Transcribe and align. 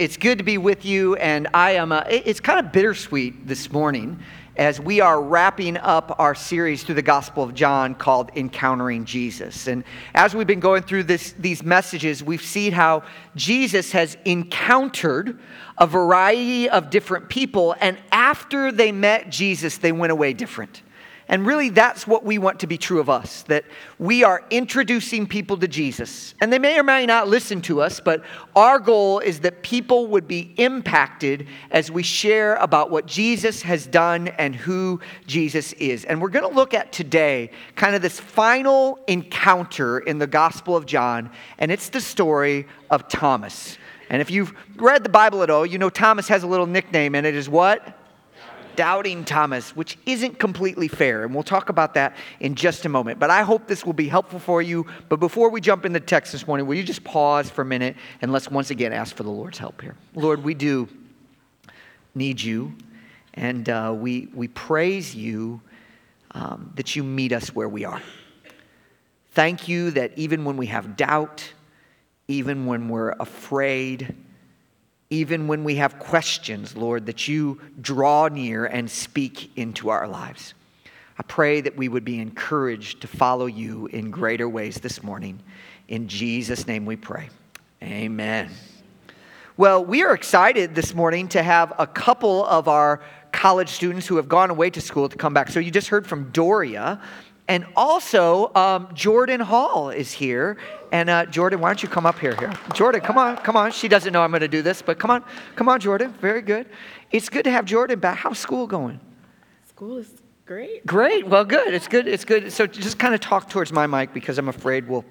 It's 0.00 0.16
good 0.16 0.38
to 0.38 0.44
be 0.44 0.56
with 0.56 0.86
you, 0.86 1.16
and 1.16 1.46
I 1.52 1.72
am. 1.72 1.92
Uh, 1.92 2.04
it's 2.08 2.40
kind 2.40 2.58
of 2.58 2.72
bittersweet 2.72 3.46
this 3.46 3.70
morning 3.70 4.18
as 4.56 4.80
we 4.80 5.02
are 5.02 5.20
wrapping 5.20 5.76
up 5.76 6.16
our 6.18 6.34
series 6.34 6.82
through 6.82 6.94
the 6.94 7.02
Gospel 7.02 7.42
of 7.42 7.52
John 7.52 7.94
called 7.94 8.30
Encountering 8.34 9.04
Jesus. 9.04 9.66
And 9.66 9.84
as 10.14 10.34
we've 10.34 10.46
been 10.46 10.58
going 10.58 10.84
through 10.84 11.02
this, 11.02 11.32
these 11.32 11.62
messages, 11.62 12.24
we've 12.24 12.40
seen 12.40 12.72
how 12.72 13.02
Jesus 13.36 13.92
has 13.92 14.16
encountered 14.24 15.38
a 15.76 15.86
variety 15.86 16.70
of 16.70 16.88
different 16.88 17.28
people, 17.28 17.76
and 17.78 17.98
after 18.10 18.72
they 18.72 18.92
met 18.92 19.28
Jesus, 19.28 19.76
they 19.76 19.92
went 19.92 20.12
away 20.12 20.32
different. 20.32 20.80
And 21.30 21.46
really, 21.46 21.68
that's 21.68 22.08
what 22.08 22.24
we 22.24 22.38
want 22.38 22.58
to 22.58 22.66
be 22.66 22.76
true 22.76 22.98
of 22.98 23.08
us 23.08 23.44
that 23.44 23.64
we 24.00 24.24
are 24.24 24.44
introducing 24.50 25.28
people 25.28 25.56
to 25.58 25.68
Jesus. 25.68 26.34
And 26.40 26.52
they 26.52 26.58
may 26.58 26.76
or 26.76 26.82
may 26.82 27.06
not 27.06 27.28
listen 27.28 27.62
to 27.62 27.80
us, 27.80 28.00
but 28.00 28.24
our 28.56 28.80
goal 28.80 29.20
is 29.20 29.38
that 29.40 29.62
people 29.62 30.08
would 30.08 30.26
be 30.26 30.52
impacted 30.56 31.46
as 31.70 31.88
we 31.88 32.02
share 32.02 32.56
about 32.56 32.90
what 32.90 33.06
Jesus 33.06 33.62
has 33.62 33.86
done 33.86 34.26
and 34.26 34.56
who 34.56 35.00
Jesus 35.24 35.72
is. 35.74 36.04
And 36.04 36.20
we're 36.20 36.30
going 36.30 36.50
to 36.50 36.54
look 36.54 36.74
at 36.74 36.90
today 36.90 37.52
kind 37.76 37.94
of 37.94 38.02
this 38.02 38.18
final 38.18 38.98
encounter 39.06 40.00
in 40.00 40.18
the 40.18 40.26
Gospel 40.26 40.76
of 40.76 40.84
John, 40.84 41.30
and 41.58 41.70
it's 41.70 41.90
the 41.90 42.00
story 42.00 42.66
of 42.90 43.06
Thomas. 43.06 43.78
And 44.08 44.20
if 44.20 44.32
you've 44.32 44.52
read 44.74 45.04
the 45.04 45.08
Bible 45.08 45.44
at 45.44 45.50
all, 45.50 45.64
you 45.64 45.78
know 45.78 45.90
Thomas 45.90 46.26
has 46.26 46.42
a 46.42 46.48
little 46.48 46.66
nickname, 46.66 47.14
and 47.14 47.24
it 47.24 47.36
is 47.36 47.48
what? 47.48 47.99
Doubting 48.76 49.24
Thomas, 49.24 49.74
which 49.76 49.98
isn't 50.06 50.38
completely 50.38 50.88
fair. 50.88 51.24
And 51.24 51.34
we'll 51.34 51.42
talk 51.42 51.68
about 51.68 51.94
that 51.94 52.16
in 52.40 52.54
just 52.54 52.84
a 52.84 52.88
moment. 52.88 53.18
But 53.18 53.30
I 53.30 53.42
hope 53.42 53.66
this 53.66 53.84
will 53.84 53.92
be 53.92 54.08
helpful 54.08 54.38
for 54.38 54.62
you. 54.62 54.86
But 55.08 55.20
before 55.20 55.50
we 55.50 55.60
jump 55.60 55.84
into 55.84 56.00
text 56.00 56.32
this 56.32 56.46
morning, 56.46 56.66
will 56.66 56.76
you 56.76 56.82
just 56.82 57.04
pause 57.04 57.50
for 57.50 57.62
a 57.62 57.66
minute 57.66 57.96
and 58.22 58.32
let's 58.32 58.50
once 58.50 58.70
again 58.70 58.92
ask 58.92 59.14
for 59.14 59.22
the 59.22 59.30
Lord's 59.30 59.58
help 59.58 59.80
here? 59.80 59.96
Lord, 60.14 60.42
we 60.42 60.54
do 60.54 60.88
need 62.14 62.40
you. 62.40 62.74
And 63.34 63.68
uh, 63.68 63.94
we, 63.96 64.28
we 64.34 64.48
praise 64.48 65.14
you 65.14 65.60
um, 66.32 66.72
that 66.76 66.96
you 66.96 67.04
meet 67.04 67.32
us 67.32 67.54
where 67.54 67.68
we 67.68 67.84
are. 67.84 68.02
Thank 69.32 69.68
you 69.68 69.92
that 69.92 70.12
even 70.16 70.44
when 70.44 70.56
we 70.56 70.66
have 70.66 70.96
doubt, 70.96 71.52
even 72.26 72.66
when 72.66 72.88
we're 72.88 73.12
afraid, 73.20 74.14
even 75.10 75.48
when 75.48 75.64
we 75.64 75.74
have 75.76 75.98
questions, 75.98 76.76
Lord, 76.76 77.06
that 77.06 77.26
you 77.26 77.60
draw 77.80 78.28
near 78.28 78.64
and 78.64 78.88
speak 78.88 79.50
into 79.56 79.88
our 79.88 80.06
lives. 80.06 80.54
I 81.18 81.22
pray 81.24 81.60
that 81.60 81.76
we 81.76 81.88
would 81.88 82.04
be 82.04 82.20
encouraged 82.20 83.02
to 83.02 83.08
follow 83.08 83.46
you 83.46 83.88
in 83.88 84.10
greater 84.10 84.48
ways 84.48 84.76
this 84.76 85.02
morning. 85.02 85.40
In 85.88 86.06
Jesus' 86.06 86.66
name 86.66 86.86
we 86.86 86.96
pray. 86.96 87.28
Amen. 87.82 88.50
Well, 89.56 89.84
we 89.84 90.02
are 90.02 90.14
excited 90.14 90.74
this 90.74 90.94
morning 90.94 91.28
to 91.28 91.42
have 91.42 91.72
a 91.78 91.86
couple 91.86 92.46
of 92.46 92.68
our 92.68 93.02
college 93.32 93.68
students 93.68 94.06
who 94.06 94.16
have 94.16 94.28
gone 94.28 94.48
away 94.48 94.70
to 94.70 94.80
school 94.80 95.08
to 95.08 95.16
come 95.16 95.34
back. 95.34 95.50
So 95.50 95.60
you 95.60 95.70
just 95.70 95.88
heard 95.88 96.06
from 96.06 96.30
Doria. 96.30 97.00
And 97.50 97.66
also, 97.74 98.52
um, 98.54 98.94
Jordan 98.94 99.40
Hall 99.40 99.90
is 99.90 100.12
here. 100.12 100.56
And 100.92 101.10
uh, 101.10 101.26
Jordan, 101.26 101.58
why 101.58 101.68
don't 101.68 101.82
you 101.82 101.88
come 101.88 102.06
up 102.06 102.16
here? 102.16 102.36
Here, 102.36 102.52
Jordan, 102.74 103.00
come 103.00 103.18
on, 103.18 103.38
come 103.38 103.56
on. 103.56 103.72
She 103.72 103.88
doesn't 103.88 104.12
know 104.12 104.22
I'm 104.22 104.30
going 104.30 104.40
to 104.40 104.46
do 104.46 104.62
this, 104.62 104.82
but 104.82 105.00
come 105.00 105.10
on, 105.10 105.24
come 105.56 105.68
on, 105.68 105.80
Jordan. 105.80 106.12
Very 106.20 106.42
good. 106.42 106.68
It's 107.10 107.28
good 107.28 107.42
to 107.42 107.50
have 107.50 107.64
Jordan 107.64 107.98
back. 107.98 108.18
How's 108.18 108.38
school 108.38 108.68
going? 108.68 109.00
School 109.68 109.98
is 109.98 110.19
Great. 110.50 110.84
Great. 110.84 111.28
Well, 111.28 111.44
good. 111.44 111.72
It's 111.72 111.86
good. 111.86 112.08
It's 112.08 112.24
good. 112.24 112.52
So 112.52 112.66
just 112.66 112.98
kind 112.98 113.14
of 113.14 113.20
talk 113.20 113.48
towards 113.48 113.70
my 113.70 113.86
mic 113.86 114.12
because 114.12 114.36
I'm 114.36 114.48
afraid 114.48 114.88
we'll. 114.88 115.04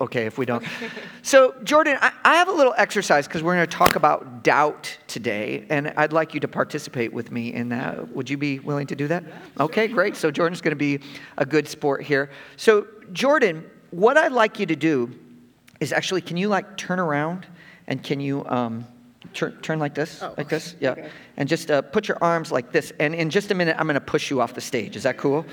Okay, 0.00 0.26
if 0.26 0.38
we 0.38 0.44
don't. 0.44 0.66
So, 1.22 1.54
Jordan, 1.62 1.98
I, 2.00 2.10
I 2.24 2.34
have 2.34 2.48
a 2.48 2.52
little 2.52 2.74
exercise 2.76 3.28
because 3.28 3.44
we're 3.44 3.54
going 3.54 3.68
to 3.68 3.76
talk 3.76 3.94
about 3.94 4.42
doubt 4.42 4.98
today, 5.06 5.66
and 5.70 5.90
I'd 5.96 6.12
like 6.12 6.34
you 6.34 6.40
to 6.40 6.48
participate 6.48 7.12
with 7.12 7.30
me 7.30 7.52
in 7.52 7.68
that. 7.68 8.08
Would 8.08 8.28
you 8.28 8.36
be 8.36 8.58
willing 8.58 8.88
to 8.88 8.96
do 8.96 9.06
that? 9.06 9.22
Okay, 9.60 9.86
great. 9.86 10.16
So, 10.16 10.32
Jordan's 10.32 10.60
going 10.60 10.72
to 10.72 10.76
be 10.76 10.98
a 11.38 11.46
good 11.46 11.68
sport 11.68 12.02
here. 12.02 12.28
So, 12.56 12.88
Jordan, 13.12 13.64
what 13.92 14.18
I'd 14.18 14.32
like 14.32 14.58
you 14.58 14.66
to 14.66 14.74
do 14.74 15.12
is 15.78 15.92
actually, 15.92 16.22
can 16.22 16.36
you 16.36 16.48
like 16.48 16.76
turn 16.76 16.98
around 16.98 17.46
and 17.86 18.02
can 18.02 18.18
you. 18.18 18.44
Um, 18.46 18.84
turn, 19.32 19.56
turn 19.62 19.78
like 19.78 19.94
this, 19.94 20.22
oh, 20.22 20.34
like 20.36 20.48
this, 20.48 20.76
yeah. 20.80 20.90
Okay. 20.90 21.08
And 21.36 21.48
just 21.48 21.70
uh, 21.70 21.82
put 21.82 22.08
your 22.08 22.18
arms 22.20 22.52
like 22.52 22.72
this. 22.72 22.92
And 22.98 23.14
in 23.14 23.30
just 23.30 23.50
a 23.50 23.54
minute, 23.54 23.76
I'm 23.78 23.86
going 23.86 23.94
to 23.94 24.00
push 24.00 24.30
you 24.30 24.40
off 24.40 24.54
the 24.54 24.60
stage. 24.60 24.96
Is 24.96 25.04
that 25.04 25.16
cool? 25.16 25.46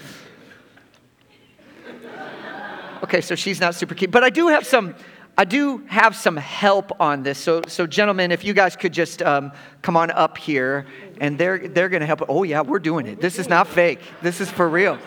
Okay, 3.03 3.21
so 3.21 3.33
she's 3.35 3.61
not 3.61 3.75
super 3.75 3.95
keen, 3.95 4.11
but 4.11 4.23
I 4.23 4.29
do 4.29 4.47
have 4.47 4.65
some. 4.65 4.95
I 5.37 5.45
do 5.45 5.77
have 5.87 6.17
some 6.17 6.35
help 6.35 6.99
on 6.99 7.23
this. 7.23 7.37
So, 7.37 7.61
so 7.65 7.87
gentlemen, 7.87 8.29
if 8.29 8.43
you 8.43 8.53
guys 8.53 8.75
could 8.75 8.91
just 8.91 9.21
um, 9.21 9.53
come 9.81 9.95
on 9.95 10.11
up 10.11 10.37
here, 10.37 10.85
and 11.21 11.37
they're 11.37 11.65
they're 11.69 11.87
going 11.87 12.01
to 12.01 12.05
help. 12.05 12.23
Oh 12.27 12.43
yeah, 12.43 12.59
we're 12.59 12.79
doing 12.79 13.07
it. 13.07 13.21
This 13.21 13.39
is 13.39 13.47
not 13.47 13.67
fake. 13.67 14.01
This 14.21 14.41
is 14.41 14.51
for 14.51 14.67
real. 14.67 14.99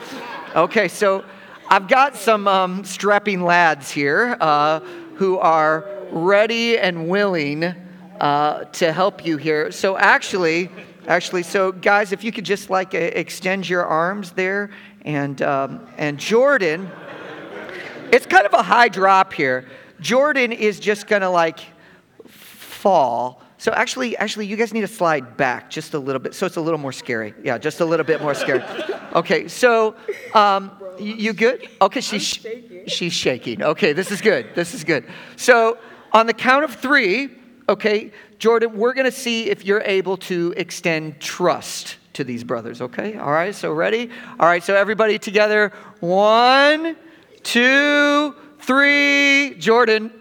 Okay, 0.56 0.89
so 0.89 1.22
I've 1.69 1.87
got 1.87 2.17
some 2.17 2.49
um, 2.49 2.83
strapping 2.84 3.43
lads 3.43 3.91
here 3.91 4.39
uh, 4.41 4.81
who 5.17 5.39
are 5.39 5.87
ready 6.11 6.78
and 6.78 7.09
willing 7.09 7.75
uh, 8.22 8.65
to 8.66 8.93
help 8.93 9.27
you 9.27 9.37
here. 9.37 9.72
So 9.72 9.99
actually, 9.99 10.71
actually, 11.09 11.43
so 11.43 11.72
guys, 11.72 12.12
if 12.12 12.22
you 12.22 12.31
could 12.31 12.44
just 12.44 12.71
like 12.71 12.94
extend 12.94 13.69
your 13.69 13.84
arms 13.84 14.31
there, 14.31 14.71
and 15.03 15.43
um, 15.43 15.88
and 15.99 16.19
Jordan, 16.19 16.88
it's 18.12 18.25
kind 18.25 18.47
of 18.47 18.55
a 18.55 18.62
high 18.62 18.88
drop 18.88 19.33
here. 19.33 19.69
Jordan 20.00 20.53
is 20.53 20.78
just 20.78 21.09
gonna 21.09 21.28
like 21.28 21.59
fall. 22.28 23.43
So 23.59 23.72
actually, 23.72 24.16
actually, 24.16 24.47
you 24.47 24.56
guys 24.56 24.72
need 24.72 24.83
to 24.83 24.89
slide 24.89 25.37
back 25.37 25.69
just 25.69 25.94
a 25.94 25.99
little 25.99 26.21
bit, 26.21 26.33
so 26.34 26.47
it's 26.47 26.56
a 26.56 26.60
little 26.60 26.78
more 26.78 26.93
scary. 26.93 27.34
Yeah, 27.43 27.59
just 27.59 27.81
a 27.81 27.84
little 27.84 28.06
bit 28.06 28.22
more 28.22 28.34
scary. 28.34 28.62
Okay, 29.15 29.49
so 29.49 29.97
um, 30.33 30.71
you, 30.97 31.15
you 31.15 31.33
good? 31.33 31.69
Okay, 31.81 32.00
she's 32.00 32.22
shaking. 32.22 32.87
she's 32.87 33.12
shaking. 33.12 33.62
Okay, 33.62 33.93
this 33.93 34.12
is 34.12 34.21
good. 34.21 34.54
This 34.54 34.75
is 34.75 34.84
good. 34.84 35.06
So 35.34 35.78
on 36.12 36.28
the 36.28 36.34
count 36.34 36.62
of 36.65 36.77
three. 36.77 37.41
Okay, 37.72 38.12
Jordan, 38.38 38.77
we're 38.77 38.93
going 38.93 39.06
to 39.06 39.10
see 39.10 39.49
if 39.49 39.65
you're 39.65 39.81
able 39.81 40.19
to 40.19 40.53
extend 40.59 41.19
trust 41.21 41.97
to 42.12 42.22
these 42.22 42.44
brothers, 42.44 42.83
okay? 42.83 43.16
All 43.16 43.33
right, 43.33 43.55
so 43.55 43.72
ready? 43.72 44.10
All 44.38 44.47
right, 44.47 44.62
so 44.62 44.75
everybody 44.75 45.19
together. 45.19 45.72
One, 46.00 46.94
two, 47.43 48.34
three. 48.60 49.55
Jordan. 49.55 50.12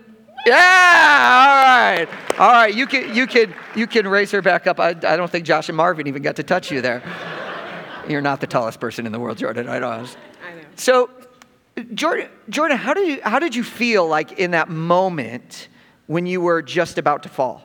Yeah, 0.45 0.55
all 0.55 2.05
right. 2.05 2.39
All 2.39 2.51
right, 2.53 2.73
you 2.73 2.87
can, 2.87 3.13
you 3.13 3.27
can, 3.27 3.53
you 3.75 3.85
can 3.85 4.07
raise 4.07 4.31
her 4.31 4.41
back 4.41 4.65
up. 4.65 4.79
I, 4.79 4.91
I 4.91 5.17
don't 5.17 5.29
think 5.29 5.45
Josh 5.45 5.67
and 5.67 5.75
Marvin 5.75 6.07
even 6.07 6.21
got 6.21 6.37
to 6.37 6.43
touch 6.43 6.71
you 6.71 6.79
there. 6.79 7.03
You're 8.07 8.21
not 8.21 8.39
the 8.39 8.47
tallest 8.47 8.79
person 8.79 9.05
in 9.05 9.11
the 9.11 9.19
world, 9.19 9.37
Jordan. 9.37 9.67
I 9.67 9.79
know. 9.79 9.89
I 9.89 10.01
know. 10.03 10.07
So, 10.77 11.09
Jordan, 11.95 12.29
Jordan, 12.47 12.77
how 12.77 12.93
did 12.93 13.09
you, 13.09 13.19
how 13.21 13.39
did 13.39 13.55
you 13.55 13.65
feel 13.65 14.07
like 14.07 14.39
in 14.39 14.51
that 14.51 14.69
moment 14.69 15.67
when 16.11 16.25
you 16.25 16.41
were 16.41 16.61
just 16.61 16.97
about 16.97 17.23
to 17.23 17.29
fall? 17.29 17.63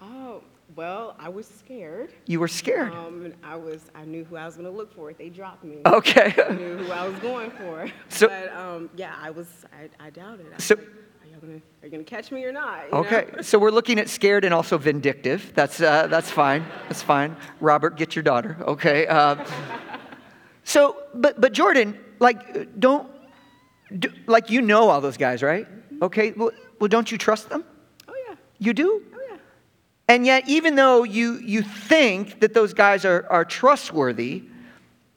Oh, 0.00 0.42
well, 0.74 1.14
I 1.18 1.28
was 1.28 1.46
scared. 1.46 2.14
You 2.26 2.40
were 2.40 2.48
scared. 2.48 2.94
Um, 2.94 3.34
I 3.44 3.54
was. 3.56 3.82
I 3.94 4.06
knew 4.06 4.24
who 4.24 4.36
I 4.36 4.46
was 4.46 4.54
going 4.54 4.64
to 4.64 4.74
look 4.74 4.94
for 4.94 5.10
if 5.10 5.18
they 5.18 5.28
dropped 5.28 5.62
me. 5.62 5.76
Okay. 5.84 6.34
I 6.48 6.52
knew 6.54 6.78
who 6.78 6.90
I 6.90 7.06
was 7.06 7.18
going 7.18 7.50
for. 7.50 7.86
So, 8.08 8.28
but 8.28 8.56
um, 8.56 8.88
yeah, 8.96 9.14
I 9.20 9.30
was. 9.30 9.46
I, 9.78 10.06
I 10.06 10.08
doubted. 10.08 10.46
I 10.54 10.58
so. 10.58 10.74
Are 10.74 11.26
you 11.26 11.36
gonna, 11.38 11.54
are 11.54 11.86
you 11.86 11.90
gonna 11.90 12.04
catch 12.04 12.32
me 12.32 12.44
or 12.44 12.52
not? 12.52 12.90
okay, 12.92 13.26
know? 13.36 13.42
so 13.42 13.58
we're 13.58 13.70
looking 13.70 13.98
at 13.98 14.08
scared 14.08 14.44
and 14.44 14.54
also 14.54 14.78
vindictive. 14.78 15.52
That's 15.54 15.80
uh, 15.80 16.06
that's 16.06 16.30
fine. 16.30 16.64
That's 16.88 17.02
fine. 17.02 17.36
Robert, 17.60 17.96
get 17.96 18.16
your 18.16 18.22
daughter. 18.22 18.56
Okay. 18.60 19.06
Uh, 19.06 19.44
so, 20.64 20.96
but 21.14 21.40
but 21.40 21.52
Jordan, 21.52 21.98
like, 22.20 22.78
don't, 22.80 23.06
do, 23.98 24.10
like 24.26 24.50
you 24.50 24.62
know 24.62 24.88
all 24.88 25.00
those 25.02 25.18
guys, 25.18 25.42
right? 25.42 25.66
Mm-hmm. 25.66 26.04
Okay. 26.04 26.32
Well, 26.32 26.52
well, 26.80 26.88
don't 26.88 27.12
you 27.12 27.18
trust 27.18 27.50
them? 27.50 27.64
You 28.62 28.72
do? 28.72 29.02
Oh, 29.12 29.18
yeah. 29.28 29.36
And 30.06 30.24
yet, 30.24 30.48
even 30.48 30.76
though 30.76 31.02
you, 31.02 31.34
you 31.38 31.62
think 31.62 32.38
that 32.38 32.54
those 32.54 32.72
guys 32.72 33.04
are, 33.04 33.26
are 33.28 33.44
trustworthy, 33.44 34.44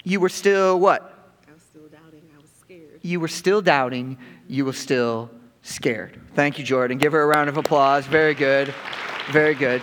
you 0.04 0.20
were 0.20 0.30
still 0.30 0.80
what? 0.80 1.14
I 1.48 1.54
was 1.54 1.62
still 1.62 1.88
doubting. 1.88 2.24
I 2.36 2.42
was 2.42 2.50
scared. 2.60 3.00
You 3.04 3.20
were 3.20 3.28
still 3.28 3.62
doubting. 3.62 4.18
You 4.48 4.66
were 4.66 4.74
still 4.74 5.30
scared. 5.62 6.20
Thank 6.34 6.58
you, 6.58 6.66
Jordan. 6.66 6.98
Give 6.98 7.12
her 7.12 7.22
a 7.22 7.28
round 7.28 7.48
of 7.50 7.58
applause. 7.58 8.08
Very 8.08 8.34
good. 8.34 8.74
Very 9.32 9.54
good. 9.54 9.82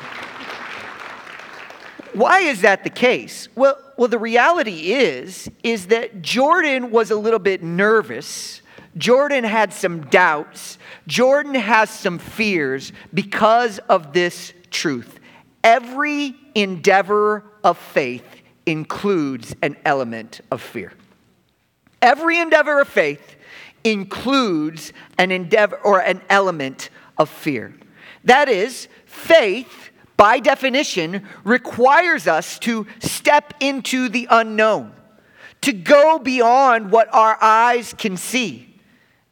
Why 2.14 2.40
is 2.40 2.62
that 2.62 2.82
the 2.82 2.90
case? 2.90 3.48
Well, 3.54 3.78
well, 3.96 4.08
the 4.08 4.18
reality 4.18 4.92
is, 4.92 5.48
is 5.62 5.86
that 5.86 6.20
Jordan 6.20 6.90
was 6.90 7.12
a 7.12 7.16
little 7.16 7.38
bit 7.38 7.62
nervous 7.62 8.60
Jordan 8.96 9.44
had 9.44 9.72
some 9.72 10.02
doubts. 10.02 10.78
Jordan 11.06 11.54
has 11.54 11.88
some 11.90 12.18
fears 12.18 12.92
because 13.12 13.78
of 13.80 14.12
this 14.12 14.52
truth. 14.70 15.18
Every 15.64 16.34
endeavor 16.54 17.44
of 17.64 17.78
faith 17.78 18.24
includes 18.66 19.54
an 19.62 19.76
element 19.84 20.40
of 20.50 20.60
fear. 20.60 20.92
Every 22.00 22.38
endeavor 22.40 22.80
of 22.80 22.88
faith 22.88 23.36
includes 23.84 24.92
an 25.18 25.30
endeavor 25.30 25.76
or 25.76 26.00
an 26.00 26.20
element 26.28 26.90
of 27.16 27.28
fear. 27.28 27.74
That 28.24 28.48
is, 28.48 28.88
faith 29.06 29.90
by 30.16 30.38
definition, 30.38 31.26
requires 31.44 32.28
us 32.28 32.58
to 32.60 32.86
step 33.00 33.54
into 33.60 34.08
the 34.08 34.28
unknown, 34.30 34.92
to 35.62 35.72
go 35.72 36.18
beyond 36.18 36.92
what 36.92 37.12
our 37.12 37.38
eyes 37.40 37.94
can 37.96 38.16
see. 38.16 38.71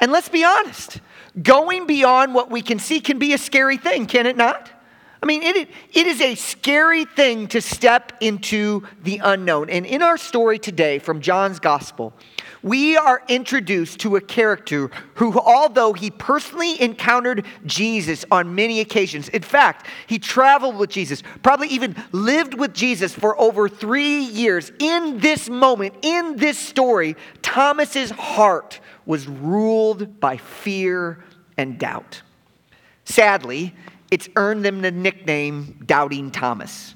And 0.00 0.10
let's 0.10 0.28
be 0.28 0.44
honest, 0.44 1.00
going 1.40 1.86
beyond 1.86 2.34
what 2.34 2.50
we 2.50 2.62
can 2.62 2.78
see 2.78 3.00
can 3.00 3.18
be 3.18 3.32
a 3.34 3.38
scary 3.38 3.76
thing, 3.76 4.06
can 4.06 4.26
it 4.26 4.36
not? 4.36 4.70
I 5.22 5.26
mean, 5.26 5.42
it, 5.42 5.68
it 5.92 6.06
is 6.06 6.20
a 6.22 6.34
scary 6.34 7.04
thing 7.04 7.46
to 7.48 7.60
step 7.60 8.12
into 8.20 8.86
the 9.02 9.20
unknown. 9.22 9.68
And 9.68 9.84
in 9.84 10.02
our 10.02 10.16
story 10.16 10.58
today 10.58 10.98
from 10.98 11.20
John's 11.20 11.60
Gospel, 11.60 12.14
we 12.62 12.96
are 12.96 13.22
introduced 13.28 14.00
to 14.00 14.16
a 14.16 14.20
character 14.20 14.90
who, 15.14 15.38
although 15.38 15.92
he 15.92 16.10
personally 16.10 16.80
encountered 16.80 17.46
Jesus 17.64 18.24
on 18.30 18.54
many 18.54 18.80
occasions, 18.80 19.28
in 19.28 19.42
fact, 19.42 19.86
he 20.06 20.18
traveled 20.18 20.76
with 20.76 20.90
Jesus, 20.90 21.22
probably 21.42 21.68
even 21.68 21.96
lived 22.12 22.54
with 22.54 22.74
Jesus 22.74 23.14
for 23.14 23.38
over 23.40 23.68
three 23.68 24.20
years, 24.24 24.72
in 24.78 25.18
this 25.20 25.48
moment, 25.48 25.94
in 26.02 26.36
this 26.36 26.58
story, 26.58 27.16
Thomas's 27.42 28.10
heart 28.10 28.80
was 29.06 29.26
ruled 29.26 30.20
by 30.20 30.36
fear 30.36 31.24
and 31.56 31.78
doubt. 31.78 32.22
Sadly, 33.04 33.74
it's 34.10 34.28
earned 34.36 34.64
them 34.64 34.82
the 34.82 34.90
nickname 34.90 35.82
Doubting 35.86 36.30
Thomas. 36.30 36.94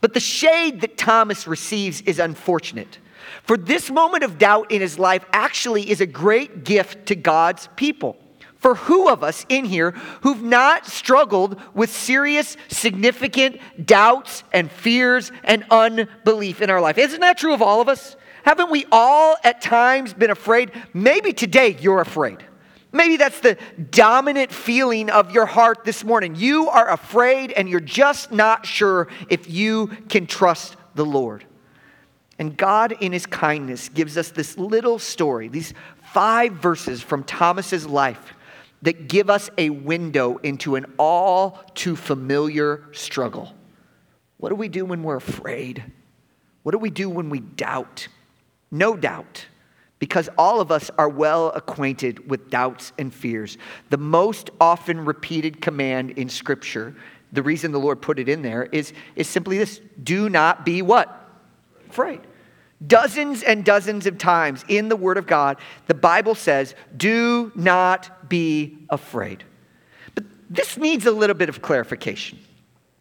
But 0.00 0.14
the 0.14 0.20
shade 0.20 0.82
that 0.82 0.96
Thomas 0.96 1.46
receives 1.46 2.00
is 2.02 2.18
unfortunate. 2.18 2.98
For 3.42 3.56
this 3.56 3.90
moment 3.90 4.24
of 4.24 4.38
doubt 4.38 4.70
in 4.70 4.80
his 4.80 4.98
life 4.98 5.24
actually 5.32 5.90
is 5.90 6.00
a 6.00 6.06
great 6.06 6.64
gift 6.64 7.06
to 7.06 7.16
God's 7.16 7.68
people. 7.76 8.16
For 8.56 8.74
who 8.74 9.08
of 9.08 9.22
us 9.22 9.46
in 9.48 9.64
here 9.64 9.92
who've 10.22 10.42
not 10.42 10.84
struggled 10.86 11.60
with 11.74 11.90
serious, 11.90 12.56
significant 12.68 13.60
doubts 13.84 14.42
and 14.52 14.70
fears 14.70 15.30
and 15.44 15.64
unbelief 15.70 16.60
in 16.60 16.68
our 16.68 16.80
life? 16.80 16.98
Isn't 16.98 17.20
that 17.20 17.38
true 17.38 17.54
of 17.54 17.62
all 17.62 17.80
of 17.80 17.88
us? 17.88 18.16
Haven't 18.42 18.70
we 18.70 18.84
all 18.90 19.36
at 19.44 19.60
times 19.60 20.12
been 20.12 20.30
afraid? 20.30 20.72
Maybe 20.92 21.32
today 21.32 21.76
you're 21.80 22.00
afraid. 22.00 22.44
Maybe 22.90 23.16
that's 23.16 23.40
the 23.40 23.58
dominant 23.90 24.50
feeling 24.50 25.10
of 25.10 25.32
your 25.32 25.46
heart 25.46 25.84
this 25.84 26.02
morning. 26.02 26.34
You 26.34 26.68
are 26.68 26.90
afraid 26.90 27.52
and 27.52 27.68
you're 27.68 27.80
just 27.80 28.32
not 28.32 28.66
sure 28.66 29.08
if 29.28 29.48
you 29.48 29.88
can 30.08 30.26
trust 30.26 30.76
the 30.94 31.04
Lord. 31.04 31.44
And 32.38 32.56
God, 32.56 32.92
in 33.00 33.12
His 33.12 33.26
kindness, 33.26 33.88
gives 33.88 34.16
us 34.16 34.30
this 34.30 34.56
little 34.56 34.98
story, 34.98 35.48
these 35.48 35.74
five 36.12 36.52
verses 36.52 37.02
from 37.02 37.24
Thomas's 37.24 37.86
life 37.86 38.32
that 38.82 39.08
give 39.08 39.28
us 39.28 39.50
a 39.58 39.70
window 39.70 40.36
into 40.38 40.76
an 40.76 40.86
all 40.98 41.60
too 41.74 41.96
familiar 41.96 42.84
struggle. 42.92 43.52
What 44.36 44.50
do 44.50 44.54
we 44.54 44.68
do 44.68 44.84
when 44.84 45.02
we're 45.02 45.16
afraid? 45.16 45.82
What 46.62 46.72
do 46.72 46.78
we 46.78 46.90
do 46.90 47.10
when 47.10 47.28
we 47.28 47.40
doubt? 47.40 48.06
No 48.70 48.96
doubt 48.96 49.46
because 49.98 50.28
all 50.38 50.60
of 50.60 50.70
us 50.70 50.90
are 50.96 51.08
well 51.08 51.48
acquainted 51.50 52.28
with 52.30 52.50
doubts 52.50 52.92
and 52.98 53.12
fears. 53.12 53.58
The 53.90 53.98
most 53.98 54.50
often 54.60 55.04
repeated 55.04 55.60
command 55.60 56.12
in 56.12 56.28
Scripture, 56.28 56.94
the 57.32 57.42
reason 57.42 57.72
the 57.72 57.80
Lord 57.80 58.00
put 58.00 58.18
it 58.18 58.28
in 58.28 58.42
there, 58.42 58.64
is, 58.64 58.92
is 59.16 59.26
simply 59.26 59.58
this 59.58 59.80
do 60.02 60.28
not 60.28 60.64
be 60.64 60.82
what? 60.82 61.17
Afraid. 61.88 62.20
Dozens 62.86 63.42
and 63.42 63.64
dozens 63.64 64.06
of 64.06 64.18
times 64.18 64.64
in 64.68 64.88
the 64.88 64.96
Word 64.96 65.16
of 65.16 65.26
God, 65.26 65.58
the 65.86 65.94
Bible 65.94 66.34
says, 66.34 66.74
do 66.96 67.50
not 67.54 68.28
be 68.28 68.78
afraid. 68.88 69.42
But 70.14 70.24
this 70.48 70.76
needs 70.76 71.04
a 71.06 71.10
little 71.10 71.34
bit 71.34 71.48
of 71.48 71.60
clarification 71.60 72.38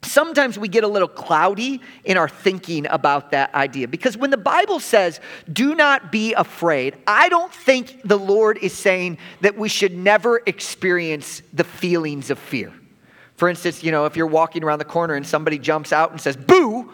sometimes 0.08 0.58
we 0.58 0.68
get 0.68 0.84
a 0.84 0.88
little 0.88 1.08
cloudy 1.08 1.82
in 2.04 2.18
our 2.18 2.30
thinking 2.30 2.88
about 2.88 3.32
that 3.32 3.54
idea. 3.54 3.88
Because 3.88 4.18
when 4.18 4.30
the 4.30 4.38
Bible 4.38 4.80
says, 4.80 5.20
do 5.52 5.76
not 5.76 6.12
be 6.12 6.34
afraid, 6.34 6.96
I 7.06 7.30
don't 7.30 7.54
think 7.54 8.02
the 8.04 8.18
Lord 8.18 8.58
is 8.60 8.74
saying 8.74 9.18
that 9.42 9.58
we 9.58 9.70
should 9.70 9.96
never 9.96 10.42
experience 10.46 11.42
the 11.54 11.64
feelings 11.64 12.30
of 12.30 12.40
fear. 12.40 12.74
For 13.36 13.50
instance, 13.50 13.84
you 13.84 13.92
know, 13.92 14.06
if 14.06 14.16
you're 14.16 14.26
walking 14.26 14.64
around 14.64 14.80
the 14.80 14.86
corner 14.86 15.14
and 15.14 15.26
somebody 15.26 15.60
jumps 15.60 15.94
out 15.94 16.12
and 16.12 16.20
says, 16.20 16.36
boo, 16.36 16.92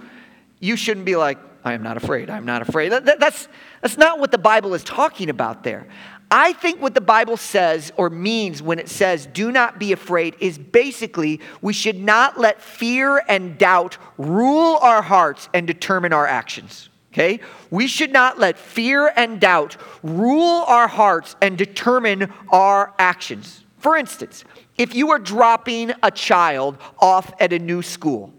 you 0.64 0.78
shouldn't 0.78 1.06
be 1.06 1.18
like, 1.18 1.38
I 1.66 1.74
am 1.74 1.84
not 1.84 1.98
afraid. 1.98 2.30
I'm 2.30 2.46
not 2.46 2.62
afraid. 2.62 2.94
That, 2.94 3.20
that's, 3.20 3.50
that's 3.82 3.98
not 3.98 4.20
what 4.20 4.32
the 4.32 4.38
Bible 4.38 4.74
is 4.74 4.84
talking 4.84 5.30
about 5.30 5.64
there. 5.64 5.88
I 6.32 6.54
think 6.54 6.82
what 6.82 6.94
the 6.94 7.02
Bible 7.02 7.36
says 7.36 7.92
or 7.98 8.10
means 8.10 8.62
when 8.62 8.80
it 8.80 8.88
says, 8.88 9.26
do 9.26 9.52
not 9.52 9.78
be 9.78 9.92
afraid, 9.92 10.36
is 10.40 10.58
basically 10.58 11.42
we 11.62 11.74
should 11.74 12.00
not 12.00 12.40
let 12.40 12.62
fear 12.62 13.24
and 13.28 13.58
doubt 13.58 13.98
rule 14.18 14.78
our 14.82 15.02
hearts 15.02 15.50
and 15.54 15.68
determine 15.68 16.14
our 16.14 16.26
actions. 16.26 16.90
Okay? 17.12 17.42
We 17.70 17.88
should 17.88 18.14
not 18.14 18.40
let 18.40 18.58
fear 18.58 19.12
and 19.16 19.40
doubt 19.40 19.76
rule 20.02 20.64
our 20.68 20.88
hearts 20.88 21.36
and 21.42 21.58
determine 21.58 22.34
our 22.52 22.94
actions. 22.98 23.66
For 23.80 23.98
instance, 23.98 24.46
if 24.78 24.96
you 24.96 25.12
are 25.12 25.20
dropping 25.20 25.92
a 26.02 26.10
child 26.10 26.78
off 27.00 27.34
at 27.40 27.52
a 27.52 27.60
new 27.60 27.82
school, 27.82 28.34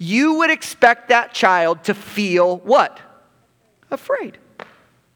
you 0.00 0.34
would 0.38 0.50
expect 0.50 1.10
that 1.10 1.32
child 1.32 1.84
to 1.84 1.94
feel 1.94 2.56
what? 2.58 2.98
Afraid 3.92 4.38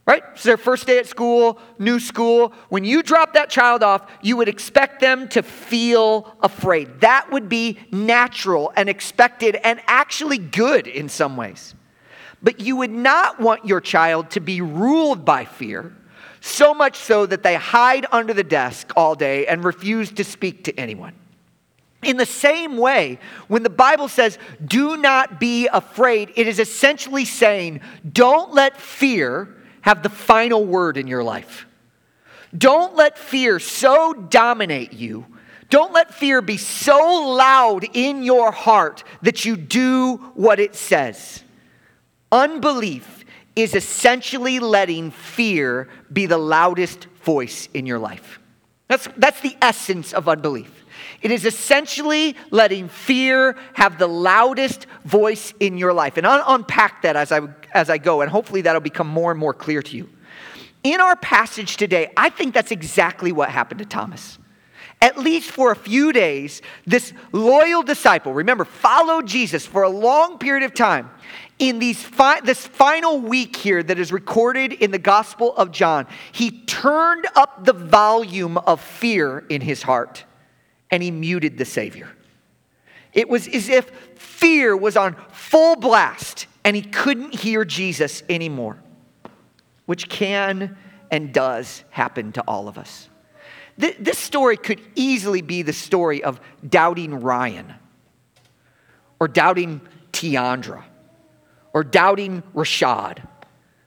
right? 0.06 0.22
It's 0.32 0.42
their 0.42 0.56
first 0.56 0.86
day 0.86 0.98
at 0.98 1.06
school, 1.06 1.58
new 1.78 1.98
school. 1.98 2.52
When 2.68 2.84
you 2.84 3.02
drop 3.02 3.34
that 3.34 3.48
child 3.48 3.82
off, 3.82 4.10
you 4.22 4.36
would 4.36 4.48
expect 4.48 5.00
them 5.00 5.28
to 5.28 5.42
feel 5.42 6.36
afraid. 6.40 7.00
That 7.00 7.30
would 7.30 7.48
be 7.48 7.78
natural 7.90 8.72
and 8.76 8.88
expected 8.88 9.56
and 9.56 9.80
actually 9.86 10.38
good 10.38 10.86
in 10.86 11.08
some 11.08 11.36
ways. 11.36 11.74
But 12.42 12.60
you 12.60 12.76
would 12.76 12.90
not 12.90 13.40
want 13.40 13.64
your 13.64 13.80
child 13.80 14.30
to 14.30 14.40
be 14.40 14.60
ruled 14.60 15.24
by 15.24 15.46
fear, 15.46 15.96
so 16.42 16.74
much 16.74 16.98
so 16.98 17.24
that 17.24 17.42
they 17.42 17.54
hide 17.54 18.04
under 18.12 18.34
the 18.34 18.44
desk 18.44 18.92
all 18.96 19.14
day 19.14 19.46
and 19.46 19.64
refuse 19.64 20.12
to 20.12 20.24
speak 20.24 20.64
to 20.64 20.78
anyone. 20.78 21.14
In 22.04 22.16
the 22.16 22.26
same 22.26 22.76
way, 22.76 23.18
when 23.48 23.62
the 23.62 23.70
Bible 23.70 24.08
says, 24.08 24.38
do 24.64 24.96
not 24.96 25.40
be 25.40 25.68
afraid, 25.68 26.32
it 26.36 26.46
is 26.46 26.58
essentially 26.58 27.24
saying, 27.24 27.80
don't 28.10 28.52
let 28.52 28.80
fear 28.80 29.48
have 29.80 30.02
the 30.02 30.08
final 30.08 30.64
word 30.64 30.96
in 30.96 31.06
your 31.06 31.24
life. 31.24 31.66
Don't 32.56 32.94
let 32.94 33.18
fear 33.18 33.58
so 33.58 34.12
dominate 34.12 34.92
you. 34.92 35.26
Don't 35.70 35.92
let 35.92 36.14
fear 36.14 36.40
be 36.40 36.56
so 36.56 37.32
loud 37.34 37.84
in 37.94 38.22
your 38.22 38.52
heart 38.52 39.02
that 39.22 39.44
you 39.44 39.56
do 39.56 40.16
what 40.34 40.60
it 40.60 40.74
says. 40.74 41.42
Unbelief 42.30 43.24
is 43.56 43.74
essentially 43.74 44.58
letting 44.58 45.10
fear 45.10 45.88
be 46.12 46.26
the 46.26 46.38
loudest 46.38 47.06
voice 47.22 47.68
in 47.74 47.86
your 47.86 47.98
life. 47.98 48.40
That's, 48.88 49.08
that's 49.16 49.40
the 49.40 49.56
essence 49.62 50.12
of 50.12 50.28
unbelief. 50.28 50.83
It 51.24 51.30
is 51.30 51.46
essentially 51.46 52.36
letting 52.50 52.88
fear 52.88 53.56
have 53.72 53.98
the 53.98 54.06
loudest 54.06 54.86
voice 55.06 55.54
in 55.58 55.78
your 55.78 55.94
life. 55.94 56.18
And 56.18 56.26
I'll 56.26 56.54
unpack 56.54 57.00
that 57.00 57.16
as 57.16 57.32
I, 57.32 57.40
as 57.72 57.88
I 57.88 57.96
go, 57.96 58.20
and 58.20 58.30
hopefully 58.30 58.60
that'll 58.60 58.82
become 58.82 59.06
more 59.06 59.30
and 59.30 59.40
more 59.40 59.54
clear 59.54 59.80
to 59.82 59.96
you. 59.96 60.10
In 60.82 61.00
our 61.00 61.16
passage 61.16 61.78
today, 61.78 62.12
I 62.14 62.28
think 62.28 62.52
that's 62.52 62.70
exactly 62.70 63.32
what 63.32 63.48
happened 63.48 63.78
to 63.78 63.86
Thomas. 63.86 64.38
At 65.00 65.16
least 65.16 65.50
for 65.50 65.72
a 65.72 65.76
few 65.76 66.12
days, 66.12 66.60
this 66.84 67.14
loyal 67.32 67.82
disciple, 67.82 68.34
remember, 68.34 68.66
followed 68.66 69.26
Jesus 69.26 69.64
for 69.64 69.82
a 69.82 69.88
long 69.88 70.38
period 70.38 70.62
of 70.62 70.74
time. 70.74 71.10
In 71.58 71.78
these 71.78 72.02
fi- 72.02 72.40
this 72.40 72.66
final 72.66 73.18
week 73.18 73.56
here 73.56 73.82
that 73.82 73.98
is 73.98 74.12
recorded 74.12 74.74
in 74.74 74.90
the 74.90 74.98
Gospel 74.98 75.56
of 75.56 75.70
John, 75.70 76.06
he 76.32 76.50
turned 76.66 77.26
up 77.34 77.64
the 77.64 77.72
volume 77.72 78.58
of 78.58 78.82
fear 78.82 79.46
in 79.48 79.62
his 79.62 79.82
heart 79.82 80.26
and 80.94 81.02
he 81.02 81.10
muted 81.10 81.58
the 81.58 81.64
Savior. 81.64 82.08
It 83.12 83.28
was 83.28 83.48
as 83.48 83.68
if 83.68 83.90
fear 84.14 84.76
was 84.76 84.96
on 84.96 85.16
full 85.32 85.74
blast 85.74 86.46
and 86.62 86.76
he 86.76 86.82
couldn't 86.82 87.34
hear 87.34 87.64
Jesus 87.64 88.22
anymore, 88.28 88.78
which 89.86 90.08
can 90.08 90.78
and 91.10 91.34
does 91.34 91.82
happen 91.90 92.30
to 92.30 92.42
all 92.42 92.68
of 92.68 92.78
us. 92.78 93.08
This 93.76 94.18
story 94.18 94.56
could 94.56 94.80
easily 94.94 95.42
be 95.42 95.62
the 95.62 95.72
story 95.72 96.22
of 96.22 96.40
doubting 96.68 97.22
Ryan, 97.22 97.74
or 99.18 99.26
doubting 99.26 99.80
Tiandra, 100.12 100.84
or 101.72 101.82
doubting 101.82 102.44
Rashad, 102.54 103.26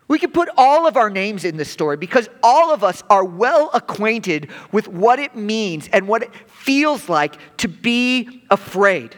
we 0.08 0.20
could 0.20 0.34
put 0.34 0.50
all 0.58 0.88
of 0.88 0.96
our 0.96 1.10
names 1.10 1.44
in 1.44 1.58
this 1.58 1.70
story 1.70 1.98
because 1.98 2.30
all 2.42 2.74
of 2.74 2.84
us 2.84 3.04
are 3.10 3.26
well 3.26 3.70
acquainted 3.74 4.50
with 4.72 4.88
what 4.88 5.20
it 5.20 5.36
means 5.36 5.90
and 5.92 6.08
what 6.08 6.24
it 6.24 6.34
feels 6.50 7.10
like 7.10 7.38
to 7.58 7.68
be 7.68 8.44
afraid. 8.50 9.16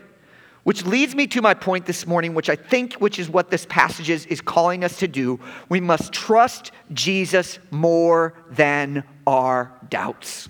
Which 0.63 0.85
leads 0.85 1.15
me 1.15 1.25
to 1.27 1.41
my 1.41 1.53
point 1.53 1.85
this 1.85 2.05
morning, 2.05 2.33
which 2.33 2.49
I 2.49 2.55
think 2.55 2.93
which 2.95 3.17
is 3.17 3.29
what 3.29 3.49
this 3.49 3.65
passage 3.67 4.09
is, 4.09 4.25
is 4.25 4.41
calling 4.41 4.83
us 4.83 4.97
to 4.99 5.07
do. 5.07 5.39
We 5.67 5.79
must 5.79 6.11
trust 6.11 6.71
Jesus 6.93 7.59
more 7.71 8.33
than 8.51 9.03
our 9.25 9.71
doubts. 9.89 10.49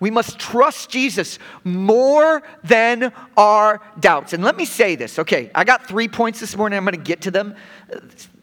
We 0.00 0.10
must 0.10 0.38
trust 0.38 0.90
Jesus 0.90 1.38
more 1.64 2.42
than 2.62 3.12
our 3.36 3.80
doubts. 4.00 4.32
And 4.32 4.44
let 4.44 4.56
me 4.56 4.64
say 4.64 4.94
this. 4.96 5.18
Okay, 5.18 5.50
I 5.54 5.64
got 5.64 5.86
three 5.86 6.08
points 6.08 6.40
this 6.40 6.56
morning. 6.56 6.76
I'm 6.76 6.84
going 6.84 6.94
to 6.94 7.00
get 7.00 7.22
to 7.22 7.30
them. 7.30 7.56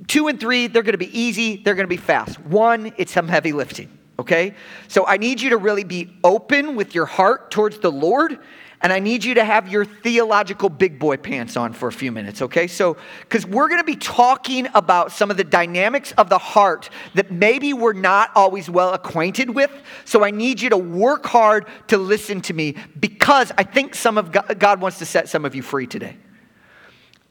Two 0.08 0.28
and 0.28 0.40
three, 0.40 0.68
they're 0.68 0.84
going 0.84 0.94
to 0.94 0.98
be 0.98 1.18
easy, 1.18 1.58
they're 1.58 1.76
going 1.76 1.86
to 1.86 1.88
be 1.88 1.98
fast. 1.98 2.40
One, 2.40 2.94
it's 2.98 3.12
some 3.12 3.28
heavy 3.28 3.54
lifting. 3.54 3.98
Okay? 4.20 4.56
So 4.88 5.06
I 5.06 5.18
need 5.18 5.42
you 5.42 5.52
to 5.52 5.58
really 5.58 5.84
be 5.84 6.16
open 6.24 6.76
with 6.76 6.94
your 6.94 7.06
heart 7.06 7.52
towards 7.52 7.80
the 7.80 7.92
Lord 7.92 8.40
and 8.84 8.92
I 8.92 9.00
need 9.00 9.24
you 9.24 9.34
to 9.36 9.46
have 9.46 9.70
your 9.70 9.86
theological 9.86 10.68
big 10.68 11.00
boy 11.00 11.16
pants 11.16 11.56
on 11.56 11.72
for 11.72 11.88
a 11.88 11.92
few 11.92 12.12
minutes, 12.12 12.42
okay? 12.42 12.68
So, 12.68 12.98
because 13.22 13.46
we're 13.46 13.70
gonna 13.70 13.86
be 13.86 13.96
talking 13.96 14.68
about 14.74 15.14
some 15.14 15.32
of 15.32 15.38
the 15.38 15.46
dynamics 15.46 16.12
of 16.18 16.28
the 16.28 16.38
heart 16.38 16.90
that 17.16 17.32
maybe 17.32 17.72
we're 17.72 17.94
not 17.94 18.32
always 18.36 18.70
well 18.70 18.94
acquainted 18.94 19.50
with. 19.50 19.72
So, 20.04 20.26
I 20.26 20.32
need 20.32 20.60
you 20.60 20.70
to 20.70 20.78
work 20.78 21.26
hard 21.26 21.66
to 21.88 21.98
listen 21.98 22.42
to 22.42 22.54
me 22.54 22.76
because 23.00 23.54
I 23.58 23.64
think 23.64 23.96
some 23.96 24.18
of 24.18 24.34
God, 24.34 24.60
God 24.60 24.82
wants 24.82 25.00
to 25.00 25.06
set 25.06 25.30
some 25.30 25.46
of 25.46 25.56
you 25.56 25.62
free 25.62 25.88
today. 25.88 26.18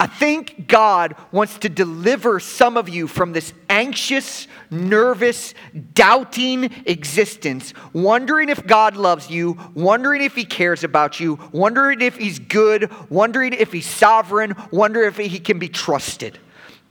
I 0.02 0.08
think 0.08 0.66
God 0.66 1.14
wants 1.30 1.58
to 1.58 1.68
deliver 1.68 2.40
some 2.40 2.76
of 2.76 2.88
you 2.88 3.06
from 3.06 3.32
this 3.32 3.52
anxious, 3.70 4.48
nervous, 4.68 5.54
doubting 5.94 6.72
existence, 6.86 7.72
wondering 7.92 8.48
if 8.48 8.66
God 8.66 8.96
loves 8.96 9.30
you, 9.30 9.56
wondering 9.74 10.22
if 10.22 10.34
He 10.34 10.44
cares 10.44 10.82
about 10.82 11.20
you, 11.20 11.38
wondering 11.52 12.00
if 12.00 12.16
He's 12.16 12.40
good, 12.40 12.90
wondering 13.10 13.52
if 13.52 13.70
He's 13.70 13.86
sovereign, 13.86 14.56
wondering 14.72 15.06
if 15.06 15.18
He 15.18 15.38
can 15.38 15.60
be 15.60 15.68
trusted. 15.68 16.36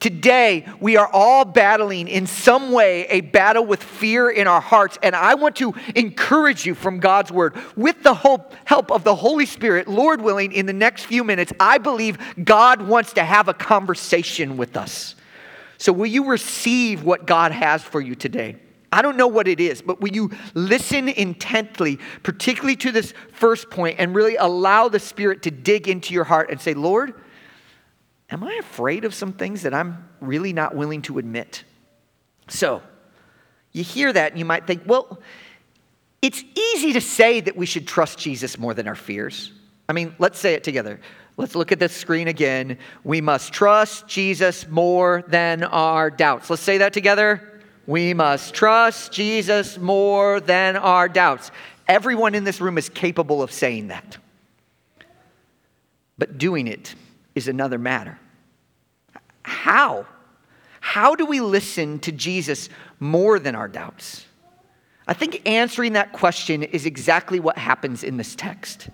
Today, 0.02 0.66
we 0.80 0.98
are 0.98 1.08
all 1.14 1.46
battling 1.46 2.08
in 2.08 2.26
some 2.26 2.72
way 2.72 3.06
a 3.10 3.22
battle 3.22 3.64
with 3.64 3.84
fear 3.84 4.32
in 4.32 4.48
our 4.48 4.60
hearts. 4.60 4.98
And 5.04 5.16
I 5.16 5.36
want 5.36 5.58
to 5.58 5.76
encourage 5.96 6.66
you 6.66 6.74
from 6.74 7.00
God's 7.00 7.32
word 7.32 7.56
with 7.76 8.02
the 8.02 8.16
hope, 8.16 8.56
help 8.66 8.92
of 8.92 9.04
the 9.04 9.14
Holy 9.14 9.46
Spirit, 9.46 9.88
Lord 9.88 10.20
willing, 10.20 10.54
in 10.54 10.66
the 10.66 10.74
next 10.74 11.04
few 11.04 11.24
minutes. 11.24 11.54
I 11.60 11.78
believe 11.78 12.18
God 12.44 12.82
wants 12.82 13.14
to 13.14 13.24
have 13.24 13.48
a 13.48 13.54
conversation 13.54 14.58
with 14.58 14.76
us. 14.76 15.14
So, 15.78 15.94
will 15.94 16.08
you 16.08 16.26
receive 16.26 17.04
what 17.04 17.28
God 17.28 17.52
has 17.52 17.84
for 17.84 18.02
you 18.02 18.16
today? 18.16 18.56
I 18.92 19.04
don't 19.04 19.18
know 19.18 19.28
what 19.28 19.48
it 19.48 19.60
is, 19.60 19.84
but 19.84 20.02
will 20.02 20.12
you 20.12 20.32
listen 20.56 21.10
intently, 21.10 22.00
particularly 22.24 22.76
to 22.78 22.92
this 22.92 23.14
first 23.34 23.70
point, 23.70 23.98
and 24.00 24.16
really 24.16 24.36
allow 24.36 24.90
the 24.90 25.00
Spirit 25.00 25.44
to 25.44 25.52
dig 25.52 25.88
into 25.88 26.16
your 26.16 26.24
heart 26.24 26.50
and 26.50 26.60
say, 26.60 26.74
Lord, 26.74 27.14
Am 28.32 28.44
I 28.44 28.54
afraid 28.60 29.04
of 29.04 29.14
some 29.14 29.34
things 29.34 29.64
that 29.64 29.74
I'm 29.74 30.08
really 30.22 30.54
not 30.54 30.74
willing 30.74 31.02
to 31.04 31.18
admit? 31.18 31.66
So, 32.48 32.82
you 33.74 33.84
hear 33.84 34.12
that 34.12 34.32
and 34.32 34.40
you 34.40 34.46
might 34.46 34.66
think, 34.66 34.84
well, 34.86 35.20
it's 36.22 36.44
easy 36.56 36.94
to 36.94 37.02
say 37.02 37.42
that 37.42 37.58
we 37.58 37.66
should 37.66 37.88
trust 37.88 38.18
Jesus 38.18 38.58
more 38.58 38.74
than 38.74 38.88
our 38.88 38.96
fears. 38.96 39.52
I 39.90 39.94
mean, 39.94 40.16
let's 40.20 40.40
say 40.40 40.54
it 40.54 40.64
together. 40.64 41.00
Let's 41.36 41.56
look 41.56 41.72
at 41.72 41.80
the 41.80 41.90
screen 41.90 42.28
again. 42.28 42.78
We 43.04 43.20
must 43.20 43.52
trust 43.52 44.08
Jesus 44.08 44.68
more 44.68 45.24
than 45.28 45.64
our 45.64 46.10
doubts. 46.10 46.50
Let's 46.50 46.62
say 46.62 46.78
that 46.80 46.94
together. 46.94 47.62
We 47.88 48.14
must 48.14 48.54
trust 48.54 49.12
Jesus 49.12 49.78
more 49.78 50.40
than 50.40 50.78
our 50.78 51.10
doubts. 51.10 51.52
Everyone 51.88 52.36
in 52.36 52.44
this 52.44 52.62
room 52.62 52.78
is 52.78 52.88
capable 52.88 53.42
of 53.42 53.52
saying 53.52 53.88
that. 53.88 54.18
But 56.18 56.38
doing 56.38 56.68
it 56.68 56.94
is 57.34 57.48
another 57.48 57.78
matter. 57.78 58.20
How? 59.44 60.06
How 60.80 61.16
do 61.16 61.26
we 61.26 61.42
listen 61.42 62.00
to 62.00 62.12
Jesus 62.12 62.70
more 63.00 63.40
than 63.40 63.56
our 63.56 63.68
doubts? 63.68 64.26
I 65.08 65.14
think 65.14 65.48
answering 65.48 65.94
that 65.94 66.14
question 66.14 66.64
is 66.64 66.86
exactly 66.86 67.40
what 67.40 67.58
happens 67.58 68.04
in 68.04 68.18
this 68.18 68.36
text. 68.36 68.90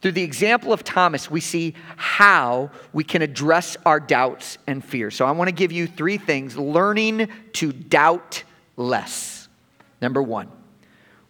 Through 0.00 0.12
the 0.12 0.22
example 0.22 0.72
of 0.72 0.82
Thomas, 0.82 1.30
we 1.30 1.40
see 1.40 1.74
how 1.96 2.70
we 2.92 3.04
can 3.04 3.20
address 3.20 3.76
our 3.84 4.00
doubts 4.00 4.56
and 4.66 4.82
fears. 4.82 5.14
So 5.14 5.26
I 5.26 5.32
want 5.32 5.48
to 5.48 5.54
give 5.54 5.72
you 5.72 5.86
three 5.86 6.16
things 6.16 6.56
learning 6.56 7.28
to 7.54 7.72
doubt 7.72 8.42
less. 8.76 9.48
Number 10.00 10.22
one, 10.22 10.48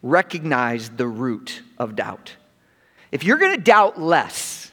recognize 0.02 0.88
the 0.90 1.08
root 1.08 1.62
of 1.78 1.96
doubt. 1.96 2.36
If 3.10 3.24
you're 3.24 3.38
going 3.38 3.56
to 3.56 3.62
doubt 3.62 4.00
less, 4.00 4.69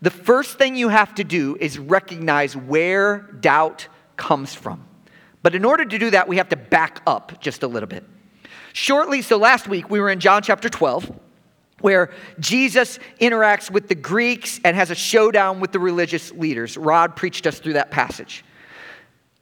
the 0.00 0.10
first 0.10 0.58
thing 0.58 0.76
you 0.76 0.88
have 0.88 1.14
to 1.16 1.24
do 1.24 1.56
is 1.58 1.78
recognize 1.78 2.56
where 2.56 3.18
doubt 3.40 3.88
comes 4.16 4.54
from. 4.54 4.86
But 5.42 5.54
in 5.54 5.64
order 5.64 5.84
to 5.84 5.98
do 5.98 6.10
that, 6.10 6.28
we 6.28 6.36
have 6.36 6.48
to 6.50 6.56
back 6.56 7.02
up 7.06 7.40
just 7.40 7.62
a 7.62 7.68
little 7.68 7.88
bit. 7.88 8.04
Shortly, 8.72 9.22
so 9.22 9.36
last 9.36 9.66
week 9.66 9.90
we 9.90 10.00
were 10.00 10.10
in 10.10 10.20
John 10.20 10.42
chapter 10.42 10.68
12, 10.68 11.10
where 11.80 12.12
Jesus 12.38 12.98
interacts 13.20 13.70
with 13.70 13.88
the 13.88 13.94
Greeks 13.94 14.60
and 14.64 14.76
has 14.76 14.90
a 14.90 14.94
showdown 14.94 15.60
with 15.60 15.72
the 15.72 15.78
religious 15.78 16.32
leaders. 16.32 16.76
Rod 16.76 17.16
preached 17.16 17.46
us 17.46 17.58
through 17.58 17.74
that 17.74 17.90
passage. 17.90 18.44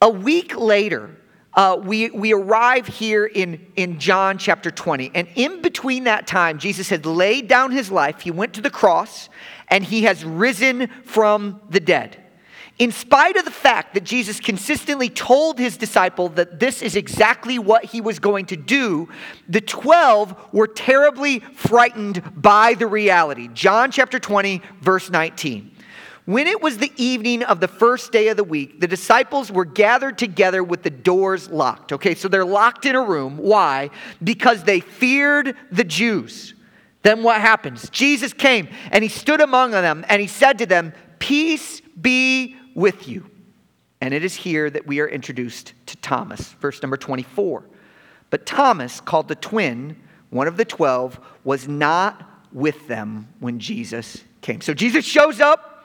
A 0.01 0.09
week 0.11 0.57
later, 0.57 1.11
uh, 1.57 1.81
we, 1.83 2.11
we 2.11 2.35
arrive 2.35 2.87
here 2.87 3.25
in, 3.25 3.67
in 3.77 3.99
John 3.99 4.37
chapter 4.37 4.71
20. 4.71 5.11
And 5.15 5.27
in 5.35 5.63
between 5.63 6.05
that 6.05 6.27
time, 6.27 6.59
Jesus 6.59 6.91
had 6.91 7.07
laid 7.07 7.49
down 7.49 7.73
his 7.73 7.91
life. 7.91 8.21
He 8.21 8.31
went 8.31 8.53
to 8.55 8.61
the 8.61 8.71
cross 8.71 9.31
and 9.69 9.83
he 9.83 10.03
has 10.03 10.23
risen 10.25 10.89
from 11.05 11.61
the 11.71 11.81
dead. 11.81 12.23
In 12.79 12.93
spite 12.93 13.37
of 13.37 13.47
the 13.47 13.51
fact 13.51 13.95
that 13.95 14.05
Jesus 14.05 14.39
consistently 14.39 15.09
told 15.09 15.59
his 15.59 15.79
disciple 15.79 16.29
that 16.31 16.61
this 16.61 16.83
is 16.83 16.95
exactly 16.95 17.59
what 17.59 17.87
he 17.87 18.03
was 18.03 18.19
going 18.19 18.45
to 18.47 18.57
do, 18.57 19.09
the 19.49 19.63
12 19.63 20.53
were 20.53 20.67
terribly 20.67 21.39
frightened 21.39 22.23
by 22.37 22.75
the 22.75 22.87
reality. 22.87 23.49
John 23.55 23.91
chapter 23.91 24.19
20, 24.19 24.61
verse 24.83 25.09
19. 25.09 25.76
When 26.27 26.49
it 26.49 26.61
was 26.61 26.79
the 26.79 26.93
evening 26.97 27.45
of 27.45 27.61
the 27.61 27.69
first 27.69 28.11
day 28.11 28.29
of 28.29 28.37
the 28.37 28.45
week, 28.45 28.81
the 28.81 28.89
disciples 28.89 29.51
were 29.51 29.65
gathered 29.65 30.19
together 30.19 30.63
with 30.63 30.83
the 30.83 30.91
doors 30.91 31.49
locked. 31.49 31.93
Okay, 31.93 32.17
so 32.17 32.27
they're 32.27 32.45
locked 32.45 32.85
in 32.85 32.97
a 32.97 33.03
room. 33.03 33.39
Why? 33.39 33.91
Because 34.23 34.65
they 34.65 34.81
feared 34.81 35.57
the 35.71 35.85
Jews. 35.85 36.55
Then 37.03 37.23
what 37.23 37.41
happens? 37.41 37.89
Jesus 37.91 38.33
came 38.33 38.69
and 38.91 39.05
he 39.05 39.09
stood 39.09 39.41
among 39.41 39.71
them 39.71 40.05
and 40.09 40.21
he 40.21 40.27
said 40.27 40.59
to 40.59 40.67
them, 40.67 40.93
Peace 41.21 41.81
be 42.01 42.57
with 42.75 43.07
you. 43.09 43.31
And 44.01 44.13
it 44.13 44.25
is 44.25 44.35
here 44.35 44.69
that 44.69 44.87
we 44.87 44.99
are 44.99 45.09
introduced 45.09 45.75
to 45.87 45.97
Thomas, 45.99 46.53
verse 46.55 46.83
number 46.83 46.97
24. 46.97 47.65
But 48.31 48.47
Thomas, 48.47 49.01
called 49.01 49.29
the 49.29 49.37
twin, 49.37 49.97
one 50.31 50.49
of 50.49 50.57
the 50.57 50.65
twelve, 50.65 51.21
was 51.45 51.69
not 51.69 52.29
with 52.53 52.89
them 52.89 53.29
when 53.39 53.61
Jesus 53.61 54.25
came. 54.41 54.61
So 54.61 54.75
Jesus 54.75 55.05
shows 55.05 55.41
up. 55.41 55.76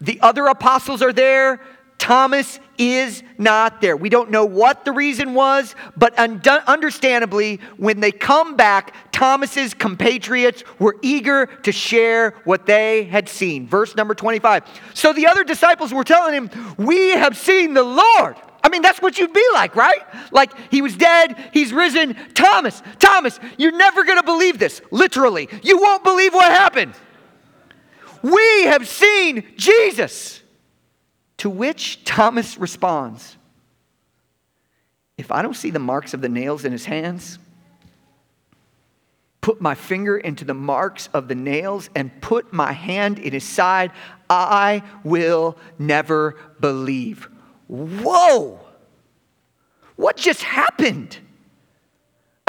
The 0.00 0.20
other 0.20 0.46
apostles 0.46 1.02
are 1.02 1.12
there. 1.12 1.60
Thomas 2.00 2.58
is 2.78 3.22
not 3.36 3.82
there. 3.82 3.94
We 3.94 4.08
don't 4.08 4.30
know 4.30 4.46
what 4.46 4.86
the 4.86 4.92
reason 4.92 5.34
was, 5.34 5.76
but 5.98 6.14
understandably, 6.14 7.60
when 7.76 8.00
they 8.00 8.10
come 8.10 8.56
back, 8.56 8.94
Thomas's 9.12 9.74
compatriots 9.74 10.64
were 10.78 10.96
eager 11.02 11.44
to 11.62 11.72
share 11.72 12.30
what 12.44 12.64
they 12.64 13.04
had 13.04 13.28
seen. 13.28 13.66
Verse 13.66 13.94
number 13.96 14.14
25. 14.14 14.64
So 14.94 15.12
the 15.12 15.26
other 15.26 15.44
disciples 15.44 15.92
were 15.92 16.02
telling 16.02 16.32
him, 16.32 16.50
We 16.78 17.10
have 17.10 17.36
seen 17.36 17.74
the 17.74 17.82
Lord. 17.82 18.36
I 18.64 18.70
mean, 18.70 18.80
that's 18.80 19.02
what 19.02 19.18
you'd 19.18 19.34
be 19.34 19.46
like, 19.52 19.76
right? 19.76 20.02
Like, 20.32 20.52
he 20.70 20.80
was 20.80 20.96
dead, 20.96 21.36
he's 21.52 21.72
risen. 21.72 22.14
Thomas, 22.32 22.82
Thomas, 22.98 23.38
you're 23.58 23.76
never 23.76 24.04
gonna 24.04 24.22
believe 24.22 24.58
this. 24.58 24.80
Literally, 24.90 25.50
you 25.62 25.78
won't 25.78 26.02
believe 26.02 26.32
what 26.32 26.46
happened. 26.46 26.94
We 28.22 28.64
have 28.64 28.88
seen 28.88 29.44
Jesus. 29.56 30.42
To 31.38 31.48
which 31.48 32.04
Thomas 32.04 32.58
responds, 32.58 33.38
If 35.16 35.30
I 35.30 35.40
don't 35.40 35.56
see 35.56 35.70
the 35.70 35.78
marks 35.78 36.12
of 36.12 36.20
the 36.20 36.28
nails 36.28 36.66
in 36.66 36.72
his 36.72 36.84
hands, 36.84 37.38
put 39.40 39.58
my 39.58 39.74
finger 39.74 40.18
into 40.18 40.44
the 40.44 40.52
marks 40.52 41.08
of 41.14 41.28
the 41.28 41.34
nails, 41.34 41.88
and 41.94 42.20
put 42.20 42.52
my 42.52 42.72
hand 42.72 43.18
in 43.18 43.32
his 43.32 43.44
side, 43.44 43.90
I 44.28 44.82
will 45.02 45.56
never 45.78 46.36
believe. 46.60 47.26
Whoa! 47.68 48.60
What 49.96 50.18
just 50.18 50.42
happened? 50.42 51.16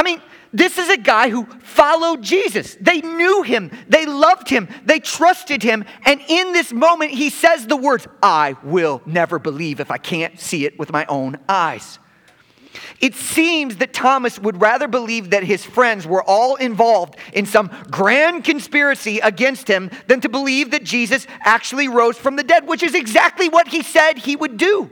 I 0.01 0.03
mean, 0.03 0.19
this 0.51 0.79
is 0.79 0.89
a 0.89 0.97
guy 0.97 1.29
who 1.29 1.45
followed 1.59 2.23
Jesus. 2.23 2.75
They 2.81 3.01
knew 3.01 3.43
him, 3.43 3.69
they 3.87 4.07
loved 4.07 4.49
him, 4.49 4.67
they 4.83 4.99
trusted 4.99 5.61
him. 5.61 5.85
And 6.05 6.19
in 6.27 6.53
this 6.53 6.73
moment, 6.73 7.11
he 7.11 7.29
says 7.29 7.67
the 7.67 7.77
words, 7.77 8.07
I 8.23 8.55
will 8.63 9.03
never 9.05 9.37
believe 9.37 9.79
if 9.79 9.91
I 9.91 9.99
can't 9.99 10.39
see 10.39 10.65
it 10.65 10.79
with 10.79 10.91
my 10.91 11.05
own 11.05 11.37
eyes. 11.47 11.99
It 12.99 13.13
seems 13.13 13.75
that 13.77 13.93
Thomas 13.93 14.39
would 14.39 14.59
rather 14.59 14.87
believe 14.87 15.29
that 15.29 15.43
his 15.43 15.63
friends 15.63 16.07
were 16.07 16.23
all 16.23 16.55
involved 16.55 17.17
in 17.33 17.45
some 17.45 17.69
grand 17.91 18.43
conspiracy 18.43 19.19
against 19.19 19.67
him 19.67 19.91
than 20.07 20.19
to 20.21 20.29
believe 20.29 20.71
that 20.71 20.83
Jesus 20.83 21.27
actually 21.41 21.89
rose 21.89 22.17
from 22.17 22.37
the 22.37 22.43
dead, 22.43 22.67
which 22.67 22.81
is 22.81 22.95
exactly 22.95 23.49
what 23.49 23.67
he 23.67 23.83
said 23.83 24.17
he 24.17 24.35
would 24.35 24.57
do. 24.57 24.89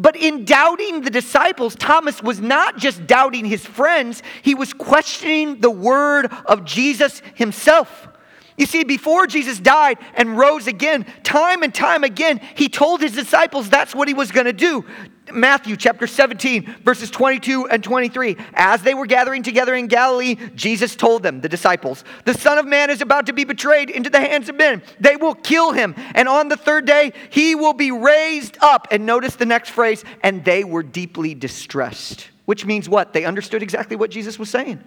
But 0.00 0.16
in 0.16 0.46
doubting 0.46 1.02
the 1.02 1.10
disciples, 1.10 1.74
Thomas 1.74 2.22
was 2.22 2.40
not 2.40 2.78
just 2.78 3.06
doubting 3.06 3.44
his 3.44 3.66
friends, 3.66 4.22
he 4.40 4.54
was 4.54 4.72
questioning 4.72 5.60
the 5.60 5.70
word 5.70 6.32
of 6.46 6.64
Jesus 6.64 7.20
himself. 7.34 8.08
You 8.56 8.64
see, 8.64 8.82
before 8.82 9.26
Jesus 9.26 9.60
died 9.60 9.98
and 10.14 10.38
rose 10.38 10.66
again, 10.66 11.04
time 11.22 11.62
and 11.62 11.74
time 11.74 12.02
again, 12.02 12.40
he 12.54 12.70
told 12.70 13.02
his 13.02 13.12
disciples 13.12 13.68
that's 13.68 13.94
what 13.94 14.08
he 14.08 14.14
was 14.14 14.32
going 14.32 14.46
to 14.46 14.54
do. 14.54 14.86
Matthew 15.32 15.76
chapter 15.76 16.06
17, 16.06 16.76
verses 16.84 17.10
22 17.10 17.68
and 17.68 17.82
23. 17.82 18.36
As 18.54 18.82
they 18.82 18.94
were 18.94 19.06
gathering 19.06 19.42
together 19.42 19.74
in 19.74 19.86
Galilee, 19.86 20.36
Jesus 20.54 20.96
told 20.96 21.22
them, 21.22 21.40
the 21.40 21.48
disciples, 21.48 22.04
The 22.24 22.34
Son 22.34 22.58
of 22.58 22.66
Man 22.66 22.90
is 22.90 23.00
about 23.00 23.26
to 23.26 23.32
be 23.32 23.44
betrayed 23.44 23.90
into 23.90 24.10
the 24.10 24.20
hands 24.20 24.48
of 24.48 24.56
men. 24.56 24.82
They 24.98 25.16
will 25.16 25.34
kill 25.34 25.72
him, 25.72 25.94
and 26.14 26.28
on 26.28 26.48
the 26.48 26.56
third 26.56 26.86
day, 26.86 27.12
he 27.30 27.54
will 27.54 27.74
be 27.74 27.90
raised 27.90 28.58
up. 28.60 28.88
And 28.90 29.06
notice 29.06 29.36
the 29.36 29.46
next 29.46 29.70
phrase, 29.70 30.04
and 30.22 30.44
they 30.44 30.64
were 30.64 30.82
deeply 30.82 31.34
distressed, 31.34 32.28
which 32.44 32.64
means 32.64 32.88
what? 32.88 33.12
They 33.12 33.24
understood 33.24 33.62
exactly 33.62 33.96
what 33.96 34.10
Jesus 34.10 34.38
was 34.38 34.50
saying. 34.50 34.82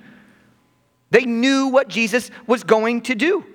They 1.11 1.25
knew 1.25 1.67
what 1.67 1.89
Jesus 1.89 2.31
was 2.47 2.63
going 2.63 3.01
to 3.03 3.15
do. 3.15 3.45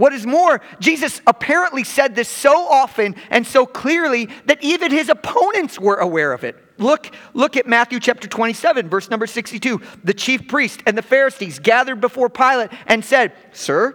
What 0.00 0.14
is 0.14 0.24
more, 0.24 0.62
Jesus 0.78 1.20
apparently 1.26 1.84
said 1.84 2.14
this 2.14 2.26
so 2.26 2.66
often 2.66 3.14
and 3.28 3.46
so 3.46 3.66
clearly 3.66 4.30
that 4.46 4.64
even 4.64 4.90
his 4.90 5.10
opponents 5.10 5.78
were 5.78 5.96
aware 5.96 6.32
of 6.32 6.42
it. 6.42 6.56
Look, 6.78 7.14
look 7.34 7.58
at 7.58 7.66
Matthew 7.66 8.00
chapter 8.00 8.26
27, 8.26 8.88
verse 8.88 9.10
number 9.10 9.26
62. 9.26 9.78
The 10.02 10.14
chief 10.14 10.48
priest 10.48 10.82
and 10.86 10.96
the 10.96 11.02
Pharisees 11.02 11.58
gathered 11.58 12.00
before 12.00 12.30
Pilate 12.30 12.70
and 12.86 13.04
said, 13.04 13.34
Sir, 13.52 13.94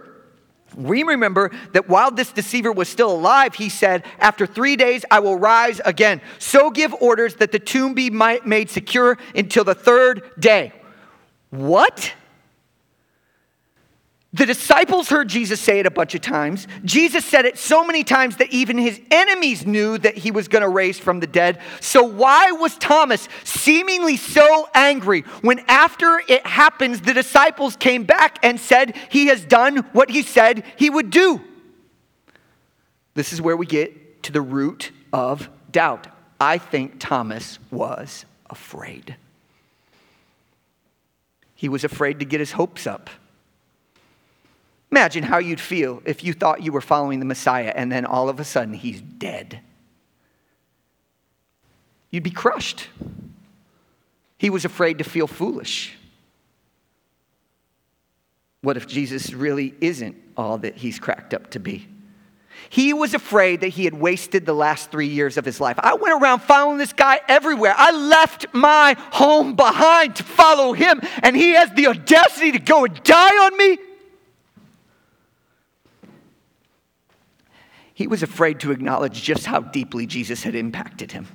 we 0.76 1.02
remember 1.02 1.50
that 1.72 1.88
while 1.88 2.12
this 2.12 2.30
deceiver 2.30 2.70
was 2.70 2.88
still 2.88 3.10
alive, 3.10 3.56
he 3.56 3.68
said, 3.68 4.04
After 4.20 4.46
three 4.46 4.76
days 4.76 5.04
I 5.10 5.18
will 5.18 5.36
rise 5.36 5.80
again. 5.84 6.20
So 6.38 6.70
give 6.70 6.94
orders 7.00 7.34
that 7.36 7.50
the 7.50 7.58
tomb 7.58 7.94
be 7.94 8.10
made 8.10 8.70
secure 8.70 9.18
until 9.34 9.64
the 9.64 9.74
third 9.74 10.22
day. 10.38 10.72
What? 11.50 12.14
The 14.36 14.44
disciples 14.44 15.08
heard 15.08 15.28
Jesus 15.28 15.62
say 15.62 15.78
it 15.78 15.86
a 15.86 15.90
bunch 15.90 16.14
of 16.14 16.20
times. 16.20 16.68
Jesus 16.84 17.24
said 17.24 17.46
it 17.46 17.56
so 17.56 17.86
many 17.86 18.04
times 18.04 18.36
that 18.36 18.52
even 18.52 18.76
his 18.76 19.00
enemies 19.10 19.64
knew 19.64 19.96
that 19.96 20.18
he 20.18 20.30
was 20.30 20.46
going 20.46 20.60
to 20.60 20.68
raise 20.68 20.98
from 20.98 21.20
the 21.20 21.26
dead. 21.26 21.58
So, 21.80 22.04
why 22.04 22.52
was 22.52 22.76
Thomas 22.76 23.30
seemingly 23.44 24.18
so 24.18 24.68
angry 24.74 25.22
when, 25.40 25.60
after 25.68 26.20
it 26.28 26.46
happens, 26.46 27.00
the 27.00 27.14
disciples 27.14 27.76
came 27.76 28.04
back 28.04 28.38
and 28.42 28.60
said 28.60 28.94
he 29.08 29.28
has 29.28 29.42
done 29.42 29.78
what 29.94 30.10
he 30.10 30.20
said 30.20 30.64
he 30.76 30.90
would 30.90 31.08
do? 31.08 31.40
This 33.14 33.32
is 33.32 33.40
where 33.40 33.56
we 33.56 33.64
get 33.64 34.22
to 34.24 34.32
the 34.32 34.42
root 34.42 34.90
of 35.14 35.48
doubt. 35.72 36.08
I 36.38 36.58
think 36.58 36.96
Thomas 36.98 37.58
was 37.70 38.26
afraid. 38.50 39.16
He 41.54 41.70
was 41.70 41.84
afraid 41.84 42.18
to 42.18 42.26
get 42.26 42.40
his 42.40 42.52
hopes 42.52 42.86
up. 42.86 43.08
Imagine 44.90 45.24
how 45.24 45.38
you'd 45.38 45.60
feel 45.60 46.02
if 46.04 46.22
you 46.22 46.32
thought 46.32 46.62
you 46.62 46.72
were 46.72 46.80
following 46.80 47.18
the 47.18 47.24
Messiah 47.24 47.72
and 47.74 47.90
then 47.90 48.04
all 48.04 48.28
of 48.28 48.38
a 48.38 48.44
sudden 48.44 48.74
he's 48.74 49.00
dead. 49.00 49.60
You'd 52.10 52.22
be 52.22 52.30
crushed. 52.30 52.88
He 54.38 54.50
was 54.50 54.64
afraid 54.64 54.98
to 54.98 55.04
feel 55.04 55.26
foolish. 55.26 55.96
What 58.62 58.76
if 58.76 58.86
Jesus 58.86 59.32
really 59.32 59.74
isn't 59.80 60.16
all 60.36 60.58
that 60.58 60.76
he's 60.76 60.98
cracked 60.98 61.34
up 61.34 61.50
to 61.50 61.58
be? 61.58 61.88
He 62.70 62.92
was 62.92 63.14
afraid 63.14 63.60
that 63.60 63.68
he 63.68 63.84
had 63.84 63.94
wasted 63.94 64.46
the 64.46 64.54
last 64.54 64.90
three 64.90 65.08
years 65.08 65.36
of 65.36 65.44
his 65.44 65.60
life. 65.60 65.78
I 65.78 65.94
went 65.94 66.20
around 66.20 66.40
following 66.40 66.78
this 66.78 66.92
guy 66.92 67.20
everywhere. 67.28 67.74
I 67.76 67.92
left 67.92 68.46
my 68.52 68.96
home 69.12 69.54
behind 69.54 70.16
to 70.16 70.22
follow 70.22 70.72
him, 70.72 71.00
and 71.22 71.36
he 71.36 71.50
has 71.50 71.70
the 71.72 71.88
audacity 71.88 72.52
to 72.52 72.58
go 72.58 72.84
and 72.84 73.02
die 73.02 73.44
on 73.44 73.56
me? 73.56 73.78
He 77.96 78.06
was 78.06 78.22
afraid 78.22 78.60
to 78.60 78.72
acknowledge 78.72 79.22
just 79.22 79.46
how 79.46 79.58
deeply 79.58 80.04
Jesus 80.04 80.42
had 80.42 80.54
impacted 80.54 81.12
him. 81.12 81.26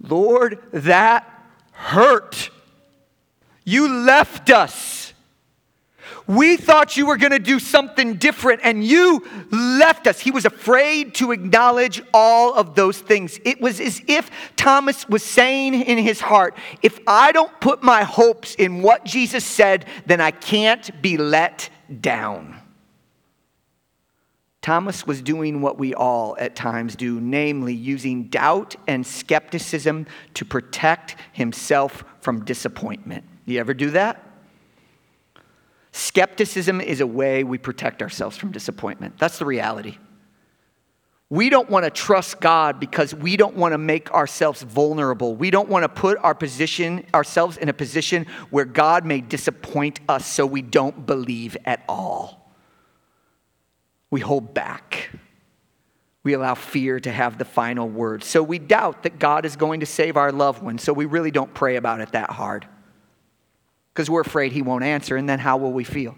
Lord, 0.00 0.58
that 0.72 1.32
hurt. 1.70 2.50
You 3.64 3.86
left 3.86 4.50
us. 4.50 5.12
We 6.26 6.56
thought 6.56 6.96
you 6.96 7.06
were 7.06 7.16
going 7.16 7.30
to 7.30 7.38
do 7.38 7.60
something 7.60 8.14
different, 8.14 8.62
and 8.64 8.84
you 8.84 9.24
left 9.52 10.08
us. 10.08 10.18
He 10.18 10.32
was 10.32 10.44
afraid 10.44 11.14
to 11.14 11.30
acknowledge 11.30 12.02
all 12.12 12.52
of 12.52 12.74
those 12.74 12.98
things. 12.98 13.38
It 13.44 13.60
was 13.60 13.78
as 13.80 14.02
if 14.08 14.28
Thomas 14.56 15.08
was 15.08 15.22
saying 15.22 15.74
in 15.74 15.98
his 15.98 16.20
heart 16.20 16.56
if 16.82 16.98
I 17.06 17.30
don't 17.30 17.60
put 17.60 17.80
my 17.84 18.02
hopes 18.02 18.56
in 18.56 18.82
what 18.82 19.04
Jesus 19.04 19.44
said, 19.44 19.84
then 20.04 20.20
I 20.20 20.32
can't 20.32 21.00
be 21.00 21.16
let 21.16 21.70
down. 22.00 22.55
Thomas 24.66 25.06
was 25.06 25.22
doing 25.22 25.60
what 25.60 25.78
we 25.78 25.94
all 25.94 26.36
at 26.40 26.56
times 26.56 26.96
do, 26.96 27.20
namely 27.20 27.72
using 27.72 28.24
doubt 28.24 28.74
and 28.88 29.06
skepticism 29.06 30.06
to 30.34 30.44
protect 30.44 31.14
himself 31.32 32.02
from 32.20 32.44
disappointment. 32.44 33.22
You 33.44 33.60
ever 33.60 33.74
do 33.74 33.90
that? 33.90 34.28
Skepticism 35.92 36.80
is 36.80 37.00
a 37.00 37.06
way 37.06 37.44
we 37.44 37.58
protect 37.58 38.02
ourselves 38.02 38.36
from 38.36 38.50
disappointment. 38.50 39.16
That's 39.20 39.38
the 39.38 39.44
reality. 39.44 39.98
We 41.30 41.48
don't 41.48 41.70
want 41.70 41.84
to 41.84 41.90
trust 41.92 42.40
God 42.40 42.80
because 42.80 43.14
we 43.14 43.36
don't 43.36 43.54
want 43.54 43.70
to 43.70 43.78
make 43.78 44.10
ourselves 44.10 44.62
vulnerable. 44.62 45.36
We 45.36 45.52
don't 45.52 45.68
want 45.68 45.84
to 45.84 45.88
put 45.88 46.18
our 46.24 46.34
position 46.34 47.06
ourselves 47.14 47.56
in 47.56 47.68
a 47.68 47.72
position 47.72 48.26
where 48.50 48.64
God 48.64 49.04
may 49.04 49.20
disappoint 49.20 50.00
us 50.08 50.26
so 50.26 50.44
we 50.44 50.60
don't 50.60 51.06
believe 51.06 51.56
at 51.64 51.84
all 51.88 52.35
we 54.10 54.20
hold 54.20 54.54
back. 54.54 55.10
We 56.22 56.32
allow 56.32 56.54
fear 56.54 56.98
to 57.00 57.12
have 57.12 57.38
the 57.38 57.44
final 57.44 57.88
word. 57.88 58.24
So 58.24 58.42
we 58.42 58.58
doubt 58.58 59.04
that 59.04 59.18
God 59.18 59.44
is 59.44 59.56
going 59.56 59.80
to 59.80 59.86
save 59.86 60.16
our 60.16 60.32
loved 60.32 60.62
ones, 60.62 60.82
so 60.82 60.92
we 60.92 61.04
really 61.04 61.30
don't 61.30 61.52
pray 61.54 61.76
about 61.76 62.00
it 62.00 62.12
that 62.12 62.30
hard 62.30 62.66
because 63.96 64.10
we're 64.10 64.20
afraid 64.20 64.52
He 64.52 64.60
won't 64.60 64.84
answer, 64.84 65.16
and 65.16 65.28
then 65.28 65.38
how 65.38 65.56
will 65.56 65.72
we 65.72 65.84
feel? 65.84 66.16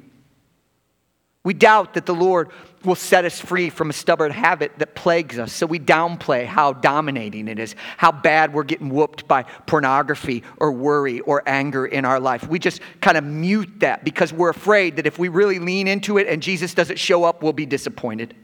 We 1.45 1.55
doubt 1.55 1.95
that 1.95 2.05
the 2.05 2.15
Lord 2.15 2.51
will 2.85 2.95
set 2.95 3.25
us 3.25 3.41
free 3.41 3.71
from 3.71 3.91
a 3.91 3.93
stubborn 3.93 4.33
habit 4.33 4.73
that 4.79 4.95
plagues 4.95 5.39
us. 5.39 5.53
So 5.53 5.67
we 5.67 5.79
downplay 5.79 6.47
how 6.47 6.73
dominating 6.73 7.49
it 7.49 7.59
is, 7.59 7.75
how 7.97 8.13
bad 8.13 8.53
we're 8.53 8.65
getting 8.65 8.91
whooped 8.91 9.27
by 9.27 9.45
pornography 9.67 10.43
or 10.59 10.73
worry 10.73 11.21
or 11.21 11.43
anger 11.47 11.87
in 11.87 12.05
our 12.05 12.21
life. 12.21 12.47
We 12.49 12.59
just 12.59 12.81
kind 13.01 13.17
of 13.17 13.25
mute 13.25 13.81
that 13.81 14.05
because 14.05 14.33
we're 14.33 14.51
afraid 14.51 14.97
that 14.97 15.07
if 15.07 15.19
we 15.19 15.29
really 15.29 15.59
lean 15.59 15.89
into 15.89 16.19
it 16.19 16.27
and 16.29 16.43
Jesus 16.43 16.75
doesn't 16.75 16.99
show 16.99 17.25
up, 17.25 17.43
we'll 17.43 17.53
be 17.53 17.67
disappointed. 17.67 18.35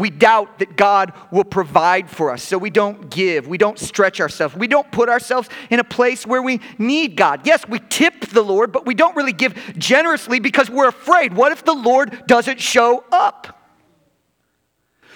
We 0.00 0.08
doubt 0.08 0.60
that 0.60 0.78
God 0.78 1.12
will 1.30 1.44
provide 1.44 2.08
for 2.08 2.30
us, 2.30 2.42
so 2.42 2.56
we 2.56 2.70
don't 2.70 3.10
give. 3.10 3.46
We 3.46 3.58
don't 3.58 3.78
stretch 3.78 4.18
ourselves. 4.18 4.56
We 4.56 4.66
don't 4.66 4.90
put 4.90 5.10
ourselves 5.10 5.50
in 5.68 5.78
a 5.78 5.84
place 5.84 6.26
where 6.26 6.40
we 6.40 6.62
need 6.78 7.16
God. 7.16 7.46
Yes, 7.46 7.68
we 7.68 7.80
tip 7.90 8.24
the 8.30 8.40
Lord, 8.40 8.72
but 8.72 8.86
we 8.86 8.94
don't 8.94 9.14
really 9.14 9.34
give 9.34 9.54
generously 9.76 10.40
because 10.40 10.70
we're 10.70 10.88
afraid. 10.88 11.34
What 11.34 11.52
if 11.52 11.66
the 11.66 11.74
Lord 11.74 12.26
doesn't 12.26 12.60
show 12.60 13.04
up? 13.12 13.60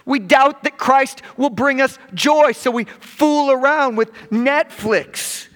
We 0.05 0.18
doubt 0.18 0.64
that 0.64 0.77
Christ 0.77 1.23
will 1.38 1.49
bring 1.49 1.81
us 1.81 1.99
joy, 2.12 2.53
so 2.53 2.70
we 2.70 2.85
fool 2.85 3.51
around 3.51 3.97
with 3.97 4.12
Netflix 4.29 5.49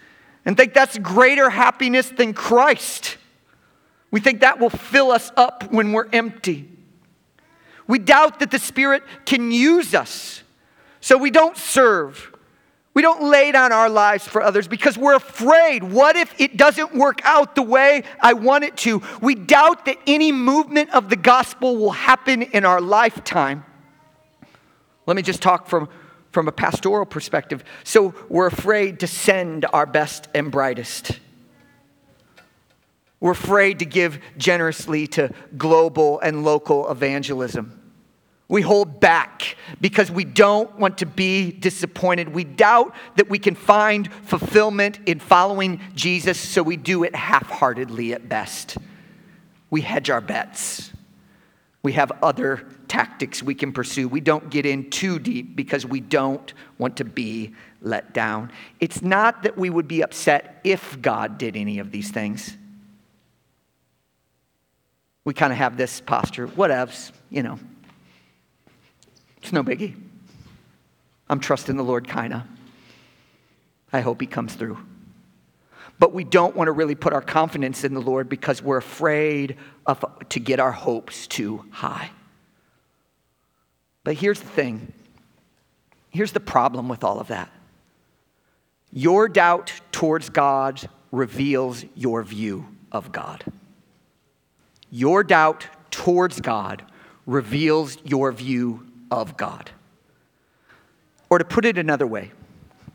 and 0.47 0.57
think 0.57 0.73
that's 0.73 0.97
greater 0.97 1.51
happiness 1.51 2.09
than 2.09 2.33
Christ. 2.33 3.19
We 4.11 4.21
think 4.21 4.41
that 4.41 4.59
will 4.59 4.71
fill 4.71 5.11
us 5.11 5.31
up 5.37 5.71
when 5.71 5.93
we're 5.93 6.09
empty. 6.15 6.78
We 7.89 7.99
doubt 7.99 8.39
that 8.39 8.53
the 8.53 8.59
Spirit 8.61 9.03
can 9.25 9.51
use 9.51 9.95
us. 9.95 10.45
So 11.01 11.19
we 11.19 11.33
don't 11.33 11.57
serve. 11.57 12.33
We 12.95 13.03
don't 13.03 13.31
lay 13.31 13.53
down 13.53 13.73
our 13.73 13.89
lives 13.89 14.27
for 14.27 14.43
others 14.43 14.67
because 14.67 14.99
we're 14.99 15.15
afraid. 15.15 15.85
What 15.85 16.17
if 16.17 16.39
it 16.41 16.57
doesn't 16.57 16.95
work 16.95 17.21
out 17.25 17.55
the 17.55 17.63
way 17.63 18.03
I 18.21 18.33
want 18.33 18.65
it 18.65 18.77
to? 18.79 19.03
We 19.23 19.35
doubt 19.37 19.87
that 19.87 19.99
any 20.07 20.33
movement 20.33 20.91
of 20.91 21.09
the 21.09 21.17
gospel 21.17 21.77
will 21.77 21.93
happen 21.93 22.43
in 22.43 22.65
our 22.65 22.81
lifetime. 22.81 23.65
Let 25.07 25.17
me 25.17 25.23
just 25.23 25.41
talk 25.41 25.69
from, 25.69 25.89
from 26.33 26.49
a 26.49 26.53
pastoral 26.53 27.07
perspective. 27.07 27.63
So 27.85 28.15
we're 28.29 28.49
afraid 28.49 29.01
to 29.01 29.07
send 29.07 29.65
our 29.73 29.87
best 29.87 30.29
and 30.35 30.51
brightest. 30.51 31.21
We're 33.21 33.33
afraid 33.33 33.79
to 33.79 33.85
give 33.85 34.19
generously 34.37 35.07
to 35.09 35.33
global 35.57 36.21
and 36.21 36.45
local 36.45 36.91
evangelism. 36.91 37.78
We 38.49 38.63
hold 38.63 38.99
back 38.99 39.57
because 39.79 40.11
we 40.11 40.25
don't 40.25 40.75
want 40.79 40.99
to 40.99 41.07
be 41.07 41.53
disappointed. 41.53 42.31
We 42.31 42.45
doubt 42.45 42.95
that 43.17 43.29
we 43.29 43.39
can 43.39 43.55
find 43.55 44.11
fulfillment 44.25 45.01
in 45.05 45.19
following 45.21 45.83
Jesus, 45.95 46.41
so 46.41 46.63
we 46.63 46.79
do 46.79 47.05
it 47.05 47.15
half 47.15 47.47
heartedly 47.51 48.15
at 48.15 48.27
best. 48.27 48.79
We 49.69 49.83
hedge 49.83 50.09
our 50.09 50.23
bets. 50.23 50.93
We 51.83 51.93
have 51.93 52.11
other 52.23 52.67
tactics 52.89 53.43
we 53.43 53.55
can 53.55 53.73
pursue. 53.73 54.09
We 54.09 54.21
don't 54.21 54.49
get 54.49 54.65
in 54.65 54.89
too 54.89 55.19
deep 55.19 55.55
because 55.55 55.85
we 55.85 56.01
don't 56.01 56.53
want 56.79 56.97
to 56.97 57.05
be 57.05 57.55
let 57.83 58.15
down. 58.15 58.51
It's 58.81 59.03
not 59.03 59.43
that 59.43 59.59
we 59.59 59.69
would 59.69 59.87
be 59.87 60.03
upset 60.03 60.61
if 60.65 61.01
God 61.03 61.37
did 61.37 61.55
any 61.55 61.79
of 61.79 61.91
these 61.93 62.11
things. 62.11 62.57
We 65.27 65.35
kind 65.35 65.53
of 65.53 65.59
have 65.59 65.77
this 65.77 66.01
posture, 66.01 66.49
whatevs, 66.49 67.13
you 67.29 67.43
know. 67.43 67.59
It's 69.43 69.53
no 69.53 69.63
biggie. 69.63 69.95
I'm 71.29 71.41
trusting 71.41 71.77
the 71.77 71.85
Lord, 71.85 72.09
kind 72.09 72.33
of. 72.33 72.43
I 73.93 74.01
hope 74.01 74.21
He 74.21 74.27
comes 74.27 74.55
through. 74.55 74.79
But 75.99 76.15
we 76.15 76.25
don't 76.25 76.55
want 76.55 76.69
to 76.69 76.73
really 76.73 76.95
put 76.95 77.13
our 77.13 77.21
confidence 77.21 77.85
in 77.85 77.93
the 77.95 78.01
Lord 78.01 78.29
because 78.29 78.63
we're 78.63 78.77
afraid 78.77 79.57
of, 79.87 80.05
to 80.29 80.41
get 80.41 80.61
our 80.61 80.73
hopes 80.73 81.27
too 81.27 81.65
high. 81.71 82.11
But 84.05 84.15
here's 84.15 84.41
the 84.41 84.49
thing 84.49 84.93
here's 86.11 86.33
the 86.33 86.41
problem 86.41 86.89
with 86.89 87.05
all 87.05 87.21
of 87.21 87.29
that. 87.29 87.51
Your 88.91 89.29
doubt 89.29 89.73
towards 89.93 90.31
God 90.31 90.89
reveals 91.13 91.85
your 91.95 92.23
view 92.23 92.67
of 92.91 93.13
God. 93.13 93.45
Your 94.91 95.23
doubt 95.23 95.67
towards 95.91 96.41
God 96.41 96.85
reveals 97.27 97.99
your 98.05 98.33
view 98.33 98.88
of 99.11 99.37
God. 99.37 99.71
Or 101.31 101.39
to 101.39 101.45
put 101.45 101.65
it 101.65 101.79
another 101.79 102.07
way, 102.07 102.33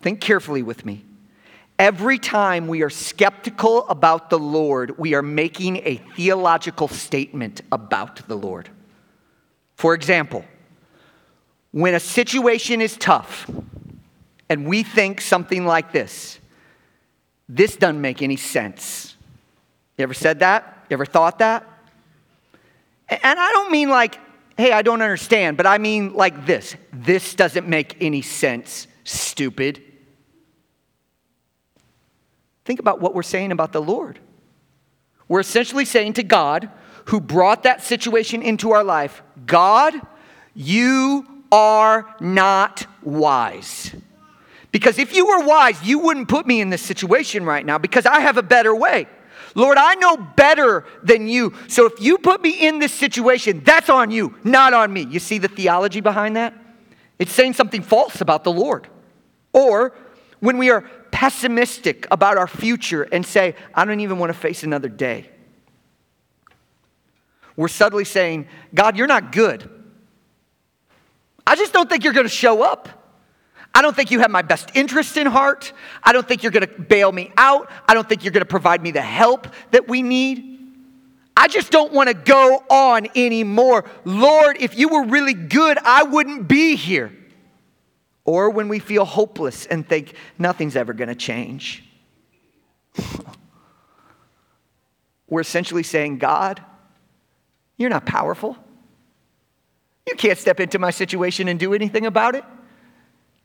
think 0.02 0.22
carefully 0.22 0.64
with 0.64 0.86
me. 0.86 1.06
Every 1.80 2.20
time 2.20 2.68
we 2.68 2.84
are 2.84 2.90
skeptical 2.90 3.88
about 3.88 4.30
the 4.30 4.40
Lord, 4.40 4.98
we 4.98 5.16
are 5.16 5.22
making 5.22 5.78
a 5.78 5.98
theological 6.16 6.88
statement 6.88 7.62
about 7.72 8.28
the 8.28 8.36
Lord. 8.36 8.70
For 9.76 9.94
example, 9.94 10.46
when 11.72 11.96
a 11.96 12.00
situation 12.00 12.80
is 12.80 12.96
tough 12.96 13.50
and 14.50 14.68
we 14.68 14.84
think 14.84 15.20
something 15.20 15.66
like 15.66 15.92
this, 15.92 16.40
this 17.50 17.76
doesn't 17.76 18.00
make 18.00 18.22
any 18.22 18.38
sense. 18.38 19.16
You 19.98 20.04
ever 20.04 20.14
said 20.14 20.40
that? 20.40 20.86
You 20.90 20.94
ever 20.94 21.06
thought 21.06 21.40
that? 21.40 21.68
And 23.10 23.40
I 23.40 23.52
don't 23.52 23.72
mean 23.72 23.90
like, 23.90 24.20
hey, 24.58 24.72
I 24.72 24.82
don't 24.82 25.02
understand, 25.02 25.58
but 25.58 25.66
I 25.66 25.78
mean 25.78 26.14
like 26.14 26.46
this 26.46 26.76
this 26.92 27.34
doesn't 27.36 27.68
make 27.68 27.98
any 28.02 28.22
sense, 28.22 28.88
stupid. 29.04 29.82
Think 32.66 32.80
about 32.80 33.02
what 33.02 33.14
we're 33.14 33.24
saying 33.24 33.52
about 33.52 33.74
the 33.74 33.82
Lord. 33.82 34.20
We're 35.28 35.42
essentially 35.42 35.86
saying 35.86 36.14
to 36.14 36.24
God, 36.24 36.70
who 37.06 37.20
brought 37.20 37.64
that 37.64 37.84
situation 37.84 38.42
into 38.42 38.72
our 38.72 38.84
life, 38.84 39.22
God, 39.46 39.94
you 40.54 41.28
are 41.52 42.16
not 42.20 42.86
wise. 43.02 43.94
Because 44.72 44.98
if 44.98 45.14
you 45.16 45.28
were 45.28 45.46
wise, 45.46 45.82
you 45.84 46.00
wouldn't 46.00 46.28
put 46.28 46.48
me 46.48 46.62
in 46.62 46.70
this 46.70 46.82
situation 46.82 47.46
right 47.46 47.66
now 47.66 47.78
because 47.78 48.06
I 48.06 48.22
have 48.22 48.38
a 48.38 48.44
better 48.44 48.76
way. 48.76 49.08
Lord, 49.56 49.78
I 49.78 49.96
know 49.96 50.18
better 50.18 50.86
than 51.04 51.28
you. 51.28 51.54
So 51.68 51.86
if 51.86 52.02
you 52.02 52.18
put 52.18 52.42
me 52.42 52.68
in 52.68 52.80
this 52.80 52.92
situation, 52.92 53.64
that's 53.64 53.90
on 53.90 54.10
you, 54.12 54.36
not 54.44 54.74
on 54.74 54.92
me. 54.92 55.06
You 55.06 55.20
see 55.20 55.38
the 55.38 55.48
theology 55.48 56.02
behind 56.02 56.36
that? 56.36 56.54
It's 57.20 57.32
saying 57.32 57.54
something 57.54 57.82
false 57.82 58.22
about 58.22 58.44
the 58.44 58.52
Lord. 58.52 58.88
Or 59.54 59.94
when 60.40 60.58
we 60.58 60.72
are 60.72 60.82
pessimistic 61.12 62.08
about 62.10 62.38
our 62.38 62.48
future 62.48 63.04
and 63.04 63.26
say, 63.26 63.56
I 63.74 63.86
don't 63.86 64.00
even 64.00 64.18
want 64.18 64.32
to 64.32 64.38
face 64.38 64.64
another 64.64 64.90
day, 64.90 65.30
we're 67.56 67.68
subtly 67.68 68.06
saying, 68.06 68.48
God, 68.74 68.98
you're 68.98 69.08
not 69.08 69.32
good. 69.32 69.70
I 71.46 71.56
just 71.56 71.74
don't 71.74 71.88
think 71.88 72.04
you're 72.04 72.14
going 72.14 72.26
to 72.26 72.30
show 72.30 72.64
up. 72.64 73.03
I 73.76 73.82
don't 73.82 73.96
think 73.96 74.12
you 74.12 74.20
have 74.20 74.30
my 74.30 74.44
best 74.44 74.72
interest 74.76 75.18
in 75.18 75.26
heart. 75.26 75.74
I 76.04 76.14
don't 76.14 76.28
think 76.28 76.44
you're 76.44 76.52
going 76.52 76.68
to 76.68 76.82
bail 76.82 77.12
me 77.12 77.32
out. 77.38 77.72
I 77.88 77.94
don't 77.94 78.08
think 78.08 78.24
you're 78.24 78.32
going 78.32 78.42
to 78.42 78.46
provide 78.46 78.84
me 78.84 78.92
the 78.92 79.02
help 79.02 79.48
that 79.72 79.88
we 79.88 80.04
need. 80.04 80.60
I 81.36 81.48
just 81.48 81.72
don't 81.72 81.92
want 81.92 82.10
to 82.10 82.14
go 82.14 82.64
on 82.70 83.08
anymore. 83.16 83.86
Lord, 84.06 84.58
if 84.60 84.78
you 84.78 84.90
were 84.90 85.06
really 85.06 85.34
good, 85.34 85.80
I 85.80 86.04
wouldn't 86.04 86.48
be 86.48 86.76
here. 86.76 87.12
Or 88.26 88.52
when 88.52 88.70
we 88.70 88.78
feel 88.80 89.06
hopeless 89.06 89.66
and 89.66 89.88
think 89.88 90.14
nothing's 90.38 90.76
ever 90.76 90.94
going 90.94 91.10
to 91.10 91.16
change. 91.16 91.84
We're 95.28 95.42
essentially 95.42 95.82
saying, 95.82 96.20
God, 96.20 96.62
you're 97.78 97.90
not 97.90 98.06
powerful. 98.06 98.56
You 100.08 100.16
can't 100.16 100.38
step 100.38 100.60
into 100.60 100.78
my 100.78 100.92
situation 100.92 101.48
and 101.48 101.60
do 101.60 101.74
anything 101.74 102.06
about 102.06 102.36
it. 102.36 102.44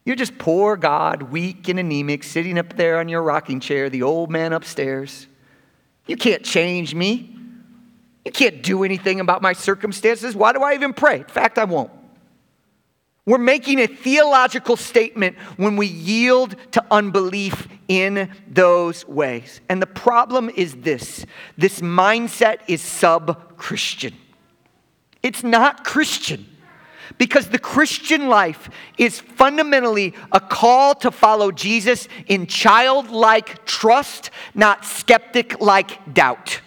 You're 0.08 0.16
just 0.16 0.38
poor 0.38 0.78
God, 0.78 1.24
weak 1.24 1.68
and 1.68 1.78
anemic, 1.78 2.24
sitting 2.24 2.58
up 2.58 2.76
there 2.76 2.98
on 2.98 3.10
your 3.10 3.22
rocking 3.22 3.60
chair, 3.60 3.90
the 3.90 4.04
old 4.04 4.30
man 4.30 4.54
upstairs. 4.54 5.26
You 6.06 6.16
can't 6.16 6.42
change 6.42 6.94
me. 6.94 7.36
You 8.24 8.32
can't 8.32 8.62
do 8.62 8.84
anything 8.84 9.20
about 9.20 9.42
my 9.42 9.52
circumstances. 9.52 10.34
Why 10.34 10.54
do 10.54 10.62
I 10.62 10.72
even 10.72 10.94
pray? 10.94 11.18
In 11.18 11.24
fact, 11.24 11.58
I 11.58 11.64
won't. 11.64 11.90
We're 13.26 13.36
making 13.36 13.80
a 13.80 13.86
theological 13.86 14.78
statement 14.78 15.36
when 15.58 15.76
we 15.76 15.86
yield 15.86 16.56
to 16.72 16.82
unbelief 16.90 17.68
in 17.88 18.30
those 18.48 19.06
ways. 19.06 19.60
And 19.68 19.82
the 19.82 19.86
problem 19.86 20.48
is 20.48 20.74
this 20.76 21.26
this 21.58 21.82
mindset 21.82 22.60
is 22.66 22.80
sub 22.80 23.58
Christian. 23.58 24.14
It's 25.22 25.44
not 25.44 25.84
Christian. 25.84 26.46
Because 27.18 27.48
the 27.48 27.58
Christian 27.58 28.28
life 28.28 28.70
is 28.96 29.20
fundamentally 29.20 30.14
a 30.32 30.40
call 30.40 30.94
to 30.96 31.10
follow 31.10 31.50
Jesus 31.50 32.08
in 32.28 32.46
childlike 32.46 33.66
trust, 33.66 34.30
not 34.54 34.84
skeptic 34.84 35.60
like 35.60 36.14
doubt. 36.14 36.60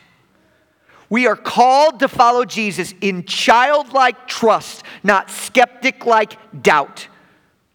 We 1.10 1.28
are 1.28 1.36
called 1.36 2.00
to 2.00 2.08
follow 2.08 2.46
Jesus 2.46 2.94
in 3.02 3.26
childlike 3.26 4.28
trust, 4.28 4.84
not 5.04 5.30
skeptic 5.30 6.06
like 6.06 6.38
doubt. 6.62 7.08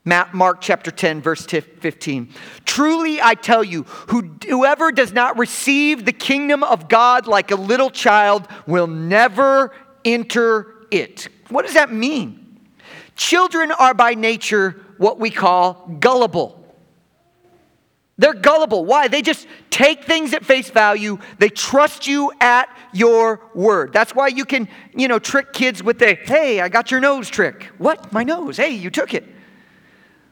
Mark 0.04 0.60
chapter 0.60 0.90
10, 0.90 1.20
verse 1.20 1.44
15. 1.44 2.32
Truly 2.64 3.20
I 3.20 3.34
tell 3.34 3.64
you, 3.64 3.82
whoever 3.82 4.92
does 4.92 5.12
not 5.12 5.36
receive 5.36 6.04
the 6.04 6.12
kingdom 6.12 6.62
of 6.62 6.88
God 6.88 7.26
like 7.26 7.50
a 7.50 7.56
little 7.56 7.90
child 7.90 8.46
will 8.66 8.86
never 8.86 9.74
enter 10.04 10.86
it. 10.90 11.28
What 11.48 11.64
does 11.64 11.74
that 11.74 11.92
mean? 11.92 12.45
Children 13.16 13.72
are 13.72 13.94
by 13.94 14.14
nature 14.14 14.76
what 14.98 15.18
we 15.18 15.30
call 15.30 15.90
gullible. 15.98 16.62
They're 18.18 18.34
gullible. 18.34 18.84
Why? 18.84 19.08
They 19.08 19.20
just 19.20 19.46
take 19.68 20.04
things 20.04 20.32
at 20.32 20.44
face 20.44 20.70
value. 20.70 21.18
They 21.38 21.50
trust 21.50 22.06
you 22.06 22.32
at 22.40 22.68
your 22.92 23.40
word. 23.54 23.92
That's 23.92 24.14
why 24.14 24.28
you 24.28 24.44
can, 24.46 24.68
you 24.94 25.06
know, 25.06 25.18
trick 25.18 25.52
kids 25.52 25.82
with 25.82 25.98
the, 25.98 26.14
hey, 26.14 26.60
I 26.60 26.68
got 26.68 26.90
your 26.90 27.00
nose 27.00 27.28
trick. 27.28 27.64
What? 27.76 28.12
My 28.12 28.22
nose. 28.22 28.56
Hey, 28.56 28.70
you 28.70 28.90
took 28.90 29.12
it. 29.12 29.24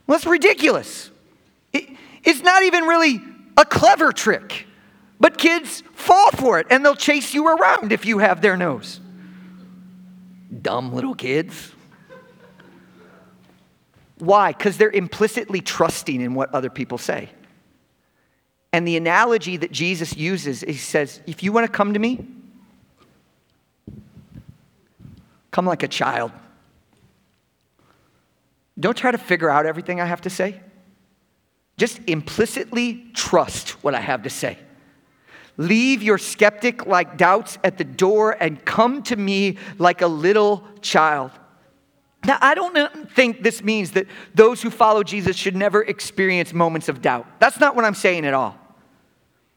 Well, 0.06 0.16
that's 0.16 0.26
ridiculous. 0.26 1.10
It, 1.72 1.90
it's 2.22 2.42
not 2.42 2.62
even 2.62 2.84
really 2.84 3.20
a 3.56 3.66
clever 3.66 4.12
trick, 4.12 4.66
but 5.20 5.36
kids 5.36 5.82
fall 5.92 6.30
for 6.32 6.58
it 6.58 6.66
and 6.70 6.84
they'll 6.84 6.94
chase 6.94 7.34
you 7.34 7.46
around 7.48 7.92
if 7.92 8.06
you 8.06 8.18
have 8.18 8.40
their 8.40 8.56
nose. 8.56 9.00
Dumb 10.62 10.94
little 10.94 11.14
kids. 11.14 11.73
Why? 14.24 14.52
Because 14.52 14.76
they're 14.78 14.90
implicitly 14.90 15.60
trusting 15.60 16.20
in 16.20 16.34
what 16.34 16.54
other 16.54 16.70
people 16.70 16.98
say. 16.98 17.28
And 18.72 18.88
the 18.88 18.96
analogy 18.96 19.56
that 19.58 19.70
Jesus 19.70 20.16
uses, 20.16 20.62
he 20.62 20.74
says, 20.74 21.20
if 21.26 21.42
you 21.42 21.52
want 21.52 21.66
to 21.66 21.72
come 21.72 21.92
to 21.92 22.00
me, 22.00 22.26
come 25.50 25.66
like 25.66 25.82
a 25.82 25.88
child. 25.88 26.32
Don't 28.80 28.96
try 28.96 29.12
to 29.12 29.18
figure 29.18 29.48
out 29.48 29.66
everything 29.66 30.00
I 30.00 30.06
have 30.06 30.22
to 30.22 30.30
say. 30.30 30.60
Just 31.76 32.00
implicitly 32.06 33.06
trust 33.14 33.70
what 33.84 33.94
I 33.94 34.00
have 34.00 34.22
to 34.22 34.30
say. 34.30 34.58
Leave 35.56 36.02
your 36.02 36.18
skeptic 36.18 36.86
like 36.86 37.16
doubts 37.16 37.58
at 37.62 37.78
the 37.78 37.84
door 37.84 38.36
and 38.40 38.64
come 38.64 39.02
to 39.04 39.14
me 39.16 39.58
like 39.78 40.02
a 40.02 40.06
little 40.08 40.66
child. 40.80 41.30
Now, 42.26 42.38
I 42.40 42.54
don't 42.54 43.10
think 43.10 43.42
this 43.42 43.62
means 43.62 43.92
that 43.92 44.06
those 44.34 44.62
who 44.62 44.70
follow 44.70 45.02
Jesus 45.02 45.36
should 45.36 45.54
never 45.54 45.82
experience 45.82 46.52
moments 46.52 46.88
of 46.88 47.02
doubt. 47.02 47.26
That's 47.38 47.60
not 47.60 47.76
what 47.76 47.84
I'm 47.84 47.94
saying 47.94 48.24
at 48.24 48.34
all. 48.34 48.58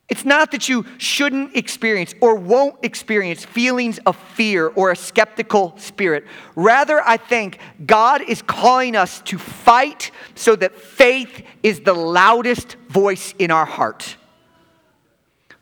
It's 0.10 0.24
not 0.24 0.52
that 0.52 0.70
you 0.70 0.86
shouldn't 0.98 1.56
experience 1.56 2.14
or 2.22 2.36
won't 2.36 2.78
experience 2.82 3.44
feelings 3.44 4.00
of 4.06 4.16
fear 4.16 4.68
or 4.68 4.92
a 4.92 4.96
skeptical 4.96 5.78
spirit. 5.78 6.26
Rather, 6.56 7.02
I 7.06 7.18
think 7.18 7.60
God 7.86 8.22
is 8.22 8.42
calling 8.42 8.96
us 8.96 9.22
to 9.24 9.38
fight 9.38 10.12
so 10.34 10.56
that 10.56 10.78
faith 10.78 11.44
is 11.62 11.82
the 11.82 11.94
loudest 11.94 12.78
voice 12.88 13.34
in 13.38 13.52
our 13.52 13.66
heart. 13.66 14.16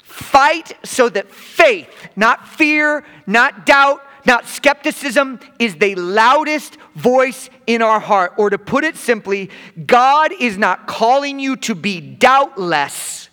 Fight 0.04 0.78
so 0.84 1.10
that 1.10 1.32
faith, 1.32 1.90
not 2.16 2.48
fear, 2.48 3.04
not 3.26 3.66
doubt, 3.66 4.04
Not 4.26 4.48
skepticism 4.48 5.40
is 5.60 5.76
the 5.76 5.96
loudest 5.96 6.78
voice 6.96 7.50
in 7.68 7.82
our 7.82 8.00
heart. 8.00 8.34
Or 8.38 8.50
to 8.50 8.58
put 8.58 8.84
it 8.84 8.96
simply, 8.96 9.52
God 9.86 10.32
is 10.40 10.58
not 10.58 10.88
calling 10.88 11.40
you 11.40 11.56
to 11.58 11.76
be 11.76 12.02
doubtless, 12.02 13.30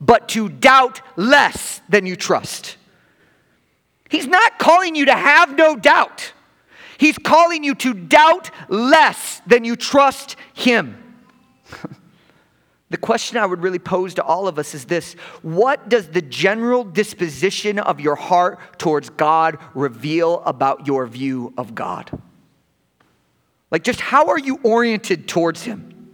but 0.00 0.28
to 0.30 0.48
doubt 0.48 1.02
less 1.16 1.82
than 1.88 2.06
you 2.06 2.16
trust. 2.16 2.76
He's 4.08 4.26
not 4.26 4.58
calling 4.58 4.94
you 4.94 5.06
to 5.06 5.14
have 5.14 5.56
no 5.56 5.76
doubt. 5.76 6.32
He's 6.98 7.18
calling 7.18 7.64
you 7.64 7.74
to 7.76 7.94
doubt 7.94 8.50
less 8.68 9.42
than 9.46 9.64
you 9.64 9.76
trust 9.76 10.36
Him. 10.54 10.96
the 12.92 12.98
question 12.98 13.38
I 13.38 13.46
would 13.46 13.62
really 13.62 13.78
pose 13.78 14.12
to 14.14 14.22
all 14.22 14.46
of 14.46 14.58
us 14.58 14.74
is 14.74 14.84
this 14.84 15.14
What 15.40 15.88
does 15.88 16.08
the 16.08 16.20
general 16.20 16.84
disposition 16.84 17.78
of 17.78 18.00
your 18.00 18.16
heart 18.16 18.78
towards 18.78 19.08
God 19.08 19.58
reveal 19.74 20.42
about 20.44 20.86
your 20.86 21.06
view 21.06 21.54
of 21.56 21.74
God? 21.74 22.10
Like, 23.70 23.82
just 23.82 24.00
how 24.00 24.28
are 24.28 24.38
you 24.38 24.60
oriented 24.62 25.26
towards 25.26 25.62
Him? 25.62 26.10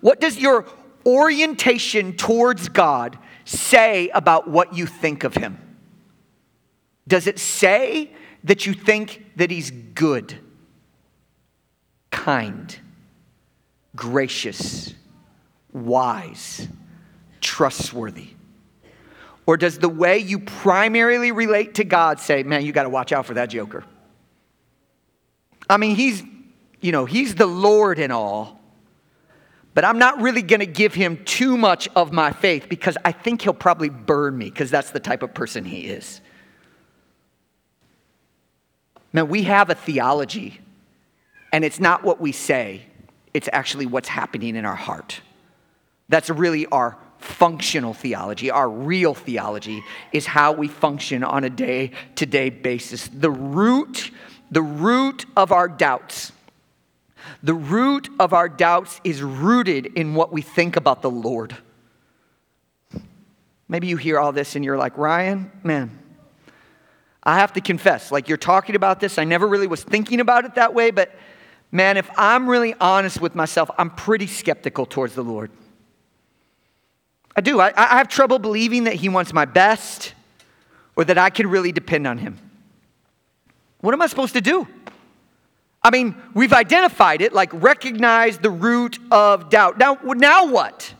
What 0.00 0.20
does 0.20 0.38
your 0.38 0.64
orientation 1.04 2.16
towards 2.16 2.70
God 2.70 3.18
say 3.44 4.08
about 4.08 4.48
what 4.48 4.72
you 4.74 4.86
think 4.86 5.22
of 5.22 5.34
Him? 5.34 5.58
Does 7.06 7.26
it 7.26 7.38
say 7.38 8.10
that 8.44 8.64
you 8.64 8.72
think 8.72 9.26
that 9.36 9.50
He's 9.50 9.70
good, 9.70 10.34
kind, 12.10 12.74
gracious, 13.94 14.94
wise, 15.86 16.68
trustworthy? 17.40 18.28
Or 19.46 19.56
does 19.56 19.78
the 19.78 19.88
way 19.88 20.18
you 20.18 20.40
primarily 20.40 21.32
relate 21.32 21.76
to 21.76 21.84
God 21.84 22.20
say, 22.20 22.42
man, 22.42 22.66
you 22.66 22.72
got 22.72 22.82
to 22.82 22.90
watch 22.90 23.12
out 23.12 23.24
for 23.24 23.34
that 23.34 23.46
joker? 23.46 23.84
I 25.70 25.78
mean, 25.78 25.96
he's, 25.96 26.22
you 26.80 26.92
know, 26.92 27.06
he's 27.06 27.34
the 27.34 27.46
Lord 27.46 27.98
and 27.98 28.12
all, 28.12 28.60
but 29.74 29.84
I'm 29.84 29.98
not 29.98 30.20
really 30.20 30.42
going 30.42 30.60
to 30.60 30.66
give 30.66 30.92
him 30.92 31.24
too 31.24 31.56
much 31.56 31.88
of 31.94 32.12
my 32.12 32.32
faith 32.32 32.68
because 32.68 32.98
I 33.04 33.12
think 33.12 33.42
he'll 33.42 33.54
probably 33.54 33.88
burn 33.88 34.36
me 34.36 34.50
because 34.50 34.70
that's 34.70 34.90
the 34.90 35.00
type 35.00 35.22
of 35.22 35.32
person 35.32 35.64
he 35.64 35.86
is. 35.86 36.20
Man, 39.12 39.28
we 39.28 39.44
have 39.44 39.70
a 39.70 39.74
theology, 39.74 40.60
and 41.52 41.64
it's 41.64 41.80
not 41.80 42.04
what 42.04 42.20
we 42.20 42.32
say, 42.32 42.82
it's 43.32 43.48
actually 43.52 43.86
what's 43.86 44.08
happening 44.08 44.56
in 44.56 44.64
our 44.64 44.74
heart. 44.74 45.20
That's 46.08 46.30
really 46.30 46.66
our 46.66 46.96
functional 47.18 47.94
theology. 47.94 48.50
Our 48.50 48.68
real 48.68 49.14
theology 49.14 49.82
is 50.12 50.26
how 50.26 50.52
we 50.52 50.68
function 50.68 51.24
on 51.24 51.44
a 51.44 51.50
day 51.50 51.92
to 52.16 52.26
day 52.26 52.50
basis. 52.50 53.08
The 53.08 53.30
root, 53.30 54.10
the 54.50 54.62
root 54.62 55.26
of 55.36 55.52
our 55.52 55.68
doubts, 55.68 56.32
the 57.42 57.54
root 57.54 58.08
of 58.18 58.32
our 58.32 58.48
doubts 58.48 59.00
is 59.04 59.22
rooted 59.22 59.86
in 59.86 60.14
what 60.14 60.32
we 60.32 60.42
think 60.42 60.76
about 60.76 61.02
the 61.02 61.10
Lord. 61.10 61.56
Maybe 63.68 63.86
you 63.86 63.96
hear 63.96 64.18
all 64.18 64.32
this 64.32 64.56
and 64.56 64.64
you're 64.64 64.78
like, 64.78 64.96
Ryan, 64.96 65.50
man, 65.62 65.98
I 67.22 67.38
have 67.38 67.52
to 67.54 67.60
confess, 67.60 68.10
like 68.10 68.28
you're 68.28 68.38
talking 68.38 68.76
about 68.76 69.00
this, 69.00 69.18
I 69.18 69.24
never 69.24 69.46
really 69.46 69.66
was 69.66 69.82
thinking 69.82 70.20
about 70.20 70.46
it 70.46 70.54
that 70.54 70.72
way, 70.72 70.90
but 70.90 71.14
man, 71.70 71.98
if 71.98 72.08
I'm 72.16 72.48
really 72.48 72.74
honest 72.80 73.20
with 73.20 73.34
myself, 73.34 73.70
I'm 73.76 73.90
pretty 73.90 74.26
skeptical 74.26 74.86
towards 74.86 75.14
the 75.14 75.24
Lord. 75.24 75.50
I 77.38 77.40
do. 77.40 77.60
I, 77.60 77.72
I 77.76 77.98
have 77.98 78.08
trouble 78.08 78.40
believing 78.40 78.84
that 78.84 78.94
He 78.94 79.08
wants 79.08 79.32
my 79.32 79.44
best 79.44 80.12
or 80.96 81.04
that 81.04 81.18
I 81.18 81.30
can 81.30 81.46
really 81.46 81.70
depend 81.70 82.04
on 82.04 82.18
Him. 82.18 82.36
What 83.80 83.94
am 83.94 84.02
I 84.02 84.08
supposed 84.08 84.34
to 84.34 84.40
do? 84.40 84.66
I 85.80 85.90
mean, 85.90 86.20
we've 86.34 86.52
identified 86.52 87.22
it, 87.22 87.32
like 87.32 87.50
recognize 87.52 88.38
the 88.38 88.50
root 88.50 88.98
of 89.12 89.50
doubt. 89.50 89.78
Now, 89.78 90.00
now 90.02 90.50
what? 90.50 90.92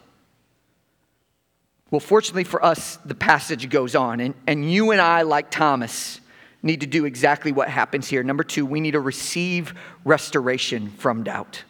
Well, 1.90 1.98
fortunately 1.98 2.44
for 2.44 2.64
us, 2.64 2.98
the 3.04 3.16
passage 3.16 3.68
goes 3.68 3.96
on, 3.96 4.20
and, 4.20 4.36
and 4.46 4.70
you 4.70 4.92
and 4.92 5.00
I, 5.00 5.22
like 5.22 5.50
Thomas, 5.50 6.20
need 6.62 6.82
to 6.82 6.86
do 6.86 7.04
exactly 7.04 7.50
what 7.50 7.68
happens 7.68 8.06
here. 8.06 8.22
Number 8.22 8.44
two, 8.44 8.64
we 8.64 8.78
need 8.78 8.92
to 8.92 9.00
receive 9.00 9.74
restoration 10.04 10.90
from 10.98 11.24
doubt. 11.24 11.64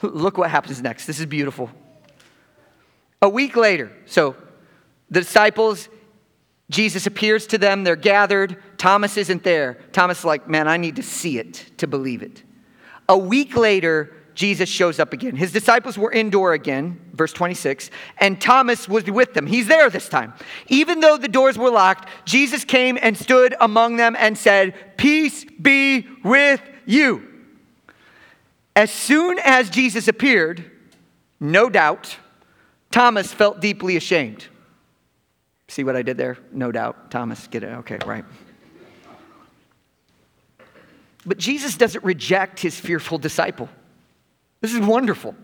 Look 0.00 0.38
what 0.38 0.48
happens 0.48 0.80
next. 0.80 1.06
This 1.06 1.18
is 1.18 1.26
beautiful. 1.26 1.72
A 3.22 3.28
week 3.28 3.56
later, 3.56 3.92
so 4.04 4.36
the 5.08 5.20
disciples, 5.20 5.88
Jesus 6.70 7.06
appears 7.06 7.46
to 7.48 7.58
them, 7.58 7.84
they're 7.84 7.94
gathered. 7.94 8.56
Thomas 8.78 9.16
isn't 9.16 9.44
there. 9.44 9.78
Thomas 9.92 10.18
is 10.18 10.24
like, 10.24 10.48
man, 10.48 10.66
I 10.66 10.76
need 10.76 10.96
to 10.96 11.02
see 11.02 11.38
it 11.38 11.70
to 11.78 11.86
believe 11.86 12.22
it. 12.22 12.42
A 13.08 13.16
week 13.16 13.56
later, 13.56 14.12
Jesus 14.34 14.68
shows 14.68 14.98
up 14.98 15.12
again. 15.12 15.36
His 15.36 15.52
disciples 15.52 15.98
were 15.98 16.10
indoor 16.10 16.52
again, 16.52 16.98
verse 17.12 17.32
26, 17.32 17.90
and 18.18 18.40
Thomas 18.40 18.88
was 18.88 19.04
with 19.04 19.34
them. 19.34 19.46
He's 19.46 19.68
there 19.68 19.90
this 19.90 20.08
time. 20.08 20.32
Even 20.68 21.00
though 21.00 21.16
the 21.16 21.28
doors 21.28 21.58
were 21.58 21.70
locked, 21.70 22.08
Jesus 22.24 22.64
came 22.64 22.98
and 23.00 23.16
stood 23.16 23.54
among 23.60 23.96
them 23.96 24.16
and 24.18 24.36
said, 24.36 24.96
Peace 24.96 25.44
be 25.44 26.08
with 26.24 26.62
you. 26.86 27.28
As 28.74 28.90
soon 28.90 29.38
as 29.44 29.68
Jesus 29.68 30.08
appeared, 30.08 30.70
no 31.38 31.68
doubt, 31.68 32.16
Thomas 32.92 33.32
felt 33.32 33.60
deeply 33.60 33.96
ashamed. 33.96 34.46
See 35.66 35.82
what 35.82 35.96
I 35.96 36.02
did 36.02 36.18
there? 36.18 36.38
No 36.52 36.70
doubt. 36.70 37.10
Thomas, 37.10 37.46
get 37.48 37.64
it? 37.64 37.72
Okay, 37.78 37.98
right. 38.06 38.24
But 41.24 41.38
Jesus 41.38 41.76
doesn't 41.76 42.04
reject 42.04 42.60
his 42.60 42.78
fearful 42.78 43.18
disciple. 43.18 43.68
This 44.60 44.74
is 44.74 44.80
wonderful. 44.80 45.34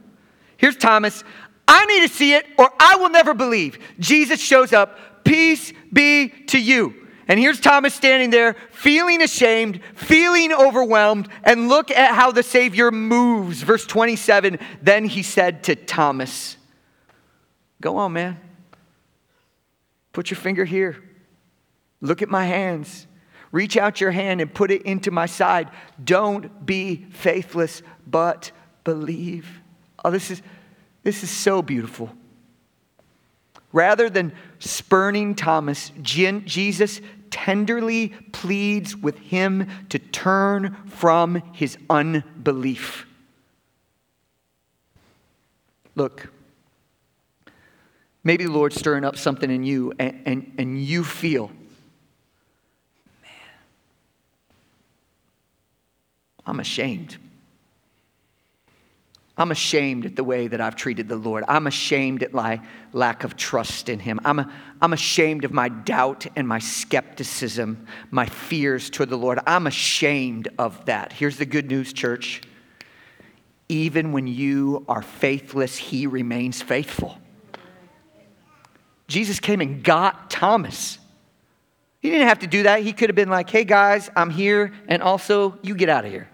Here's 0.58 0.76
Thomas. 0.76 1.24
I 1.66 1.86
need 1.86 2.06
to 2.06 2.14
see 2.14 2.34
it 2.34 2.46
or 2.58 2.70
I 2.78 2.96
will 2.96 3.10
never 3.10 3.32
believe. 3.32 3.78
Jesus 3.98 4.40
shows 4.40 4.72
up. 4.72 5.24
Peace 5.24 5.72
be 5.92 6.28
to 6.28 6.60
you. 6.60 6.94
And 7.26 7.40
here's 7.40 7.60
Thomas 7.60 7.94
standing 7.94 8.30
there, 8.30 8.56
feeling 8.70 9.22
ashamed, 9.22 9.80
feeling 9.94 10.52
overwhelmed, 10.52 11.28
and 11.44 11.68
look 11.68 11.90
at 11.90 12.14
how 12.14 12.32
the 12.32 12.42
Savior 12.42 12.90
moves. 12.90 13.62
Verse 13.62 13.86
27 13.86 14.58
Then 14.82 15.06
he 15.06 15.22
said 15.22 15.64
to 15.64 15.76
Thomas, 15.76 16.57
Go 17.80 17.96
on, 17.96 18.12
man. 18.12 18.38
Put 20.12 20.30
your 20.30 20.38
finger 20.38 20.64
here. 20.64 20.96
Look 22.00 22.22
at 22.22 22.28
my 22.28 22.44
hands. 22.44 23.06
Reach 23.52 23.76
out 23.76 24.00
your 24.00 24.10
hand 24.10 24.40
and 24.40 24.52
put 24.52 24.70
it 24.70 24.82
into 24.82 25.10
my 25.10 25.26
side. 25.26 25.70
Don't 26.02 26.66
be 26.66 27.06
faithless, 27.10 27.82
but 28.06 28.50
believe. 28.84 29.48
Oh, 30.04 30.10
this 30.10 30.30
is, 30.30 30.42
this 31.02 31.22
is 31.22 31.30
so 31.30 31.62
beautiful. 31.62 32.10
Rather 33.72 34.08
than 34.08 34.32
spurning 34.58 35.34
Thomas, 35.34 35.92
Jesus 36.00 37.00
tenderly 37.30 38.08
pleads 38.32 38.96
with 38.96 39.18
him 39.18 39.68
to 39.90 39.98
turn 39.98 40.76
from 40.86 41.42
his 41.52 41.76
unbelief. 41.90 43.06
Look, 45.94 46.28
maybe 48.24 48.44
the 48.44 48.52
Lord's 48.52 48.76
stirring 48.76 49.04
up 49.04 49.16
something 49.16 49.50
in 49.50 49.64
you, 49.64 49.92
and, 49.98 50.22
and, 50.26 50.54
and 50.58 50.82
you 50.82 51.04
feel, 51.04 51.48
man, 53.22 53.30
I'm 56.46 56.60
ashamed. 56.60 57.16
I'm 59.38 59.52
ashamed 59.52 60.04
at 60.04 60.16
the 60.16 60.24
way 60.24 60.48
that 60.48 60.60
I've 60.60 60.74
treated 60.74 61.08
the 61.08 61.16
Lord. 61.16 61.44
I'm 61.46 61.68
ashamed 61.68 62.24
at 62.24 62.32
my 62.32 62.60
lack 62.92 63.22
of 63.22 63.36
trust 63.36 63.88
in 63.88 64.00
Him. 64.00 64.18
I'm, 64.24 64.50
I'm 64.82 64.92
ashamed 64.92 65.44
of 65.44 65.52
my 65.52 65.68
doubt 65.68 66.26
and 66.34 66.48
my 66.48 66.58
skepticism, 66.58 67.86
my 68.10 68.26
fears 68.26 68.90
toward 68.90 69.10
the 69.10 69.16
Lord. 69.16 69.38
I'm 69.46 69.68
ashamed 69.68 70.48
of 70.58 70.84
that. 70.86 71.12
Here's 71.12 71.36
the 71.36 71.46
good 71.46 71.68
news, 71.68 71.92
church. 71.92 72.42
Even 73.68 74.10
when 74.10 74.26
you 74.26 74.84
are 74.88 75.02
faithless, 75.02 75.76
He 75.76 76.08
remains 76.08 76.60
faithful. 76.60 77.16
Jesus 79.08 79.40
came 79.40 79.60
and 79.60 79.82
got 79.82 80.30
Thomas. 80.30 80.98
He 82.00 82.10
didn't 82.10 82.28
have 82.28 82.40
to 82.40 82.46
do 82.46 82.62
that. 82.64 82.82
He 82.82 82.92
could 82.92 83.08
have 83.08 83.16
been 83.16 83.30
like, 83.30 83.50
hey 83.50 83.64
guys, 83.64 84.10
I'm 84.14 84.30
here, 84.30 84.72
and 84.86 85.02
also 85.02 85.58
you 85.62 85.74
get 85.74 85.88
out 85.88 86.04
of 86.04 86.12
here. 86.12 86.28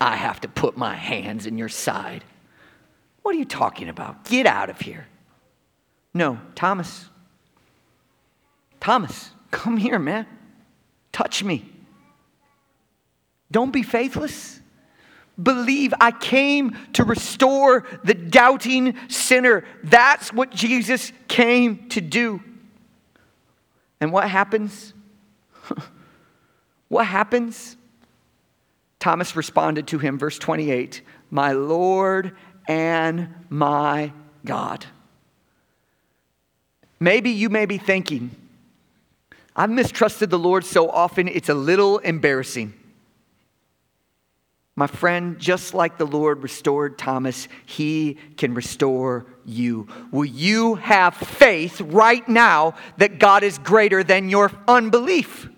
I 0.00 0.14
have 0.14 0.40
to 0.42 0.48
put 0.48 0.76
my 0.76 0.94
hands 0.94 1.46
in 1.46 1.58
your 1.58 1.68
side. 1.68 2.22
What 3.22 3.34
are 3.34 3.38
you 3.38 3.44
talking 3.44 3.88
about? 3.88 4.24
Get 4.24 4.46
out 4.46 4.70
of 4.70 4.80
here. 4.80 5.06
No, 6.14 6.38
Thomas. 6.54 7.06
Thomas, 8.80 9.30
come 9.50 9.76
here, 9.76 9.98
man. 9.98 10.26
Touch 11.10 11.42
me. 11.42 11.68
Don't 13.50 13.72
be 13.72 13.82
faithless. 13.82 14.60
Believe 15.40 15.94
I 16.00 16.10
came 16.10 16.76
to 16.94 17.04
restore 17.04 17.86
the 18.02 18.14
doubting 18.14 18.96
sinner. 19.08 19.64
That's 19.84 20.32
what 20.32 20.50
Jesus 20.50 21.12
came 21.28 21.88
to 21.90 22.00
do. 22.00 22.42
And 24.00 24.12
what 24.12 24.28
happens? 24.28 24.94
What 26.88 27.06
happens? 27.06 27.76
Thomas 28.98 29.36
responded 29.36 29.86
to 29.88 29.98
him, 29.98 30.18
verse 30.18 30.38
28 30.38 31.02
My 31.30 31.52
Lord 31.52 32.34
and 32.66 33.28
my 33.48 34.12
God. 34.44 34.86
Maybe 37.00 37.30
you 37.30 37.48
may 37.48 37.66
be 37.66 37.78
thinking, 37.78 38.30
I've 39.54 39.70
mistrusted 39.70 40.30
the 40.30 40.38
Lord 40.38 40.64
so 40.64 40.90
often, 40.90 41.28
it's 41.28 41.48
a 41.48 41.54
little 41.54 41.98
embarrassing. 41.98 42.72
My 44.78 44.86
friend, 44.86 45.40
just 45.40 45.74
like 45.74 45.98
the 45.98 46.06
Lord 46.06 46.44
restored 46.44 46.98
Thomas, 46.98 47.48
he 47.66 48.16
can 48.36 48.54
restore 48.54 49.26
you. 49.44 49.88
Will 50.12 50.24
you 50.24 50.76
have 50.76 51.16
faith 51.16 51.80
right 51.80 52.26
now 52.28 52.76
that 52.96 53.18
God 53.18 53.42
is 53.42 53.58
greater 53.58 54.04
than 54.04 54.28
your 54.28 54.52
unbelief? 54.68 55.48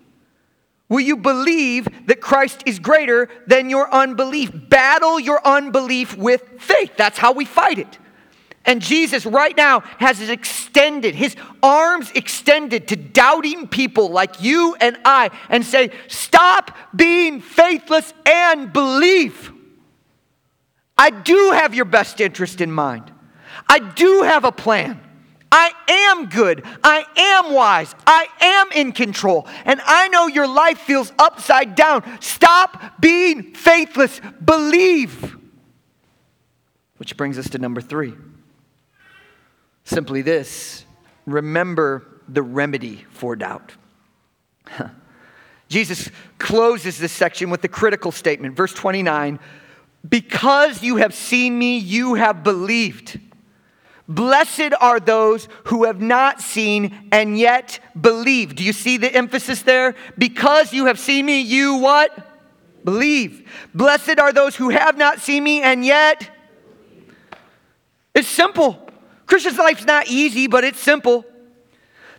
Will 0.88 1.00
you 1.00 1.18
believe 1.18 1.86
that 2.06 2.22
Christ 2.22 2.62
is 2.64 2.78
greater 2.78 3.28
than 3.46 3.68
your 3.68 3.92
unbelief? 3.92 4.52
Battle 4.70 5.20
your 5.20 5.46
unbelief 5.46 6.16
with 6.16 6.42
faith. 6.58 6.92
That's 6.96 7.18
how 7.18 7.32
we 7.32 7.44
fight 7.44 7.78
it. 7.78 7.98
And 8.66 8.82
Jesus, 8.82 9.24
right 9.24 9.56
now, 9.56 9.80
has 9.98 10.18
his 10.18 10.28
extended, 10.28 11.14
his 11.14 11.34
arms 11.62 12.10
extended 12.14 12.88
to 12.88 12.96
doubting 12.96 13.66
people 13.66 14.10
like 14.10 14.42
you 14.42 14.76
and 14.80 14.98
I, 15.04 15.30
and 15.48 15.64
say, 15.64 15.90
Stop 16.08 16.76
being 16.94 17.40
faithless 17.40 18.12
and 18.26 18.72
believe. 18.72 19.52
I 20.96 21.10
do 21.10 21.52
have 21.52 21.74
your 21.74 21.86
best 21.86 22.20
interest 22.20 22.60
in 22.60 22.70
mind. 22.70 23.10
I 23.66 23.78
do 23.78 24.22
have 24.22 24.44
a 24.44 24.52
plan. 24.52 25.00
I 25.50 25.72
am 25.88 26.26
good. 26.26 26.62
I 26.84 27.04
am 27.16 27.54
wise. 27.54 27.94
I 28.06 28.26
am 28.40 28.70
in 28.72 28.92
control. 28.92 29.48
And 29.64 29.80
I 29.84 30.08
know 30.08 30.26
your 30.26 30.46
life 30.46 30.78
feels 30.78 31.12
upside 31.18 31.74
down. 31.74 32.04
Stop 32.20 33.00
being 33.00 33.54
faithless. 33.54 34.20
Believe. 34.44 35.36
Which 36.98 37.16
brings 37.16 37.38
us 37.38 37.48
to 37.50 37.58
number 37.58 37.80
three. 37.80 38.14
Simply 39.90 40.22
this 40.22 40.84
remember 41.26 42.06
the 42.28 42.42
remedy 42.42 43.04
for 43.10 43.34
doubt. 43.34 43.72
Jesus 45.68 46.10
closes 46.38 46.96
this 46.96 47.10
section 47.10 47.50
with 47.50 47.60
the 47.60 47.66
critical 47.66 48.12
statement, 48.12 48.54
verse 48.54 48.72
29 48.72 49.40
Because 50.08 50.84
you 50.84 50.98
have 50.98 51.12
seen 51.12 51.58
me, 51.58 51.78
you 51.78 52.14
have 52.14 52.44
believed. 52.44 53.18
Blessed 54.06 54.72
are 54.80 55.00
those 55.00 55.48
who 55.64 55.82
have 55.86 56.00
not 56.00 56.40
seen 56.40 57.08
and 57.10 57.36
yet 57.36 57.80
believe. 58.00 58.54
Do 58.54 58.62
you 58.62 58.72
see 58.72 58.96
the 58.96 59.12
emphasis 59.12 59.62
there? 59.62 59.96
Because 60.16 60.72
you 60.72 60.86
have 60.86 61.00
seen 61.00 61.26
me, 61.26 61.40
you 61.40 61.78
what? 61.78 62.16
Believe. 62.84 63.50
Blessed 63.74 64.20
are 64.20 64.32
those 64.32 64.54
who 64.54 64.68
have 64.68 64.96
not 64.96 65.18
seen 65.18 65.42
me 65.42 65.62
and 65.62 65.84
yet. 65.84 66.30
It's 68.14 68.28
simple. 68.28 68.86
Christian 69.30 69.54
life's 69.54 69.84
not 69.84 70.08
easy, 70.08 70.48
but 70.48 70.64
it's 70.64 70.80
simple. 70.80 71.24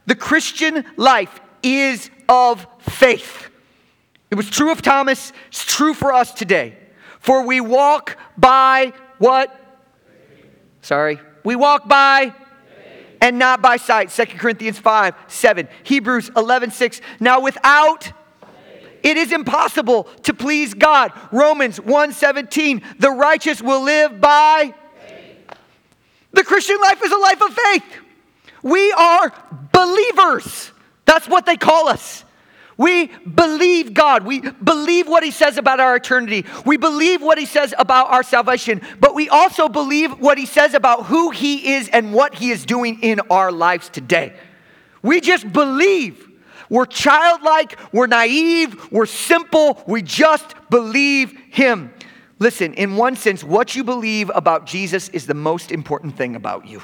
The 0.05 0.15
Christian 0.15 0.85
life 0.95 1.41
is 1.61 2.09
of 2.29 2.65
faith. 2.79 3.49
It 4.31 4.35
was 4.35 4.49
true 4.49 4.71
of 4.71 4.81
Thomas, 4.81 5.33
it's 5.49 5.65
true 5.65 5.93
for 5.93 6.13
us 6.13 6.33
today. 6.33 6.77
For 7.19 7.45
we 7.45 7.59
walk 7.59 8.17
by 8.37 8.93
what? 9.19 9.53
Sorry. 10.81 11.19
We 11.43 11.57
walk 11.57 11.89
by 11.89 12.33
and 13.19 13.37
not 13.37 13.61
by 13.61 13.75
sight. 13.75 14.09
2 14.09 14.25
Corinthians 14.37 14.79
5 14.79 15.13
7. 15.27 15.67
Hebrews 15.83 16.31
11 16.35 16.71
6. 16.71 17.01
Now 17.19 17.41
without 17.41 18.13
it 19.03 19.17
is 19.17 19.33
impossible 19.33 20.03
to 20.23 20.33
please 20.33 20.73
God. 20.73 21.11
Romans 21.31 21.79
1:17. 21.79 22.81
The 22.99 23.11
righteous 23.11 23.61
will 23.61 23.81
live 23.81 24.21
by 24.21 24.75
the 26.33 26.43
Christian 26.43 26.77
life 26.81 27.01
is 27.03 27.11
a 27.11 27.17
life 27.17 27.41
of 27.41 27.53
faith. 27.53 27.83
We 28.63 28.91
are 28.91 29.33
believers. 29.73 30.71
That's 31.05 31.27
what 31.27 31.45
they 31.45 31.57
call 31.57 31.87
us. 31.87 32.23
We 32.77 33.07
believe 33.07 33.93
God. 33.93 34.25
We 34.25 34.39
believe 34.39 35.07
what 35.07 35.23
He 35.23 35.31
says 35.31 35.57
about 35.57 35.79
our 35.79 35.95
eternity. 35.95 36.45
We 36.65 36.77
believe 36.77 37.21
what 37.21 37.37
He 37.37 37.45
says 37.45 37.73
about 37.77 38.09
our 38.09 38.23
salvation. 38.23 38.81
But 38.99 39.13
we 39.13 39.29
also 39.29 39.69
believe 39.69 40.19
what 40.19 40.37
He 40.37 40.45
says 40.45 40.73
about 40.73 41.05
who 41.05 41.29
He 41.29 41.73
is 41.73 41.89
and 41.89 42.13
what 42.13 42.33
He 42.35 42.49
is 42.49 42.65
doing 42.65 43.01
in 43.03 43.19
our 43.29 43.51
lives 43.51 43.89
today. 43.89 44.33
We 45.03 45.21
just 45.21 45.51
believe. 45.51 46.27
We're 46.69 46.85
childlike, 46.85 47.77
we're 47.91 48.07
naive, 48.07 48.91
we're 48.93 49.05
simple, 49.05 49.83
we 49.85 50.01
just 50.01 50.55
believe 50.69 51.37
Him. 51.49 51.93
Listen, 52.41 52.73
in 52.73 52.95
one 52.95 53.15
sense, 53.15 53.43
what 53.43 53.75
you 53.75 53.83
believe 53.83 54.31
about 54.33 54.65
Jesus 54.65 55.09
is 55.09 55.27
the 55.27 55.35
most 55.35 55.71
important 55.71 56.17
thing 56.17 56.35
about 56.35 56.65
you. 56.65 56.81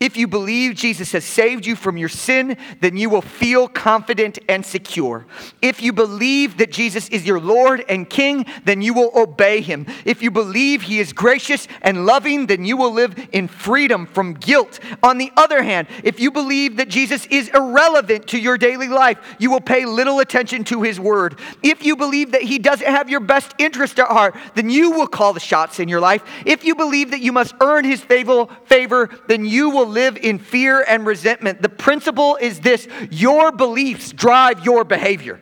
If 0.00 0.16
you 0.16 0.26
believe 0.26 0.74
Jesus 0.74 1.12
has 1.12 1.24
saved 1.24 1.64
you 1.64 1.76
from 1.76 1.96
your 1.96 2.08
sin, 2.08 2.56
then 2.80 2.96
you 2.96 3.08
will 3.08 3.22
feel 3.22 3.68
confident 3.68 4.40
and 4.48 4.66
secure. 4.66 5.24
If 5.62 5.80
you 5.80 5.92
believe 5.92 6.56
that 6.58 6.72
Jesus 6.72 7.08
is 7.10 7.24
your 7.24 7.38
Lord 7.38 7.84
and 7.88 8.10
King, 8.10 8.44
then 8.64 8.82
you 8.82 8.92
will 8.92 9.12
obey 9.14 9.60
him. 9.60 9.86
If 10.04 10.20
you 10.20 10.32
believe 10.32 10.82
he 10.82 10.98
is 10.98 11.12
gracious 11.12 11.68
and 11.80 12.06
loving, 12.06 12.46
then 12.46 12.64
you 12.64 12.76
will 12.76 12.90
live 12.90 13.14
in 13.30 13.46
freedom 13.46 14.06
from 14.06 14.34
guilt. 14.34 14.80
On 15.00 15.16
the 15.16 15.30
other 15.36 15.62
hand, 15.62 15.86
if 16.02 16.18
you 16.18 16.32
believe 16.32 16.76
that 16.78 16.88
Jesus 16.88 17.24
is 17.26 17.48
irrelevant 17.50 18.26
to 18.28 18.38
your 18.38 18.58
daily 18.58 18.88
life, 18.88 19.36
you 19.38 19.48
will 19.48 19.60
pay 19.60 19.86
little 19.86 20.18
attention 20.18 20.64
to 20.64 20.82
his 20.82 20.98
word. 20.98 21.38
If 21.62 21.84
you 21.84 21.94
believe 21.94 22.32
that 22.32 22.42
he 22.42 22.58
doesn't 22.58 22.88
have 22.88 23.08
your 23.08 23.20
best 23.20 23.54
interest 23.58 24.00
at 24.00 24.08
heart, 24.08 24.34
then 24.56 24.70
you 24.70 24.90
will 24.90 25.06
call 25.06 25.32
the 25.32 25.40
shots 25.40 25.78
in 25.78 25.88
your 25.88 26.00
life. 26.00 26.24
If 26.44 26.64
you 26.64 26.74
believe 26.74 27.12
that 27.12 27.20
you 27.20 27.30
must 27.30 27.54
earn 27.60 27.84
his 27.84 28.00
favor, 28.00 28.48
favor 28.64 29.08
then 29.28 29.46
you 29.46 29.70
will 29.70 29.83
live 29.84 30.16
in 30.16 30.38
fear 30.38 30.82
and 30.86 31.06
resentment. 31.06 31.62
The 31.62 31.68
principle 31.68 32.36
is 32.36 32.60
this 32.60 32.88
your 33.10 33.52
beliefs 33.52 34.12
drive 34.12 34.64
your 34.64 34.84
behavior. 34.84 35.40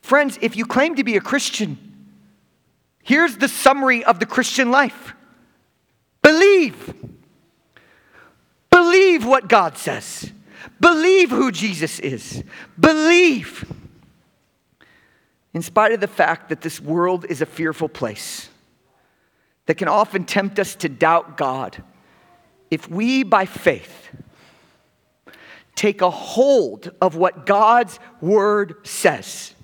Friends, 0.00 0.38
if 0.42 0.56
you 0.56 0.66
claim 0.66 0.96
to 0.96 1.04
be 1.04 1.16
a 1.16 1.20
Christian, 1.20 1.78
here's 3.02 3.36
the 3.36 3.48
summary 3.48 4.04
of 4.04 4.18
the 4.20 4.26
Christian 4.26 4.70
life 4.70 5.14
believe. 6.22 6.94
Believe 8.70 9.26
what 9.26 9.48
God 9.48 9.76
says. 9.76 10.32
Believe 10.80 11.30
who 11.30 11.52
Jesus 11.52 11.98
is. 12.00 12.42
Believe. 12.78 13.70
In 15.54 15.62
spite 15.62 15.92
of 15.92 16.00
the 16.00 16.08
fact 16.08 16.48
that 16.48 16.62
this 16.62 16.80
world 16.80 17.26
is 17.26 17.42
a 17.42 17.46
fearful 17.46 17.88
place, 17.88 18.48
that 19.66 19.76
can 19.76 19.88
often 19.88 20.24
tempt 20.24 20.58
us 20.58 20.74
to 20.76 20.88
doubt 20.88 21.36
God, 21.36 21.82
if 22.70 22.88
we, 22.88 23.22
by 23.22 23.44
faith, 23.44 24.10
take 25.74 26.00
a 26.00 26.10
hold 26.10 26.90
of 27.00 27.16
what 27.16 27.46
God's 27.46 27.98
word 28.20 28.74
says, 28.86 29.54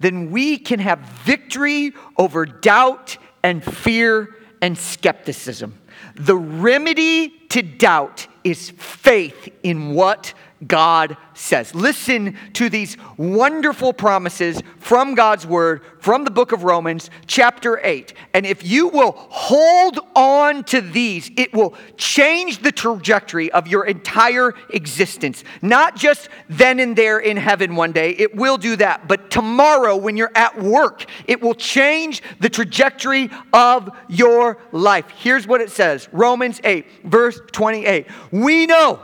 then 0.00 0.30
we 0.30 0.58
can 0.58 0.80
have 0.80 0.98
victory 1.24 1.92
over 2.16 2.44
doubt 2.44 3.18
and 3.42 3.64
fear 3.64 4.34
and 4.60 4.76
skepticism. 4.76 5.78
The 6.14 6.36
remedy 6.36 7.28
to 7.50 7.62
doubt 7.62 8.26
is 8.44 8.70
faith 8.70 9.48
in 9.62 9.94
what 9.94 10.34
God 10.66 11.16
says. 11.34 11.74
Listen 11.74 12.36
to 12.54 12.68
these 12.68 12.96
wonderful 13.16 13.92
promises 13.92 14.62
from 14.78 15.14
God's 15.14 15.46
word 15.46 15.82
from 16.00 16.24
the 16.24 16.30
book 16.30 16.52
of 16.52 16.64
Romans, 16.64 17.10
chapter 17.26 17.80
8. 17.82 18.12
And 18.34 18.44
if 18.44 18.64
you 18.64 18.88
will 18.88 19.12
hold 19.12 19.98
on 20.14 20.64
to 20.64 20.80
these, 20.80 21.30
it 21.36 21.52
will 21.52 21.74
change 21.96 22.58
the 22.58 22.72
trajectory 22.72 23.50
of 23.52 23.66
your 23.66 23.86
entire 23.86 24.52
existence. 24.70 25.44
Not 25.62 25.96
just 25.96 26.28
then 26.48 26.80
and 26.80 26.96
there 26.96 27.18
in 27.18 27.36
heaven 27.36 27.76
one 27.76 27.92
day, 27.92 28.10
it 28.10 28.34
will 28.34 28.58
do 28.58 28.76
that, 28.76 29.08
but 29.08 29.30
tomorrow 29.30 29.96
when 29.96 30.16
you're 30.16 30.32
at 30.34 30.60
work, 30.60 31.06
it 31.26 31.40
will 31.40 31.54
change 31.54 32.22
the 32.40 32.50
trajectory 32.50 33.30
of 33.52 33.90
your 34.08 34.58
life. 34.72 35.06
Here's 35.16 35.46
what 35.46 35.60
it 35.60 35.70
says 35.70 36.08
Romans 36.12 36.60
8, 36.64 36.86
verse 37.04 37.40
28. 37.52 38.06
We 38.30 38.66
know 38.66 39.00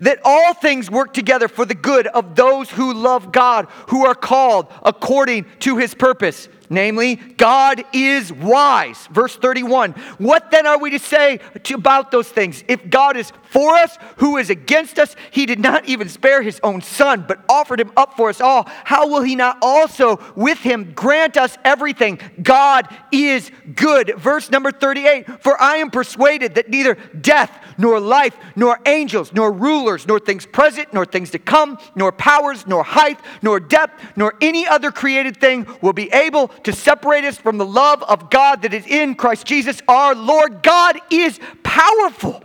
that 0.00 0.20
all 0.24 0.54
things 0.54 0.90
work 0.90 1.14
together 1.14 1.48
for 1.48 1.64
the 1.64 1.74
good 1.74 2.06
of 2.08 2.34
those 2.34 2.70
who 2.70 2.92
love 2.92 3.32
God, 3.32 3.66
who 3.88 4.06
are 4.06 4.14
called 4.14 4.66
according 4.82 5.46
to 5.60 5.76
his 5.76 5.94
purpose. 5.94 6.48
Namely, 6.70 7.16
God 7.16 7.82
is 7.94 8.32
wise. 8.32 9.06
Verse 9.08 9.36
31. 9.36 9.92
What 10.18 10.50
then 10.50 10.66
are 10.66 10.78
we 10.78 10.90
to 10.90 10.98
say 10.98 11.40
to, 11.62 11.74
about 11.74 12.10
those 12.10 12.28
things? 12.28 12.62
If 12.68 12.90
God 12.90 13.16
is 13.16 13.32
for 13.50 13.74
us, 13.76 13.96
who 14.16 14.36
is 14.36 14.50
against 14.50 14.98
us? 14.98 15.16
He 15.30 15.46
did 15.46 15.60
not 15.60 15.86
even 15.86 16.08
spare 16.08 16.42
his 16.42 16.60
own 16.62 16.82
son, 16.82 17.24
but 17.26 17.42
offered 17.48 17.80
him 17.80 17.92
up 17.96 18.16
for 18.16 18.28
us 18.28 18.40
all. 18.40 18.68
How 18.84 19.08
will 19.08 19.22
he 19.22 19.34
not 19.34 19.58
also 19.62 20.20
with 20.36 20.58
him 20.58 20.92
grant 20.92 21.36
us 21.36 21.56
everything? 21.64 22.20
God 22.42 22.88
is 23.12 23.50
good. 23.74 24.14
Verse 24.18 24.50
number 24.50 24.70
38. 24.70 25.42
For 25.42 25.60
I 25.60 25.76
am 25.76 25.90
persuaded 25.90 26.56
that 26.56 26.68
neither 26.68 26.96
death, 27.18 27.50
nor 27.78 28.00
life, 28.00 28.36
nor 28.56 28.78
angels, 28.84 29.32
nor 29.32 29.50
rulers, 29.50 30.06
nor 30.06 30.18
things 30.18 30.44
present, 30.44 30.92
nor 30.92 31.06
things 31.06 31.30
to 31.30 31.38
come, 31.38 31.78
nor 31.94 32.12
powers, 32.12 32.66
nor 32.66 32.82
height, 32.82 33.18
nor 33.40 33.60
depth, 33.60 34.02
nor 34.16 34.34
any 34.40 34.66
other 34.66 34.90
created 34.90 35.40
thing 35.40 35.66
will 35.80 35.92
be 35.92 36.12
able 36.12 36.48
to 36.48 36.72
separate 36.72 37.24
us 37.24 37.38
from 37.38 37.56
the 37.56 37.64
love 37.64 38.02
of 38.02 38.28
God 38.28 38.62
that 38.62 38.74
is 38.74 38.86
in 38.86 39.14
Christ 39.14 39.46
Jesus 39.46 39.80
our 39.88 40.14
Lord. 40.14 40.62
God 40.62 41.00
is 41.10 41.38
powerful. 41.62 42.42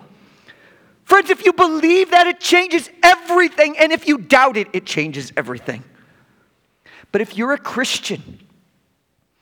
Friends, 1.03 1.29
if 1.29 1.45
you 1.45 1.53
believe 1.53 2.11
that, 2.11 2.27
it 2.27 2.39
changes 2.39 2.89
everything. 3.03 3.77
And 3.77 3.91
if 3.91 4.07
you 4.07 4.17
doubt 4.17 4.55
it, 4.57 4.67
it 4.73 4.85
changes 4.85 5.33
everything. 5.35 5.83
But 7.11 7.21
if 7.21 7.37
you're 7.37 7.53
a 7.53 7.57
Christian, 7.59 8.39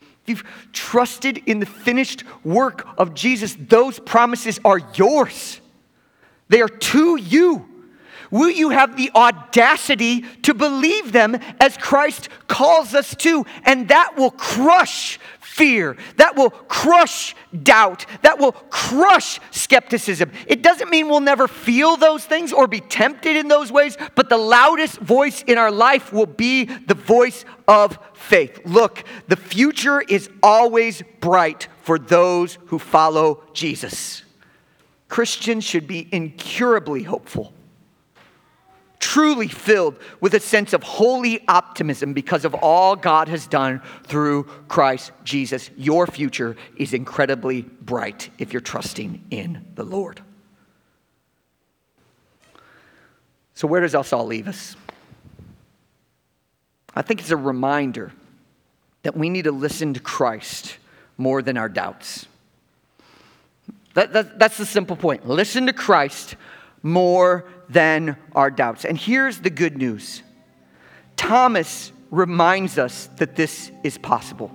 if 0.02 0.30
you've 0.30 0.44
trusted 0.74 1.38
in 1.46 1.60
the 1.60 1.66
finished 1.66 2.24
work 2.44 2.86
of 2.98 3.14
Jesus, 3.14 3.56
those 3.58 4.00
promises 4.00 4.60
are 4.66 4.80
yours. 4.96 5.61
They 6.52 6.62
are 6.62 6.68
to 6.68 7.16
you. 7.16 7.66
Will 8.30 8.50
you 8.50 8.70
have 8.70 8.98
the 8.98 9.10
audacity 9.16 10.22
to 10.44 10.54
believe 10.54 11.14
them 11.14 11.38
as 11.62 11.78
Christ 11.78 12.28
calls 12.48 12.94
us 12.94 13.16
to? 13.16 13.46
And 13.64 13.88
that 13.88 14.18
will 14.18 14.32
crush 14.32 15.18
fear. 15.40 15.96
That 16.18 16.36
will 16.36 16.50
crush 16.50 17.36
doubt. 17.64 18.06
That 18.22 18.38
will 18.38 18.52
crush 18.52 19.40
skepticism. 19.52 20.32
It 20.46 20.62
doesn't 20.62 20.90
mean 20.90 21.08
we'll 21.08 21.22
never 21.22 21.48
feel 21.48 21.96
those 21.96 22.26
things 22.26 22.52
or 22.52 22.68
be 22.68 22.82
tempted 22.82 23.38
in 23.38 23.48
those 23.48 23.72
ways, 23.72 23.98
but 24.16 24.28
the 24.28 24.38
loudest 24.38 25.00
voice 25.00 25.44
in 25.48 25.58
our 25.58 25.72
life 25.72 26.12
will 26.12 26.26
be 26.26 26.66
the 26.66 26.96
voice 26.96 27.46
of 27.66 27.98
faith. 28.14 28.60
Look, 28.66 29.06
the 29.30 29.38
future 29.38 30.02
is 30.02 30.30
always 30.44 31.02
bright 31.22 31.70
for 31.82 31.98
those 31.98 32.58
who 32.68 32.78
follow 32.78 33.42
Jesus. 33.54 34.24
Christians 35.12 35.66
should 35.66 35.86
be 35.86 36.08
incurably 36.12 37.04
hopeful 37.04 37.54
truly 39.12 39.50
filled 39.50 39.98
with 40.22 40.34
a 40.36 40.40
sense 40.40 40.72
of 40.72 40.84
holy 40.84 41.44
optimism 41.50 42.14
because 42.14 42.46
of 42.46 42.54
all 42.54 42.96
God 42.96 43.28
has 43.28 43.46
done 43.46 43.82
through 44.04 44.44
Christ 44.70 45.12
Jesus. 45.26 45.70
Your 45.76 46.08
future 46.08 46.56
is 46.78 46.94
incredibly 46.94 47.64
bright 47.64 48.30
if 48.38 48.54
you're 48.54 48.62
trusting 48.62 49.26
in 49.32 49.66
the 49.76 49.84
Lord. 49.84 50.22
So, 53.54 53.68
where 53.68 53.82
does 53.82 53.96
us 53.96 54.14
all 54.14 54.26
leave 54.26 54.48
us? 54.48 54.78
I 56.96 57.02
think 57.02 57.20
it's 57.20 57.32
a 57.32 57.38
reminder 57.38 58.14
that 59.04 59.18
we 59.18 59.30
need 59.30 59.44
to 59.44 59.52
listen 59.52 59.94
to 59.96 60.00
Christ 60.00 60.78
more 61.18 61.42
than 61.42 61.58
our 61.58 61.68
doubts. 61.68 62.28
That, 63.94 64.14
that, 64.14 64.40
that's 64.40 64.58
the 64.58 64.66
simple 64.66 64.96
point. 64.96 65.28
Listen 65.28 65.68
to 65.68 65.74
Christ 65.74 66.36
more 66.84 67.46
than 67.70 68.18
our 68.34 68.50
doubts. 68.50 68.86
And 68.86 68.98
here's 68.98 69.40
the 69.40 69.50
good 69.50 69.78
news 69.78 70.24
Thomas 71.16 71.92
reminds 72.10 72.78
us 72.78 73.10
that 73.18 73.36
this 73.36 73.72
is 73.84 73.98
possible. 73.98 74.52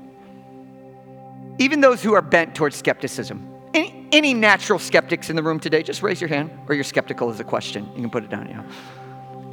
Even 1.58 1.80
those 1.80 2.02
who 2.02 2.14
are 2.14 2.22
bent 2.22 2.54
towards 2.54 2.76
skepticism. 2.76 3.52
Any, 3.72 4.08
any 4.12 4.34
natural 4.34 4.78
skeptics 4.78 5.30
in 5.30 5.36
the 5.36 5.42
room 5.42 5.58
today, 5.58 5.82
just 5.82 6.02
raise 6.02 6.20
your 6.20 6.28
hand, 6.28 6.50
or 6.68 6.74
you're 6.74 6.84
skeptical 6.84 7.30
is 7.30 7.40
a 7.40 7.44
question. 7.44 7.86
You 7.94 8.02
can 8.02 8.10
put 8.10 8.24
it 8.24 8.30
down. 8.30 8.48
You 8.48 8.54
know. 8.54 8.64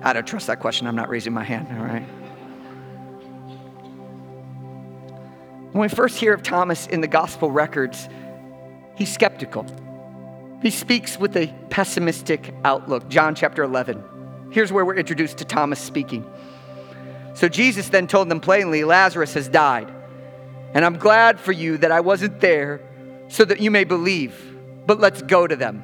I 0.02 0.12
don't 0.14 0.28
trust 0.28 0.48
that 0.48 0.60
question. 0.60 0.86
I'm 0.88 0.96
not 0.96 1.10
raising 1.10 1.34
my 1.34 1.44
hand, 1.44 1.68
all 1.72 1.86
right? 1.86 2.04
When 5.72 5.82
we 5.82 5.88
first 5.88 6.18
hear 6.18 6.34
of 6.34 6.44
Thomas 6.44 6.88
in 6.88 7.02
the 7.02 7.08
gospel 7.08 7.50
records, 7.52 8.08
he's 8.96 9.14
skeptical. 9.14 9.66
He 10.62 10.70
speaks 10.70 11.20
with 11.20 11.36
a 11.36 11.54
pessimistic 11.70 12.54
outlook. 12.64 13.10
John 13.10 13.36
chapter 13.36 13.64
11. 13.64 14.04
Here's 14.52 14.72
where 14.72 14.86
we're 14.86 14.96
introduced 14.96 15.39
to 15.39 15.46
Thomas 15.46 15.80
speaking. 15.80 16.26
So 17.34 17.50
Jesus 17.50 17.89
then 17.89 18.08
told 18.08 18.30
them 18.30 18.39
plainly, 18.39 18.84
Lazarus 18.84 19.34
has 19.34 19.50
died. 19.50 19.91
And 20.74 20.86
I'm 20.86 20.98
glad 20.98 21.39
for 21.39 21.52
you 21.52 21.78
that 21.80 21.91
I 21.91 22.00
wasn't 22.00 22.39
there 22.39 22.82
so 23.28 23.44
that 23.46 23.60
you 23.60 23.72
may 23.72 23.84
believe. 23.84 24.58
But 24.86 25.00
let's 25.00 25.22
go 25.22 25.48
to 25.48 25.56
them. 25.56 25.84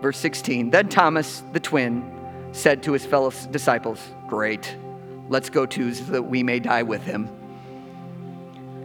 Verse 0.00 0.18
16. 0.18 0.70
Then 0.70 0.88
Thomas, 0.88 1.42
the 1.52 1.60
twin, 1.60 2.08
said 2.52 2.82
to 2.84 2.92
his 2.92 3.04
fellow 3.04 3.30
disciples, 3.50 4.00
Great, 4.28 4.76
let's 5.28 5.50
go 5.50 5.66
too 5.66 5.92
so 5.94 6.04
that 6.12 6.22
we 6.22 6.42
may 6.42 6.60
die 6.60 6.82
with 6.82 7.02
him. 7.02 7.28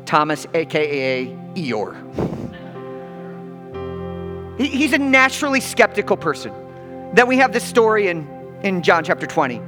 Thomas, 0.05 0.45
aka 0.53 1.25
Eeyore. 1.55 2.36
He's 4.57 4.93
a 4.93 4.97
naturally 4.97 5.61
skeptical 5.61 6.17
person. 6.17 6.51
Then 7.13 7.27
we 7.27 7.37
have 7.37 7.53
this 7.53 7.63
story 7.63 8.07
in, 8.07 8.27
in 8.63 8.81
John 8.81 9.03
chapter 9.03 9.27
20. 9.27 9.61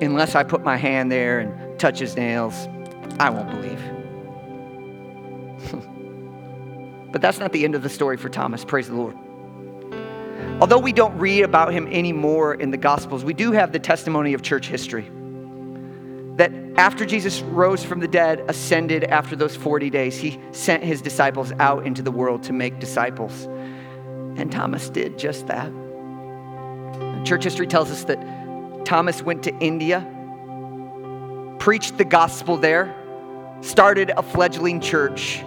Unless 0.00 0.34
I 0.34 0.42
put 0.42 0.62
my 0.62 0.76
hand 0.76 1.10
there 1.10 1.38
and 1.40 1.78
touch 1.78 1.98
his 1.98 2.16
nails, 2.16 2.68
I 3.20 3.30
won't 3.30 3.50
believe. 3.50 3.80
but 7.12 7.22
that's 7.22 7.38
not 7.38 7.52
the 7.52 7.64
end 7.64 7.74
of 7.74 7.82
the 7.82 7.88
story 7.88 8.16
for 8.16 8.28
Thomas. 8.28 8.64
Praise 8.64 8.88
the 8.88 8.94
Lord. 8.94 9.16
Although 10.60 10.78
we 10.78 10.92
don't 10.92 11.16
read 11.18 11.42
about 11.42 11.72
him 11.72 11.86
anymore 11.86 12.54
in 12.54 12.72
the 12.72 12.76
Gospels, 12.76 13.24
we 13.24 13.34
do 13.34 13.52
have 13.52 13.70
the 13.72 13.78
testimony 13.78 14.34
of 14.34 14.42
church 14.42 14.66
history. 14.66 15.08
That 16.36 16.52
after 16.76 17.06
Jesus 17.06 17.40
rose 17.42 17.84
from 17.84 18.00
the 18.00 18.08
dead, 18.08 18.44
ascended 18.48 19.04
after 19.04 19.36
those 19.36 19.54
40 19.54 19.90
days, 19.90 20.18
he 20.18 20.40
sent 20.50 20.82
his 20.82 21.00
disciples 21.00 21.52
out 21.60 21.86
into 21.86 22.02
the 22.02 22.10
world 22.10 22.42
to 22.44 22.52
make 22.52 22.80
disciples. 22.80 23.48
And 24.38 24.50
Thomas 24.52 24.88
did 24.88 25.18
just 25.18 25.48
that. 25.48 25.70
Church 27.24 27.44
history 27.44 27.66
tells 27.66 27.90
us 27.90 28.04
that 28.04 28.18
Thomas 28.84 29.22
went 29.22 29.42
to 29.42 29.54
India, 29.58 30.00
preached 31.58 31.98
the 31.98 32.04
gospel 32.04 32.56
there, 32.56 32.94
started 33.60 34.10
a 34.16 34.22
fledgling 34.22 34.80
church, 34.80 35.40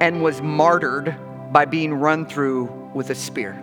and 0.00 0.22
was 0.22 0.42
martyred 0.42 1.16
by 1.52 1.64
being 1.64 1.94
run 1.94 2.26
through 2.26 2.64
with 2.92 3.10
a 3.10 3.14
spear. 3.14 3.58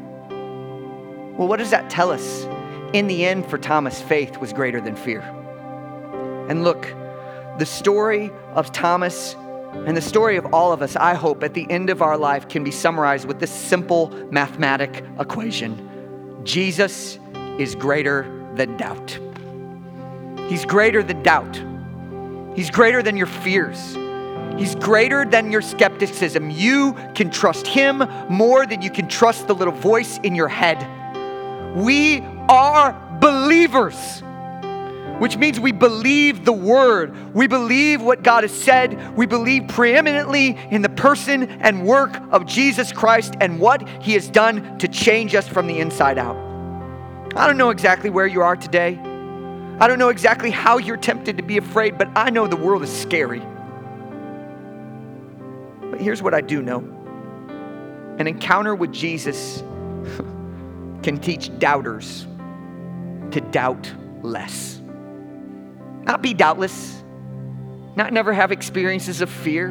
Well, 1.37 1.47
what 1.47 1.57
does 1.57 1.71
that 1.71 1.89
tell 1.89 2.09
us? 2.09 2.45
In 2.93 3.07
the 3.07 3.25
end, 3.25 3.45
for 3.45 3.57
Thomas, 3.57 4.01
faith 4.01 4.37
was 4.37 4.53
greater 4.53 4.79
than 4.79 4.95
fear. 4.95 5.21
And 6.49 6.63
look, 6.63 6.83
the 7.59 7.65
story 7.65 8.31
of 8.53 8.71
Thomas 8.71 9.35
and 9.73 9.97
the 9.97 10.01
story 10.01 10.37
of 10.37 10.53
all 10.53 10.71
of 10.71 10.81
us, 10.81 10.95
I 10.95 11.15
hope, 11.15 11.43
at 11.43 11.53
the 11.53 11.69
end 11.71 11.89
of 11.89 12.01
our 12.01 12.17
life 12.17 12.47
can 12.47 12.63
be 12.63 12.71
summarized 12.71 13.27
with 13.27 13.39
this 13.39 13.51
simple 13.51 14.09
mathematic 14.31 15.03
equation 15.19 15.87
Jesus 16.43 17.19
is 17.59 17.75
greater 17.75 18.23
than 18.55 18.77
doubt. 18.77 19.17
He's 20.49 20.65
greater 20.65 21.03
than 21.03 21.23
doubt. 21.23 21.61
He's 22.55 22.69
greater 22.69 23.01
than 23.01 23.15
your 23.15 23.27
fears. 23.27 23.95
He's 24.57 24.75
greater 24.75 25.25
than 25.25 25.51
your 25.51 25.61
skepticism. 25.61 26.49
You 26.49 26.93
can 27.15 27.29
trust 27.29 27.65
Him 27.65 28.03
more 28.29 28.65
than 28.65 28.81
you 28.81 28.91
can 28.91 29.07
trust 29.07 29.47
the 29.47 29.55
little 29.55 29.73
voice 29.73 30.19
in 30.23 30.35
your 30.35 30.47
head. 30.47 30.85
We 31.75 32.21
are 32.49 32.93
believers 33.21 34.21
which 35.21 35.37
means 35.37 35.59
we 35.59 35.71
believe 35.71 36.45
the 36.45 36.51
word. 36.51 37.35
We 37.35 37.45
believe 37.45 38.01
what 38.01 38.23
God 38.23 38.43
has 38.43 38.51
said. 38.51 39.15
We 39.15 39.27
believe 39.27 39.67
preeminently 39.67 40.57
in 40.71 40.81
the 40.81 40.89
person 40.89 41.43
and 41.43 41.85
work 41.85 42.19
of 42.31 42.47
Jesus 42.47 42.91
Christ 42.91 43.35
and 43.39 43.59
what 43.59 43.87
he 44.01 44.13
has 44.13 44.27
done 44.27 44.79
to 44.79 44.87
change 44.87 45.35
us 45.35 45.47
from 45.47 45.67
the 45.67 45.77
inside 45.77 46.17
out. 46.17 46.35
I 47.35 47.45
don't 47.45 47.57
know 47.57 47.69
exactly 47.69 48.09
where 48.09 48.25
you 48.25 48.41
are 48.41 48.55
today. 48.55 48.97
I 49.79 49.85
don't 49.85 49.99
know 49.99 50.09
exactly 50.09 50.49
how 50.49 50.79
you're 50.79 50.97
tempted 50.97 51.37
to 51.37 51.43
be 51.43 51.57
afraid, 51.57 51.99
but 51.99 52.09
I 52.15 52.31
know 52.31 52.47
the 52.47 52.55
world 52.55 52.81
is 52.81 52.91
scary. 52.91 53.43
But 55.81 56.01
here's 56.01 56.23
what 56.23 56.33
I 56.33 56.41
do 56.41 56.63
know 56.63 56.79
an 58.17 58.25
encounter 58.25 58.73
with 58.73 58.91
Jesus 58.91 59.59
can 61.03 61.19
teach 61.21 61.59
doubters 61.59 62.25
to 63.29 63.39
doubt 63.51 63.93
less. 64.23 64.80
Not 66.03 66.21
be 66.21 66.33
doubtless, 66.33 67.03
not 67.95 68.13
never 68.13 68.33
have 68.33 68.51
experiences 68.51 69.21
of 69.21 69.29
fear, 69.29 69.69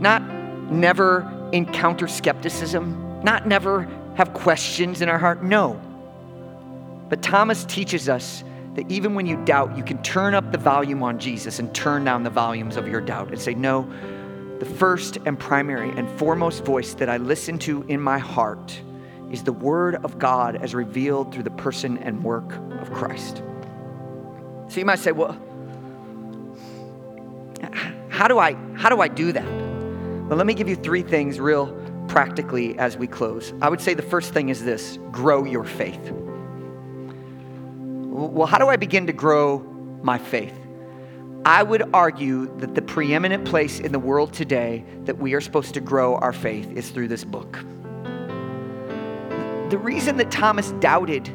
not 0.00 0.22
never 0.70 1.50
encounter 1.52 2.08
skepticism, 2.08 3.20
not 3.22 3.46
never 3.46 3.88
have 4.14 4.32
questions 4.32 5.00
in 5.02 5.08
our 5.08 5.18
heart. 5.18 5.42
No. 5.42 5.80
But 7.08 7.22
Thomas 7.22 7.64
teaches 7.64 8.08
us 8.08 8.44
that 8.74 8.90
even 8.90 9.14
when 9.14 9.26
you 9.26 9.36
doubt, 9.44 9.76
you 9.76 9.84
can 9.84 10.02
turn 10.02 10.34
up 10.34 10.50
the 10.50 10.58
volume 10.58 11.02
on 11.02 11.18
Jesus 11.18 11.58
and 11.58 11.74
turn 11.74 12.04
down 12.04 12.22
the 12.22 12.30
volumes 12.30 12.76
of 12.76 12.88
your 12.88 13.00
doubt 13.00 13.28
and 13.28 13.40
say, 13.40 13.54
No, 13.54 13.90
the 14.58 14.64
first 14.64 15.18
and 15.26 15.38
primary 15.38 15.90
and 15.90 16.08
foremost 16.18 16.64
voice 16.64 16.94
that 16.94 17.08
I 17.08 17.18
listen 17.18 17.58
to 17.60 17.82
in 17.88 18.00
my 18.00 18.18
heart 18.18 18.80
is 19.30 19.42
the 19.42 19.52
Word 19.52 19.96
of 19.96 20.18
God 20.18 20.56
as 20.56 20.74
revealed 20.74 21.32
through 21.32 21.42
the 21.42 21.50
person 21.50 21.98
and 21.98 22.22
work 22.22 22.54
of 22.80 22.90
Christ. 22.92 23.42
So 24.72 24.80
you 24.80 24.86
might 24.86 25.00
say, 25.00 25.12
well, 25.12 25.38
how 28.08 28.26
do 28.26 28.38
I 28.38 28.54
how 28.74 28.88
do 28.88 29.02
I 29.02 29.08
do 29.08 29.30
that? 29.32 29.44
Well, 29.44 30.38
let 30.38 30.46
me 30.46 30.54
give 30.54 30.66
you 30.66 30.76
three 30.76 31.02
things 31.02 31.38
real 31.38 31.78
practically 32.08 32.78
as 32.78 32.96
we 32.96 33.06
close. 33.06 33.52
I 33.60 33.68
would 33.68 33.82
say 33.82 33.92
the 33.92 34.00
first 34.00 34.32
thing 34.32 34.48
is 34.48 34.64
this 34.64 34.98
grow 35.10 35.44
your 35.44 35.64
faith. 35.64 36.00
Well, 38.08 38.46
how 38.46 38.56
do 38.56 38.68
I 38.68 38.76
begin 38.76 39.06
to 39.08 39.12
grow 39.12 39.58
my 40.02 40.16
faith? 40.16 40.54
I 41.44 41.62
would 41.62 41.82
argue 41.92 42.46
that 42.56 42.74
the 42.74 42.80
preeminent 42.80 43.44
place 43.44 43.78
in 43.78 43.92
the 43.92 43.98
world 43.98 44.32
today 44.32 44.86
that 45.04 45.18
we 45.18 45.34
are 45.34 45.42
supposed 45.42 45.74
to 45.74 45.80
grow 45.80 46.16
our 46.16 46.32
faith 46.32 46.72
is 46.72 46.88
through 46.88 47.08
this 47.08 47.24
book. 47.24 47.58
The 49.68 49.78
reason 49.78 50.16
that 50.16 50.30
Thomas 50.30 50.72
doubted 50.80 51.30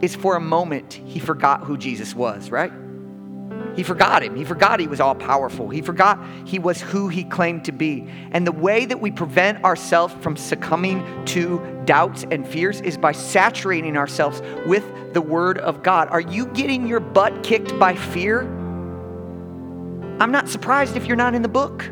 is 0.00 0.14
for 0.14 0.36
a 0.36 0.40
moment 0.40 0.94
he 0.94 1.18
forgot 1.18 1.64
who 1.64 1.76
Jesus 1.76 2.14
was, 2.14 2.50
right? 2.50 2.72
He 3.74 3.82
forgot 3.82 4.22
him. 4.22 4.34
He 4.36 4.44
forgot 4.44 4.80
he 4.80 4.86
was 4.86 5.00
all 5.00 5.14
powerful. 5.14 5.68
He 5.68 5.82
forgot 5.82 6.18
he 6.46 6.58
was 6.58 6.80
who 6.80 7.08
he 7.08 7.24
claimed 7.24 7.64
to 7.66 7.72
be. 7.72 8.08
And 8.32 8.46
the 8.46 8.52
way 8.52 8.86
that 8.86 9.00
we 9.00 9.10
prevent 9.10 9.62
ourselves 9.64 10.14
from 10.20 10.36
succumbing 10.36 11.24
to 11.26 11.60
doubts 11.84 12.24
and 12.30 12.46
fears 12.46 12.80
is 12.80 12.96
by 12.96 13.12
saturating 13.12 13.96
ourselves 13.96 14.40
with 14.66 14.84
the 15.12 15.20
Word 15.20 15.58
of 15.58 15.82
God. 15.82 16.08
Are 16.08 16.20
you 16.20 16.46
getting 16.46 16.86
your 16.86 17.00
butt 17.00 17.42
kicked 17.42 17.78
by 17.78 17.94
fear? 17.94 18.42
I'm 20.18 20.32
not 20.32 20.48
surprised 20.48 20.96
if 20.96 21.06
you're 21.06 21.16
not 21.16 21.34
in 21.34 21.42
the 21.42 21.48
book 21.48 21.90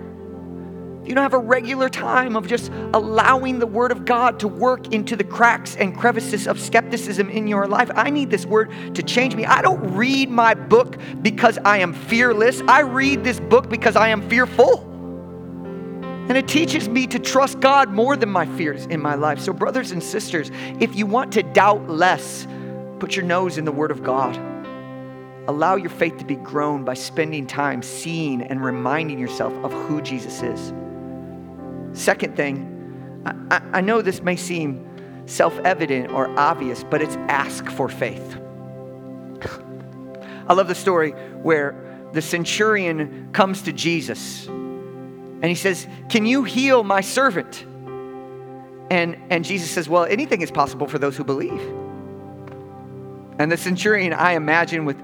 you 1.06 1.14
don't 1.14 1.22
have 1.22 1.34
a 1.34 1.38
regular 1.38 1.88
time 1.88 2.34
of 2.36 2.46
just 2.46 2.72
allowing 2.94 3.58
the 3.58 3.66
Word 3.66 3.92
of 3.92 4.04
God 4.04 4.40
to 4.40 4.48
work 4.48 4.92
into 4.92 5.16
the 5.16 5.24
cracks 5.24 5.76
and 5.76 5.96
crevices 5.96 6.46
of 6.46 6.58
skepticism 6.58 7.28
in 7.28 7.46
your 7.46 7.66
life, 7.66 7.90
I 7.94 8.10
need 8.10 8.30
this 8.30 8.46
Word 8.46 8.70
to 8.94 9.02
change 9.02 9.36
me. 9.36 9.44
I 9.44 9.60
don't 9.62 9.94
read 9.94 10.30
my 10.30 10.54
book 10.54 10.96
because 11.22 11.58
I 11.64 11.78
am 11.78 11.92
fearless, 11.92 12.62
I 12.62 12.80
read 12.80 13.22
this 13.22 13.38
book 13.38 13.68
because 13.68 13.96
I 13.96 14.08
am 14.08 14.28
fearful. 14.28 14.90
And 16.26 16.38
it 16.38 16.48
teaches 16.48 16.88
me 16.88 17.06
to 17.08 17.18
trust 17.18 17.60
God 17.60 17.90
more 17.90 18.16
than 18.16 18.30
my 18.30 18.46
fears 18.56 18.86
in 18.86 19.02
my 19.02 19.14
life. 19.14 19.38
So, 19.40 19.52
brothers 19.52 19.90
and 19.90 20.02
sisters, 20.02 20.50
if 20.80 20.96
you 20.96 21.04
want 21.04 21.32
to 21.32 21.42
doubt 21.42 21.90
less, 21.90 22.46
put 22.98 23.14
your 23.14 23.26
nose 23.26 23.58
in 23.58 23.66
the 23.66 23.72
Word 23.72 23.90
of 23.90 24.02
God. 24.02 24.34
Allow 25.46 25.76
your 25.76 25.90
faith 25.90 26.16
to 26.16 26.24
be 26.24 26.36
grown 26.36 26.82
by 26.82 26.94
spending 26.94 27.46
time 27.46 27.82
seeing 27.82 28.40
and 28.40 28.64
reminding 28.64 29.18
yourself 29.18 29.52
of 29.62 29.70
who 29.70 30.00
Jesus 30.00 30.42
is. 30.42 30.72
Second 31.94 32.36
thing, 32.36 33.22
I, 33.50 33.62
I 33.74 33.80
know 33.80 34.02
this 34.02 34.20
may 34.20 34.36
seem 34.36 34.86
self 35.26 35.58
evident 35.60 36.12
or 36.12 36.28
obvious, 36.38 36.84
but 36.84 37.00
it's 37.00 37.16
ask 37.28 37.66
for 37.70 37.88
faith. 37.88 38.38
I 40.46 40.52
love 40.52 40.68
the 40.68 40.74
story 40.74 41.12
where 41.12 42.08
the 42.12 42.20
centurion 42.20 43.30
comes 43.32 43.62
to 43.62 43.72
Jesus 43.72 44.46
and 44.46 45.44
he 45.44 45.54
says, 45.54 45.86
Can 46.08 46.26
you 46.26 46.44
heal 46.44 46.84
my 46.84 47.00
servant? 47.00 47.64
And, 48.90 49.16
and 49.30 49.44
Jesus 49.44 49.70
says, 49.70 49.88
Well, 49.88 50.04
anything 50.04 50.42
is 50.42 50.50
possible 50.50 50.86
for 50.86 50.98
those 50.98 51.16
who 51.16 51.24
believe. 51.24 51.60
And 53.38 53.50
the 53.50 53.56
centurion, 53.56 54.12
I 54.12 54.32
imagine, 54.32 54.84
with 54.84 55.02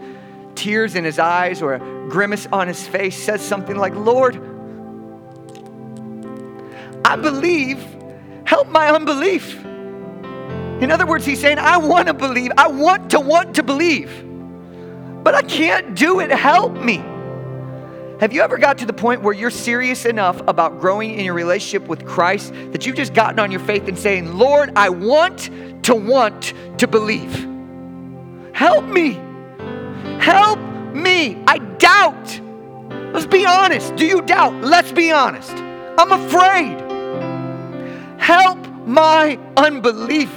tears 0.55 0.95
in 0.95 1.05
his 1.05 1.19
eyes 1.19 1.63
or 1.63 1.75
a 1.75 1.79
grimace 2.09 2.47
on 2.53 2.69
his 2.69 2.87
face, 2.87 3.21
says 3.21 3.41
something 3.41 3.77
like, 3.77 3.95
Lord, 3.95 4.41
I 7.11 7.17
believe, 7.17 7.85
help 8.45 8.69
my 8.69 8.89
unbelief. 8.89 9.59
In 9.65 10.93
other 10.93 11.07
words, 11.07 11.27
he's 11.27 11.41
saying, 11.41 11.59
I 11.59 11.77
want 11.77 12.07
to 12.07 12.15
believe. 12.15 12.53
I 12.57 12.69
want 12.69 13.11
to 13.11 13.19
want 13.19 13.57
to 13.57 13.65
believe, 13.65 14.25
but 15.25 15.35
I 15.35 15.43
can't 15.43 15.97
do 15.97 16.21
it. 16.21 16.31
Help 16.31 16.73
me. 16.75 16.99
Have 18.21 18.33
you 18.33 18.43
ever 18.43 18.59
got 18.59 18.79
to 18.79 18.87
the 18.87 18.93
point 18.93 19.23
where 19.23 19.35
you're 19.35 19.51
serious 19.51 20.05
enough 20.05 20.41
about 20.47 20.79
growing 20.79 21.19
in 21.19 21.25
your 21.25 21.35
relationship 21.35 21.89
with 21.89 22.07
Christ 22.07 22.53
that 22.71 22.87
you've 22.87 22.95
just 22.95 23.13
gotten 23.13 23.41
on 23.41 23.51
your 23.51 23.61
faith 23.61 23.89
and 23.89 23.99
saying, 23.99 24.39
Lord, 24.39 24.71
I 24.77 24.91
want 24.91 25.51
to 25.83 25.97
want 25.97 26.55
to 26.79 26.87
believe? 26.87 27.35
Help 28.55 28.85
me. 28.85 29.15
Help 30.21 30.61
me. 30.95 31.43
I 31.49 31.59
doubt. 31.59 32.41
Let's 33.13 33.27
be 33.27 33.45
honest. 33.45 33.97
Do 33.97 34.07
you 34.07 34.23
doubt? 34.23 34.55
Let's 34.63 34.93
be 34.93 35.11
honest. 35.11 35.57
I'm 35.99 36.13
afraid. 36.13 36.90
Help 38.21 38.59
my 38.87 39.39
unbelief. 39.57 40.31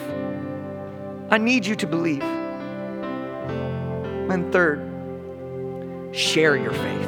I 1.30 1.38
need 1.38 1.66
you 1.66 1.76
to 1.76 1.86
believe. 1.86 2.24
And 4.32 4.52
third, 4.52 4.80
share 6.16 6.56
your 6.56 6.72
faith. 6.72 7.08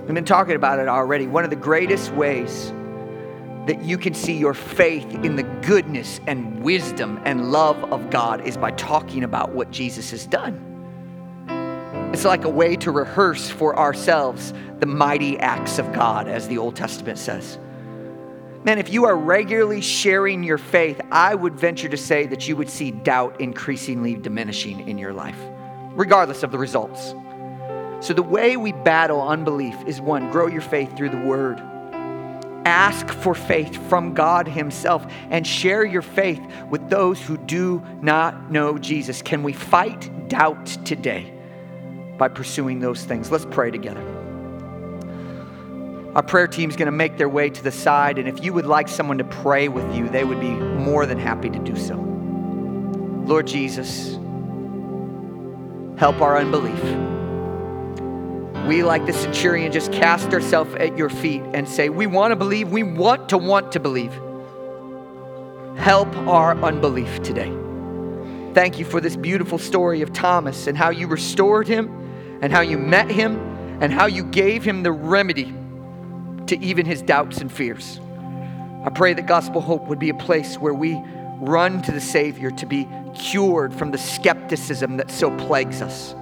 I've 0.00 0.14
been 0.14 0.24
talking 0.24 0.54
about 0.54 0.78
it 0.78 0.88
already. 0.88 1.26
One 1.26 1.44
of 1.44 1.50
the 1.50 1.56
greatest 1.56 2.12
ways 2.12 2.72
that 3.66 3.82
you 3.82 3.98
can 3.98 4.14
see 4.14 4.38
your 4.38 4.54
faith 4.54 5.12
in 5.24 5.36
the 5.36 5.42
goodness 5.42 6.20
and 6.26 6.62
wisdom 6.62 7.20
and 7.24 7.52
love 7.52 7.84
of 7.92 8.08
God 8.08 8.46
is 8.46 8.56
by 8.56 8.70
talking 8.70 9.24
about 9.24 9.50
what 9.50 9.70
Jesus 9.70 10.10
has 10.12 10.24
done. 10.24 10.64
It's 12.14 12.24
like 12.24 12.44
a 12.44 12.48
way 12.48 12.76
to 12.76 12.90
rehearse 12.90 13.50
for 13.50 13.78
ourselves 13.78 14.54
the 14.78 14.86
mighty 14.86 15.38
acts 15.40 15.78
of 15.78 15.92
God, 15.92 16.28
as 16.28 16.48
the 16.48 16.56
Old 16.56 16.76
Testament 16.76 17.18
says. 17.18 17.58
Man, 18.64 18.78
if 18.78 18.92
you 18.92 19.04
are 19.04 19.16
regularly 19.16 19.80
sharing 19.80 20.42
your 20.42 20.58
faith, 20.58 21.00
I 21.12 21.34
would 21.34 21.54
venture 21.54 21.88
to 21.88 21.96
say 21.96 22.26
that 22.26 22.48
you 22.48 22.56
would 22.56 22.68
see 22.68 22.90
doubt 22.90 23.40
increasingly 23.40 24.14
diminishing 24.16 24.88
in 24.88 24.98
your 24.98 25.12
life, 25.12 25.38
regardless 25.92 26.42
of 26.42 26.50
the 26.50 26.58
results. 26.58 27.14
So, 28.00 28.14
the 28.14 28.22
way 28.22 28.56
we 28.56 28.72
battle 28.72 29.22
unbelief 29.22 29.76
is 29.86 30.00
one, 30.00 30.30
grow 30.30 30.48
your 30.48 30.60
faith 30.60 30.96
through 30.96 31.10
the 31.10 31.20
word. 31.20 31.60
Ask 32.64 33.08
for 33.08 33.34
faith 33.34 33.76
from 33.88 34.12
God 34.12 34.48
Himself 34.48 35.06
and 35.30 35.46
share 35.46 35.84
your 35.84 36.02
faith 36.02 36.42
with 36.68 36.90
those 36.90 37.20
who 37.22 37.36
do 37.36 37.82
not 38.02 38.50
know 38.50 38.76
Jesus. 38.76 39.22
Can 39.22 39.44
we 39.44 39.52
fight 39.52 40.28
doubt 40.28 40.66
today 40.84 41.32
by 42.18 42.28
pursuing 42.28 42.80
those 42.80 43.04
things? 43.04 43.30
Let's 43.30 43.46
pray 43.46 43.70
together. 43.70 44.17
Our 46.18 46.24
prayer 46.24 46.48
team 46.48 46.68
is 46.68 46.74
going 46.74 46.86
to 46.86 46.90
make 46.90 47.16
their 47.16 47.28
way 47.28 47.48
to 47.48 47.62
the 47.62 47.70
side, 47.70 48.18
and 48.18 48.26
if 48.26 48.42
you 48.42 48.52
would 48.52 48.66
like 48.66 48.88
someone 48.88 49.18
to 49.18 49.24
pray 49.24 49.68
with 49.68 49.94
you, 49.94 50.08
they 50.08 50.24
would 50.24 50.40
be 50.40 50.50
more 50.50 51.06
than 51.06 51.16
happy 51.16 51.48
to 51.48 51.60
do 51.60 51.76
so. 51.76 51.94
Lord 51.94 53.46
Jesus, 53.46 54.18
help 55.96 56.20
our 56.20 56.36
unbelief. 56.36 56.82
We, 58.66 58.82
like 58.82 59.06
the 59.06 59.12
centurion, 59.12 59.70
just 59.70 59.92
cast 59.92 60.34
ourselves 60.34 60.74
at 60.74 60.98
your 60.98 61.08
feet 61.08 61.42
and 61.54 61.68
say, 61.68 61.88
We 61.88 62.08
want 62.08 62.32
to 62.32 62.36
believe, 62.36 62.68
we 62.72 62.82
want 62.82 63.28
to 63.28 63.38
want 63.38 63.70
to 63.70 63.78
believe. 63.78 64.12
Help 65.76 66.12
our 66.26 66.56
unbelief 66.64 67.22
today. 67.22 67.52
Thank 68.54 68.80
you 68.80 68.84
for 68.84 69.00
this 69.00 69.14
beautiful 69.14 69.58
story 69.58 70.02
of 70.02 70.12
Thomas 70.12 70.66
and 70.66 70.76
how 70.76 70.90
you 70.90 71.06
restored 71.06 71.68
him 71.68 71.88
and 72.42 72.52
how 72.52 72.62
you 72.62 72.76
met 72.76 73.08
him 73.08 73.38
and 73.80 73.92
how 73.92 74.06
you 74.06 74.24
gave 74.24 74.64
him 74.64 74.82
the 74.82 74.90
remedy 74.90 75.54
to 76.48 76.58
even 76.62 76.86
his 76.86 77.02
doubts 77.02 77.38
and 77.38 77.50
fears. 77.50 78.00
I 78.84 78.90
pray 78.90 79.14
that 79.14 79.26
Gospel 79.26 79.60
Hope 79.60 79.86
would 79.86 79.98
be 79.98 80.10
a 80.10 80.14
place 80.14 80.56
where 80.56 80.74
we 80.74 81.00
run 81.40 81.82
to 81.82 81.92
the 81.92 82.00
Savior 82.00 82.50
to 82.52 82.66
be 82.66 82.88
cured 83.14 83.74
from 83.74 83.90
the 83.90 83.98
skepticism 83.98 84.96
that 84.96 85.10
so 85.10 85.36
plagues 85.36 85.82
us. 85.82 86.14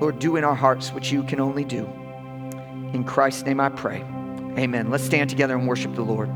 Lord, 0.00 0.18
do 0.18 0.36
in 0.36 0.44
our 0.44 0.54
hearts 0.54 0.92
what 0.92 1.10
you 1.10 1.22
can 1.22 1.40
only 1.40 1.64
do. 1.64 1.84
In 2.94 3.04
Christ's 3.04 3.42
name 3.42 3.60
I 3.60 3.68
pray. 3.68 4.00
Amen. 4.58 4.90
Let's 4.90 5.04
stand 5.04 5.30
together 5.30 5.54
and 5.54 5.68
worship 5.68 5.94
the 5.94 6.02
Lord. 6.02 6.30